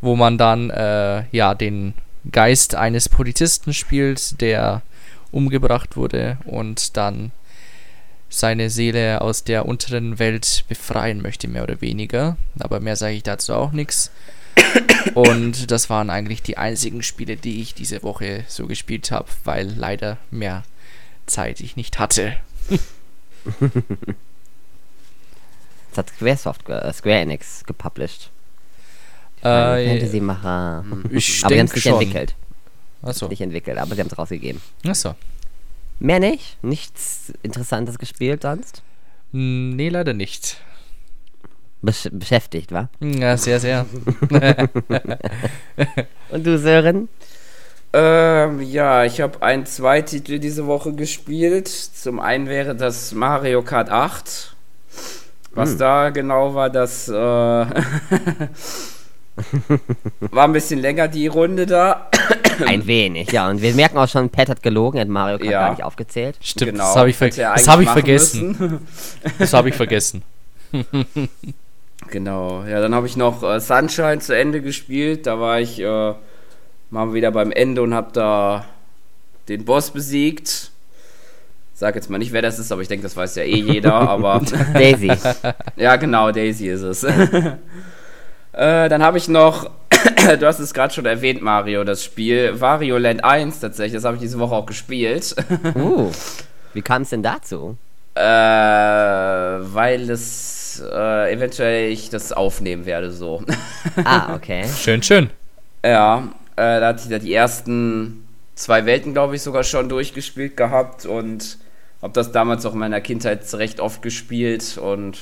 Wo 0.00 0.16
man 0.16 0.38
dann, 0.38 0.70
äh, 0.70 1.24
ja, 1.30 1.54
den 1.54 1.94
Geist 2.30 2.74
eines 2.74 3.08
Polizisten 3.08 3.72
spielt, 3.72 4.40
der 4.40 4.82
umgebracht 5.30 5.96
wurde 5.96 6.38
und 6.44 6.96
dann 6.96 7.30
seine 8.28 8.70
Seele 8.70 9.20
aus 9.20 9.44
der 9.44 9.66
unteren 9.66 10.18
Welt 10.18 10.64
befreien 10.68 11.22
möchte, 11.22 11.48
mehr 11.48 11.62
oder 11.62 11.80
weniger. 11.80 12.36
Aber 12.58 12.80
mehr 12.80 12.96
sage 12.96 13.14
ich 13.14 13.22
dazu 13.22 13.54
auch 13.54 13.72
nichts. 13.72 14.10
Und 15.14 15.70
das 15.70 15.88
waren 15.88 16.10
eigentlich 16.10 16.42
die 16.42 16.58
einzigen 16.58 17.02
Spiele, 17.02 17.36
die 17.36 17.60
ich 17.62 17.74
diese 17.74 18.02
Woche 18.02 18.44
so 18.48 18.66
gespielt 18.66 19.10
habe, 19.10 19.28
weil 19.44 19.72
leider 19.76 20.18
mehr 20.30 20.64
Zeit 21.26 21.60
ich 21.60 21.76
nicht 21.76 21.98
hatte. 21.98 22.36
das 25.90 25.96
hat 25.96 26.10
Squaresoft, 26.10 26.68
äh, 26.68 26.92
Square 26.92 27.20
Enix 27.20 27.64
gepublished. 27.64 28.30
Äh, 29.40 29.88
Fantasy-Macher. 29.88 30.84
Aber 30.90 31.20
sie 31.20 31.44
haben 31.44 31.66
es 31.66 31.74
nicht 31.74 31.82
schon. 31.82 31.92
entwickelt. 31.92 32.34
Achso. 33.02 33.28
Nicht 33.28 33.40
entwickelt, 33.40 33.78
aber 33.78 33.94
sie 33.94 34.00
haben 34.00 34.08
es 34.08 34.18
rausgegeben. 34.18 34.60
Achso. 34.84 35.14
Mehr 35.98 36.20
nicht? 36.20 36.62
Nichts 36.62 37.32
Interessantes 37.42 37.98
gespielt 37.98 38.42
sonst? 38.42 38.82
Nee, 39.32 39.88
leider 39.88 40.14
nicht. 40.14 40.58
Besch 41.82 42.08
beschäftigt, 42.12 42.72
wa? 42.72 42.88
Ja, 43.00 43.36
sehr, 43.36 43.60
sehr. 43.60 43.86
Und 46.30 46.46
du, 46.46 46.58
Sören? 46.58 47.08
Ähm, 47.92 48.60
ja, 48.60 49.04
ich 49.04 49.20
habe 49.20 49.42
ein, 49.42 49.66
zwei 49.66 50.02
Titel 50.02 50.38
diese 50.38 50.66
Woche 50.66 50.92
gespielt. 50.92 51.68
Zum 51.68 52.20
einen 52.20 52.48
wäre 52.48 52.74
das 52.74 53.12
Mario 53.12 53.62
Kart 53.62 53.90
8. 53.90 54.54
Was 55.52 55.72
hm. 55.72 55.78
da 55.78 56.10
genau 56.10 56.54
war, 56.54 56.70
das 56.70 57.08
äh, 57.08 57.12
War 60.30 60.44
ein 60.44 60.52
bisschen 60.52 60.80
länger 60.80 61.08
die 61.08 61.26
Runde 61.26 61.66
da. 61.66 62.10
Ein 62.66 62.86
wenig, 62.86 63.32
ja. 63.32 63.48
Und 63.48 63.62
wir 63.62 63.74
merken 63.74 63.98
auch 63.98 64.08
schon, 64.08 64.30
Pat 64.30 64.48
hat 64.48 64.62
gelogen, 64.62 64.98
er 64.98 65.02
hat 65.02 65.08
Mario 65.08 65.38
Kart 65.38 65.50
ja. 65.50 65.60
gar 65.60 65.70
nicht 65.70 65.84
aufgezählt. 65.84 66.36
Stimmt, 66.40 66.72
genau. 66.72 66.84
das 66.84 66.96
habe 66.96 67.10
ich, 67.10 67.16
ver 67.16 67.30
hab 67.30 67.80
ich 67.80 67.88
vergessen. 67.88 68.80
das 69.38 69.52
habe 69.52 69.68
ich 69.68 69.74
vergessen. 69.74 70.22
genau, 72.10 72.64
ja, 72.64 72.80
dann 72.80 72.94
habe 72.94 73.06
ich 73.06 73.16
noch 73.16 73.42
äh, 73.42 73.60
Sunshine 73.60 74.20
zu 74.20 74.36
Ende 74.36 74.60
gespielt. 74.60 75.26
Da 75.26 75.40
war 75.40 75.60
ich 75.60 75.80
äh, 75.80 76.14
mal 76.90 77.14
wieder 77.14 77.30
beim 77.30 77.52
Ende 77.52 77.82
und 77.82 77.94
habe 77.94 78.10
da 78.12 78.64
den 79.48 79.64
Boss 79.64 79.90
besiegt. 79.90 80.70
Sag 81.74 81.94
jetzt 81.94 82.10
mal 82.10 82.18
nicht, 82.18 82.32
wer 82.32 82.42
das 82.42 82.58
ist, 82.58 82.72
aber 82.72 82.82
ich 82.82 82.88
denke, 82.88 83.04
das 83.04 83.16
weiß 83.16 83.36
ja 83.36 83.44
eh 83.44 83.60
jeder. 83.60 83.94
aber 84.08 84.42
Daisy. 84.74 85.12
ja, 85.76 85.96
genau, 85.96 86.32
Daisy 86.32 86.68
ist 86.68 86.82
es. 86.82 87.06
Äh, 88.58 88.88
dann 88.88 89.04
habe 89.04 89.18
ich 89.18 89.28
noch, 89.28 89.70
du 90.38 90.46
hast 90.46 90.58
es 90.58 90.74
gerade 90.74 90.92
schon 90.92 91.06
erwähnt, 91.06 91.42
Mario, 91.42 91.84
das 91.84 92.04
Spiel 92.04 92.60
Wario 92.60 92.98
Land 92.98 93.24
1 93.24 93.60
tatsächlich. 93.60 93.94
Das 93.94 94.04
habe 94.04 94.16
ich 94.16 94.20
diese 94.20 94.38
Woche 94.38 94.54
auch 94.54 94.66
gespielt. 94.66 95.34
uh, 95.74 96.10
wie 96.74 96.82
kam 96.82 97.02
es 97.02 97.10
denn 97.10 97.22
dazu? 97.22 97.76
Äh, 98.14 98.20
weil 98.20 100.10
es 100.10 100.82
äh, 100.84 101.32
eventuell 101.32 101.90
ich 101.92 102.10
das 102.10 102.32
aufnehmen 102.32 102.84
werde, 102.84 103.10
so. 103.10 103.42
ah, 104.04 104.34
okay. 104.34 104.64
Schön, 104.76 105.02
schön. 105.02 105.30
Ja, 105.84 106.28
äh, 106.56 106.80
da 106.80 106.88
hatte 106.88 107.02
ich 107.04 107.10
da 107.10 107.18
die 107.18 107.32
ersten 107.32 108.26
zwei 108.56 108.86
Welten, 108.86 109.12
glaube 109.12 109.36
ich, 109.36 109.42
sogar 109.42 109.62
schon 109.62 109.88
durchgespielt 109.88 110.56
gehabt 110.56 111.06
und 111.06 111.58
habe 112.02 112.12
das 112.12 112.32
damals 112.32 112.66
auch 112.66 112.72
in 112.72 112.80
meiner 112.80 113.00
Kindheit 113.00 113.52
recht 113.54 113.80
oft 113.80 114.02
gespielt 114.02 114.78
und 114.78 115.18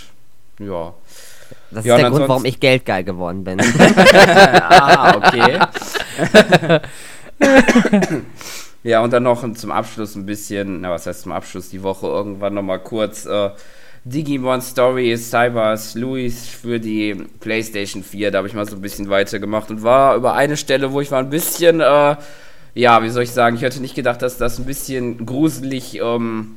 ja. 0.59 0.95
Das 1.71 1.85
ja, 1.85 1.97
ist 1.97 2.03
der 2.03 2.11
Grund, 2.11 2.29
warum 2.29 2.45
ich 2.45 2.61
geldgeil 2.61 3.05
geworden 3.05 3.45
bin. 3.45 3.61
ah, 4.61 5.17
okay. 5.17 5.59
ja, 8.83 9.03
und 9.03 9.13
dann 9.13 9.25
noch 9.25 9.53
zum 9.55 9.71
Abschluss 9.71 10.15
ein 10.15 10.27
bisschen, 10.27 10.83
na 10.83 10.91
was 10.91 11.07
heißt 11.07 11.23
zum 11.23 11.33
Abschluss, 11.33 11.71
die 11.71 11.83
Woche 11.83 12.07
irgendwann 12.07 12.55
nochmal 12.55 12.79
kurz 12.79 13.27
äh, 13.27 13.51
Digimon 14.05 14.63
Stories 14.63 15.31
Cybers 15.31 15.97
Louis 15.97 16.47
für 16.49 16.79
die 16.79 17.15
PlayStation 17.41 18.05
4. 18.05 18.31
Da 18.31 18.39
habe 18.39 18.47
ich 18.47 18.55
mal 18.55 18.69
so 18.69 18.77
ein 18.77 18.81
bisschen 18.81 19.11
weitergemacht 19.11 19.69
und 19.71 19.83
war 19.83 20.15
über 20.15 20.35
eine 20.35 20.57
Stelle, 20.57 20.93
wo 20.93 21.01
ich 21.01 21.11
war 21.11 21.19
ein 21.19 21.31
bisschen, 21.31 21.81
äh, 21.81 22.17
ja, 22.75 23.03
wie 23.03 23.09
soll 23.09 23.25
ich 23.25 23.33
sagen, 23.33 23.57
ich 23.57 23.63
hätte 23.63 23.81
nicht 23.81 23.97
gedacht, 23.97 24.23
dass 24.23 24.39
das 24.39 24.59
ein 24.59 24.65
bisschen 24.65 25.27
gruselig 25.27 25.99
ähm, 26.01 26.57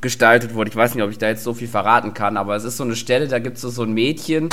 gestaltet 0.00 0.54
wurde. 0.54 0.70
Ich 0.70 0.76
weiß 0.76 0.94
nicht, 0.94 1.04
ob 1.04 1.10
ich 1.10 1.18
da 1.18 1.28
jetzt 1.28 1.44
so 1.44 1.54
viel 1.54 1.68
verraten 1.68 2.14
kann, 2.14 2.36
aber 2.36 2.56
es 2.56 2.64
ist 2.64 2.76
so 2.76 2.84
eine 2.84 2.96
Stelle, 2.96 3.28
da 3.28 3.38
gibt 3.38 3.56
es 3.56 3.62
so, 3.62 3.82
ein 3.82 3.92
Mädchen 3.92 4.50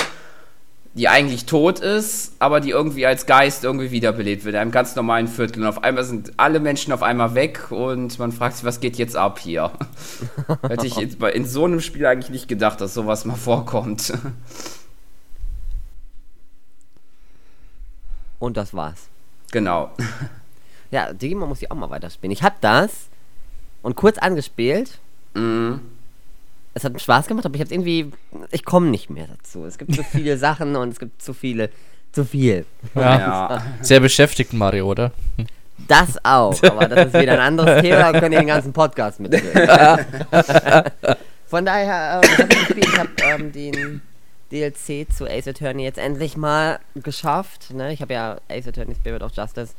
die 0.96 1.08
eigentlich 1.08 1.46
tot 1.46 1.80
ist, 1.80 2.34
aber 2.38 2.60
die 2.60 2.70
irgendwie 2.70 3.06
als 3.06 3.26
Geist 3.26 3.64
irgendwie 3.64 3.90
wiederbelebt 3.90 4.46
wird, 4.46 4.54
in 4.54 4.62
einem 4.62 4.72
ganz 4.72 4.96
normalen 4.96 5.28
Viertel. 5.28 5.64
Und 5.64 5.68
auf 5.68 5.84
einmal 5.84 6.04
sind 6.04 6.34
alle 6.38 6.60
Menschen 6.60 6.94
auf 6.94 7.02
einmal 7.02 7.34
weg 7.34 7.72
und 7.72 8.20
man 8.20 8.32
fragt 8.32 8.58
sich, 8.58 8.66
was 8.66 8.80
geht 8.80 8.98
jetzt 8.98 9.16
ab 9.16 9.40
hier? 9.40 9.72
Hätte 10.62 10.86
ich 10.86 10.98
in, 10.98 11.20
in 11.20 11.46
so 11.46 11.66
einem 11.66 11.82
Spiel 11.82 12.06
eigentlich 12.06 12.30
nicht 12.30 12.48
gedacht, 12.48 12.80
dass 12.80 12.94
sowas 12.94 13.26
mal 13.26 13.36
vorkommt. 13.36 14.14
Und 18.38 18.58
das 18.58 18.74
war's. 18.76 19.08
Genau. 19.52 19.92
Ja, 20.92 21.12
Digimon 21.12 21.50
muss 21.50 21.62
ich 21.62 21.72
auch 21.72 21.76
mal 21.76 21.90
weiterspielen. 21.90 22.32
Ich 22.32 22.44
hab 22.44 22.62
das 22.62 23.08
und 23.82 23.96
kurz 23.96 24.20
angespielt. 24.20 25.00
Mhm 25.34 25.80
es 26.74 26.84
hat 26.84 27.00
Spaß 27.00 27.28
gemacht, 27.28 27.46
aber 27.46 27.56
ich 27.56 27.62
habe 27.62 27.74
irgendwie, 27.74 28.12
ich 28.52 28.66
komme 28.66 28.88
nicht 28.88 29.10
mehr 29.10 29.28
dazu. 29.28 29.66
Es 29.66 29.78
gibt 29.78 29.94
zu 29.96 30.04
viele 30.04 30.38
Sachen 30.40 30.76
und 30.76 30.90
es 30.90 31.00
gibt 31.00 31.22
zu 31.22 31.34
viele, 31.34 31.70
zu 32.12 32.26
viel. 32.26 32.66
Ja. 32.96 33.20
ja. 33.20 33.66
Sehr 33.82 34.00
beschäftigt 34.00 34.54
Mario, 34.54 34.88
oder? 34.88 35.12
Das 35.88 36.18
auch, 36.24 36.62
aber 36.64 36.88
das 36.88 37.08
ist 37.08 37.20
wieder 37.20 37.34
ein 37.34 37.40
anderes 37.40 37.82
Thema, 37.82 38.12
da 38.12 38.20
könnt 38.20 38.34
ihr 38.34 38.40
den 38.40 38.48
ganzen 38.48 38.74
Podcast 38.74 39.20
mitnehmen. 39.20 39.52
Von 41.48 41.66
daher, 41.66 42.22
äh, 42.24 42.48
ich, 42.52 42.78
ich 42.78 42.98
habe 42.98 43.10
ähm, 43.24 43.52
den 43.52 44.02
DLC 44.52 45.12
zu 45.12 45.28
Ace 45.30 45.48
Attorney 45.48 45.84
jetzt 45.84 46.00
endlich 46.00 46.38
mal 46.38 46.80
geschafft. 46.96 47.74
Ne? 47.74 47.94
Ich 47.94 48.02
habe 48.02 48.14
ja 48.14 48.38
Ace 48.50 48.68
Attorney 48.68 48.96
Spirit 48.96 49.22
of 49.22 49.32
Justice 49.36 49.74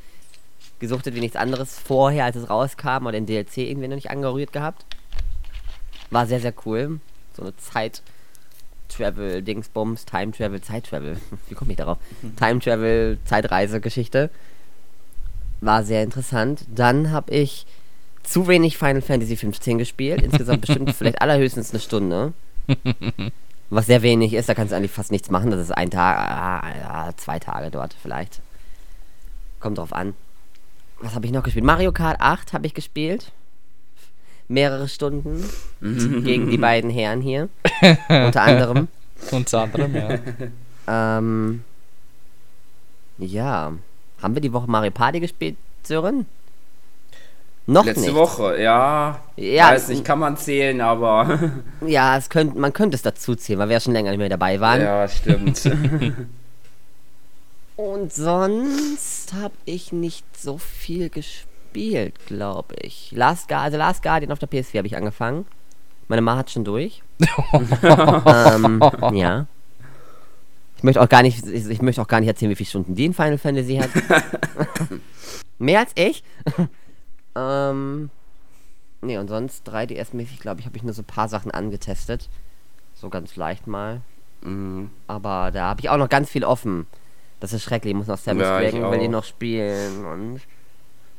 gesuchtet 0.78 1.14
wie 1.14 1.20
nichts 1.20 1.36
anderes 1.36 1.78
vorher, 1.78 2.24
als 2.26 2.36
es 2.36 2.50
rauskam, 2.50 3.06
oder 3.06 3.12
den 3.12 3.26
DLC 3.26 3.58
irgendwie 3.58 3.88
noch 3.88 3.96
nicht 3.96 4.10
angerührt 4.10 4.52
gehabt. 4.52 4.84
War 6.14 6.28
sehr, 6.28 6.38
sehr 6.38 6.54
cool. 6.64 7.00
So 7.36 7.42
eine 7.42 7.56
Zeit. 7.56 8.00
Travel, 8.88 9.42
Dingsbums, 9.42 10.04
Time 10.04 10.30
Travel, 10.30 10.60
Zeit 10.60 10.86
Travel. 10.86 11.18
Wie 11.48 11.56
komme 11.56 11.72
ich 11.72 11.76
darauf? 11.76 11.98
Mhm. 12.22 12.36
Time 12.36 12.60
Travel, 12.60 13.18
Zeitreise-Geschichte. 13.24 14.30
War 15.60 15.82
sehr 15.82 16.04
interessant. 16.04 16.66
Dann 16.72 17.10
habe 17.10 17.32
ich 17.32 17.66
zu 18.22 18.46
wenig 18.46 18.78
Final 18.78 19.02
Fantasy 19.02 19.36
15 19.36 19.78
gespielt. 19.78 20.22
Insgesamt 20.22 20.60
bestimmt 20.60 20.92
vielleicht 20.94 21.20
allerhöchstens 21.20 21.72
eine 21.72 21.80
Stunde. 21.80 22.32
Was 23.70 23.86
sehr 23.86 24.02
wenig 24.02 24.34
ist, 24.34 24.48
da 24.48 24.54
kannst 24.54 24.70
du 24.70 24.76
eigentlich 24.76 24.92
fast 24.92 25.10
nichts 25.10 25.30
machen. 25.30 25.50
Das 25.50 25.58
ist 25.58 25.72
ein 25.72 25.90
Tag, 25.90 26.16
ah, 26.16 27.12
zwei 27.16 27.40
Tage 27.40 27.72
dort 27.72 27.96
vielleicht. 28.00 28.40
Kommt 29.58 29.78
drauf 29.78 29.92
an. 29.92 30.14
Was 31.00 31.16
habe 31.16 31.26
ich 31.26 31.32
noch 31.32 31.42
gespielt? 31.42 31.64
Mario 31.64 31.90
Kart 31.90 32.20
8 32.20 32.52
habe 32.52 32.68
ich 32.68 32.74
gespielt 32.74 33.32
mehrere 34.48 34.88
Stunden 34.88 35.48
gegen 35.80 36.50
die 36.50 36.58
beiden 36.58 36.90
Herren 36.90 37.20
hier. 37.20 37.48
unter 38.08 38.42
anderem. 38.42 38.88
Unter 39.30 39.62
anderem, 39.62 39.94
ja. 39.94 40.18
Ähm, 40.86 41.64
ja. 43.18 43.72
Haben 44.22 44.34
wir 44.34 44.40
die 44.40 44.52
Woche 44.52 44.70
Mario 44.70 44.90
Party 44.90 45.20
gespielt, 45.20 45.56
Sören? 45.82 46.26
Noch 47.66 47.86
Letzte 47.86 48.02
nicht. 48.02 48.14
Woche, 48.14 48.60
ja. 48.60 49.20
ja. 49.36 49.70
Weiß 49.70 49.88
nicht, 49.88 50.04
kann 50.04 50.18
man 50.18 50.36
zählen, 50.36 50.80
aber. 50.82 51.52
ja, 51.86 52.16
es 52.18 52.28
könnt, 52.28 52.56
man 52.56 52.74
könnte 52.74 52.94
es 52.94 53.02
dazu 53.02 53.34
zählen, 53.34 53.58
weil 53.58 53.68
wir 53.68 53.74
ja 53.74 53.80
schon 53.80 53.94
länger 53.94 54.10
nicht 54.10 54.18
mehr 54.18 54.28
dabei 54.28 54.60
waren. 54.60 54.82
Ja, 54.82 55.08
stimmt. 55.08 55.62
Und 57.76 58.12
sonst 58.12 59.32
habe 59.32 59.54
ich 59.64 59.92
nicht 59.92 60.24
so 60.38 60.58
viel 60.58 61.08
gespielt 61.08 61.53
gespielt, 61.74 62.14
glaube 62.26 62.74
ich. 62.80 63.12
Last, 63.12 63.48
Guard, 63.48 63.64
also 63.64 63.76
Last 63.78 64.02
Guardian 64.02 64.32
auf 64.32 64.38
der 64.38 64.48
PS4 64.48 64.78
habe 64.78 64.86
ich 64.86 64.96
angefangen. 64.96 65.46
Meine 66.08 66.22
Ma 66.22 66.36
hat 66.36 66.50
schon 66.50 66.64
durch. 66.64 67.02
ähm, 67.52 68.80
ja. 69.12 69.46
Ich 70.76 70.82
möchte 70.82 71.00
auch 71.00 71.08
gar 71.08 71.22
nicht, 71.22 71.46
ich, 71.46 71.68
ich, 71.68 71.82
möchte 71.82 72.02
auch 72.02 72.08
gar 72.08 72.20
nicht 72.20 72.28
erzählen, 72.28 72.50
wie 72.50 72.56
viele 72.56 72.68
Stunden 72.68 72.94
die 72.94 73.06
in 73.06 73.14
Final 73.14 73.38
Fantasy 73.38 73.76
hat. 73.76 73.90
Mehr 75.58 75.80
als 75.80 75.92
ich. 75.94 76.22
ähm, 77.34 78.10
nee, 79.00 79.16
und 79.16 79.28
sonst 79.28 79.68
3DS-mäßig, 79.68 80.40
glaube 80.40 80.60
ich, 80.60 80.66
habe 80.66 80.76
ich 80.76 80.82
nur 80.82 80.92
so 80.92 81.02
ein 81.02 81.06
paar 81.06 81.28
Sachen 81.28 81.50
angetestet. 81.50 82.28
So 82.94 83.08
ganz 83.08 83.36
leicht 83.36 83.66
mal. 83.66 84.02
Mhm. 84.42 84.90
Aber 85.06 85.50
da 85.52 85.68
habe 85.70 85.80
ich 85.80 85.88
auch 85.88 85.96
noch 85.96 86.08
ganz 86.08 86.28
viel 86.28 86.44
offen. 86.44 86.86
Das 87.40 87.52
ist 87.52 87.62
schrecklich. 87.62 87.92
Ich 87.92 87.96
muss 87.96 88.06
noch 88.06 88.18
Samus 88.18 88.42
ja, 88.42 88.60
will 88.60 89.02
ich 89.02 89.08
noch 89.08 89.24
spielen 89.24 90.04
und 90.04 90.40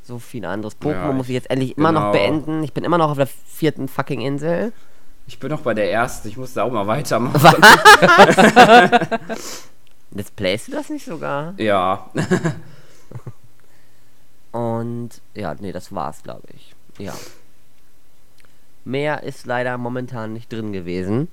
so 0.06 0.20
viel 0.20 0.46
anderes. 0.46 0.80
Pokémon 0.80 1.08
ja, 1.08 1.12
muss 1.12 1.28
ich 1.28 1.34
jetzt 1.34 1.50
endlich 1.50 1.78
immer 1.78 1.90
genau. 1.90 2.06
noch 2.06 2.12
beenden. 2.12 2.64
Ich 2.64 2.74
bin 2.74 2.84
immer 2.84 2.98
noch 2.98 3.10
auf 3.10 3.18
der 3.18 3.28
vierten 3.28 3.88
fucking 3.88 4.22
Insel. 4.22 4.72
Ich 5.28 5.40
bin 5.40 5.50
noch 5.50 5.62
bei 5.62 5.74
der 5.74 5.92
ersten. 5.92 6.28
Ich 6.28 6.38
muss 6.38 6.54
da 6.54 6.64
auch 6.64 6.72
mal 6.72 6.86
weitermachen. 6.86 7.42
jetzt 10.12 10.36
playst 10.36 10.68
du 10.68 10.74
das 10.74 10.90
nicht 10.90 11.06
sogar? 11.06 11.56
Ja. 11.58 12.12
Und 14.52 15.22
ja, 15.34 15.56
nee, 15.60 15.72
das 15.72 15.94
war's, 15.94 16.22
glaube 16.22 16.48
ich. 16.54 16.76
Ja. 17.00 17.14
Mehr 18.86 19.24
ist 19.24 19.48
leider 19.48 19.78
momentan 19.80 20.34
nicht 20.34 20.54
drin 20.54 20.72
gewesen. 20.72 21.28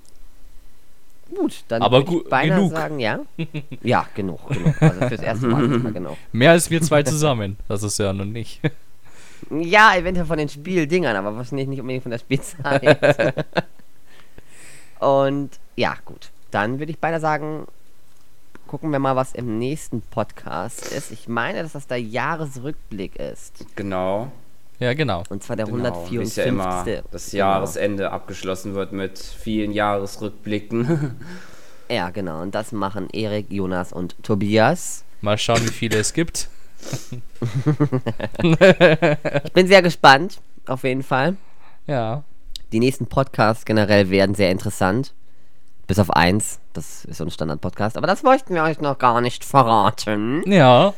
Gut, 1.34 1.64
dann 1.68 1.82
Aber 1.82 2.04
gu 2.04 2.20
ich 2.22 2.28
beinahe 2.28 2.58
genug. 2.58 2.72
sagen, 2.72 2.98
ja. 2.98 3.20
Ja, 3.82 4.06
genug, 4.14 4.46
genug. 4.48 4.80
Also 4.80 5.08
fürs 5.08 5.20
erste 5.22 5.46
Mal 5.46 5.66
mal 5.66 5.92
genug. 5.92 6.16
Mehr 6.32 6.52
als 6.52 6.70
wir 6.70 6.82
zwei 6.82 7.02
zusammen. 7.02 7.56
Das 7.68 7.82
ist 7.82 7.98
ja 7.98 8.12
noch 8.12 8.24
nicht. 8.24 8.60
Ja, 9.50 9.96
eventuell 9.96 10.24
von 10.24 10.38
den 10.38 10.48
Spieldingern, 10.48 11.16
aber 11.16 11.36
wahrscheinlich 11.36 11.66
nicht 11.66 11.80
unbedingt 11.80 12.04
von 12.04 12.12
der 12.12 12.18
Spielzeit. 12.18 13.36
Und 15.00 15.50
ja, 15.74 15.96
gut. 16.04 16.30
Dann 16.52 16.78
würde 16.78 16.92
ich 16.92 16.98
beinahe 17.00 17.18
sagen, 17.20 17.66
gucken 18.68 18.90
wir 18.90 19.00
mal, 19.00 19.16
was 19.16 19.32
im 19.34 19.58
nächsten 19.58 20.00
Podcast 20.00 20.92
ist. 20.92 21.10
Ich 21.10 21.28
meine, 21.28 21.62
dass 21.62 21.72
das 21.72 21.88
der 21.88 22.00
Jahresrückblick 22.00 23.16
ist. 23.16 23.66
Genau. 23.74 24.30
Ja, 24.82 24.94
genau. 24.94 25.22
Und 25.28 25.44
zwar 25.44 25.54
der 25.54 25.66
genau, 25.66 25.84
154. 25.84 26.36
ja 26.36 26.44
immer 26.44 26.84
das 27.12 27.30
genau. 27.30 27.38
Jahresende 27.38 28.10
abgeschlossen 28.10 28.74
wird 28.74 28.92
mit 28.92 29.16
vielen 29.16 29.70
Jahresrückblicken. 29.70 31.20
ja, 31.88 32.10
genau. 32.10 32.42
Und 32.42 32.56
das 32.56 32.72
machen 32.72 33.08
Erik, 33.12 33.46
Jonas 33.48 33.92
und 33.92 34.20
Tobias. 34.24 35.04
Mal 35.20 35.38
schauen, 35.38 35.62
wie 35.62 35.70
viele 35.70 35.98
es 35.98 36.12
gibt. 36.12 36.48
ich 38.42 39.52
bin 39.52 39.68
sehr 39.68 39.82
gespannt, 39.82 40.40
auf 40.66 40.82
jeden 40.82 41.04
Fall. 41.04 41.36
Ja. 41.86 42.24
Die 42.72 42.80
nächsten 42.80 43.06
Podcasts 43.06 43.64
generell 43.64 44.10
werden 44.10 44.34
sehr 44.34 44.50
interessant. 44.50 45.12
Bis 45.86 46.00
auf 46.00 46.10
eins. 46.10 46.58
Das 46.72 47.04
ist 47.04 47.18
so 47.18 47.24
ein 47.24 47.30
Standard-Podcast. 47.30 47.96
Aber 47.96 48.08
das 48.08 48.24
wollten 48.24 48.52
wir 48.52 48.64
euch 48.64 48.80
noch 48.80 48.98
gar 48.98 49.20
nicht 49.20 49.44
verraten. 49.44 50.42
Ja 50.44 50.92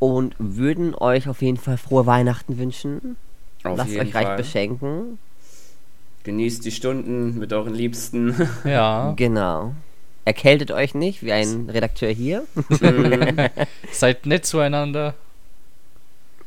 und 0.00 0.34
würden 0.38 0.96
euch 0.96 1.28
auf 1.28 1.42
jeden 1.42 1.58
Fall 1.58 1.76
frohe 1.76 2.06
Weihnachten 2.06 2.58
wünschen. 2.58 3.16
Auf 3.62 3.78
Lasst 3.78 3.96
euch 3.96 4.14
reich 4.14 4.26
Fall. 4.26 4.36
beschenken. 4.36 5.18
Genießt 6.24 6.64
die 6.64 6.72
Stunden 6.72 7.38
mit 7.38 7.52
euren 7.52 7.74
Liebsten. 7.74 8.34
Ja. 8.64 9.12
Genau. 9.16 9.74
Erkältet 10.24 10.70
euch 10.70 10.94
nicht, 10.94 11.22
wie 11.22 11.32
ein 11.32 11.68
Redakteur 11.70 12.10
hier. 12.10 12.44
Seid 13.92 14.26
nett 14.26 14.44
zueinander. 14.44 15.14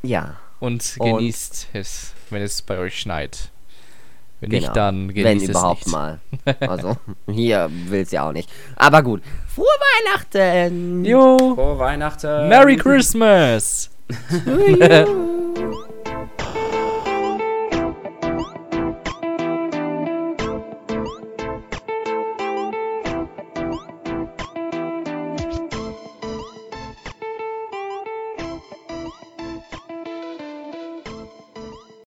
Ja. 0.01 0.37
Und 0.59 0.95
genießt 0.99 1.69
und 1.73 1.79
es, 1.79 2.13
wenn 2.29 2.41
es 2.41 2.61
bei 2.61 2.77
euch 2.77 2.99
schneit. 2.99 3.49
Wenn 4.39 4.49
genau. 4.49 4.61
nicht, 4.61 4.75
dann 4.75 5.07
genießt 5.07 5.25
Wenn 5.25 5.37
es 5.37 5.49
überhaupt 5.49 5.85
nicht. 5.85 5.91
mal. 5.91 6.19
Also, 6.59 6.97
hier 7.31 7.69
will 7.87 8.01
es 8.01 8.11
ja 8.11 8.27
auch 8.27 8.31
nicht. 8.31 8.49
Aber 8.75 9.01
gut. 9.01 9.21
Frohe 9.55 9.65
Weihnachten! 9.65 11.05
Jo! 11.05 11.37
Frohe 11.55 11.77
Weihnachten! 11.77 12.49
Merry 12.49 12.75
Christmas! 12.75 13.91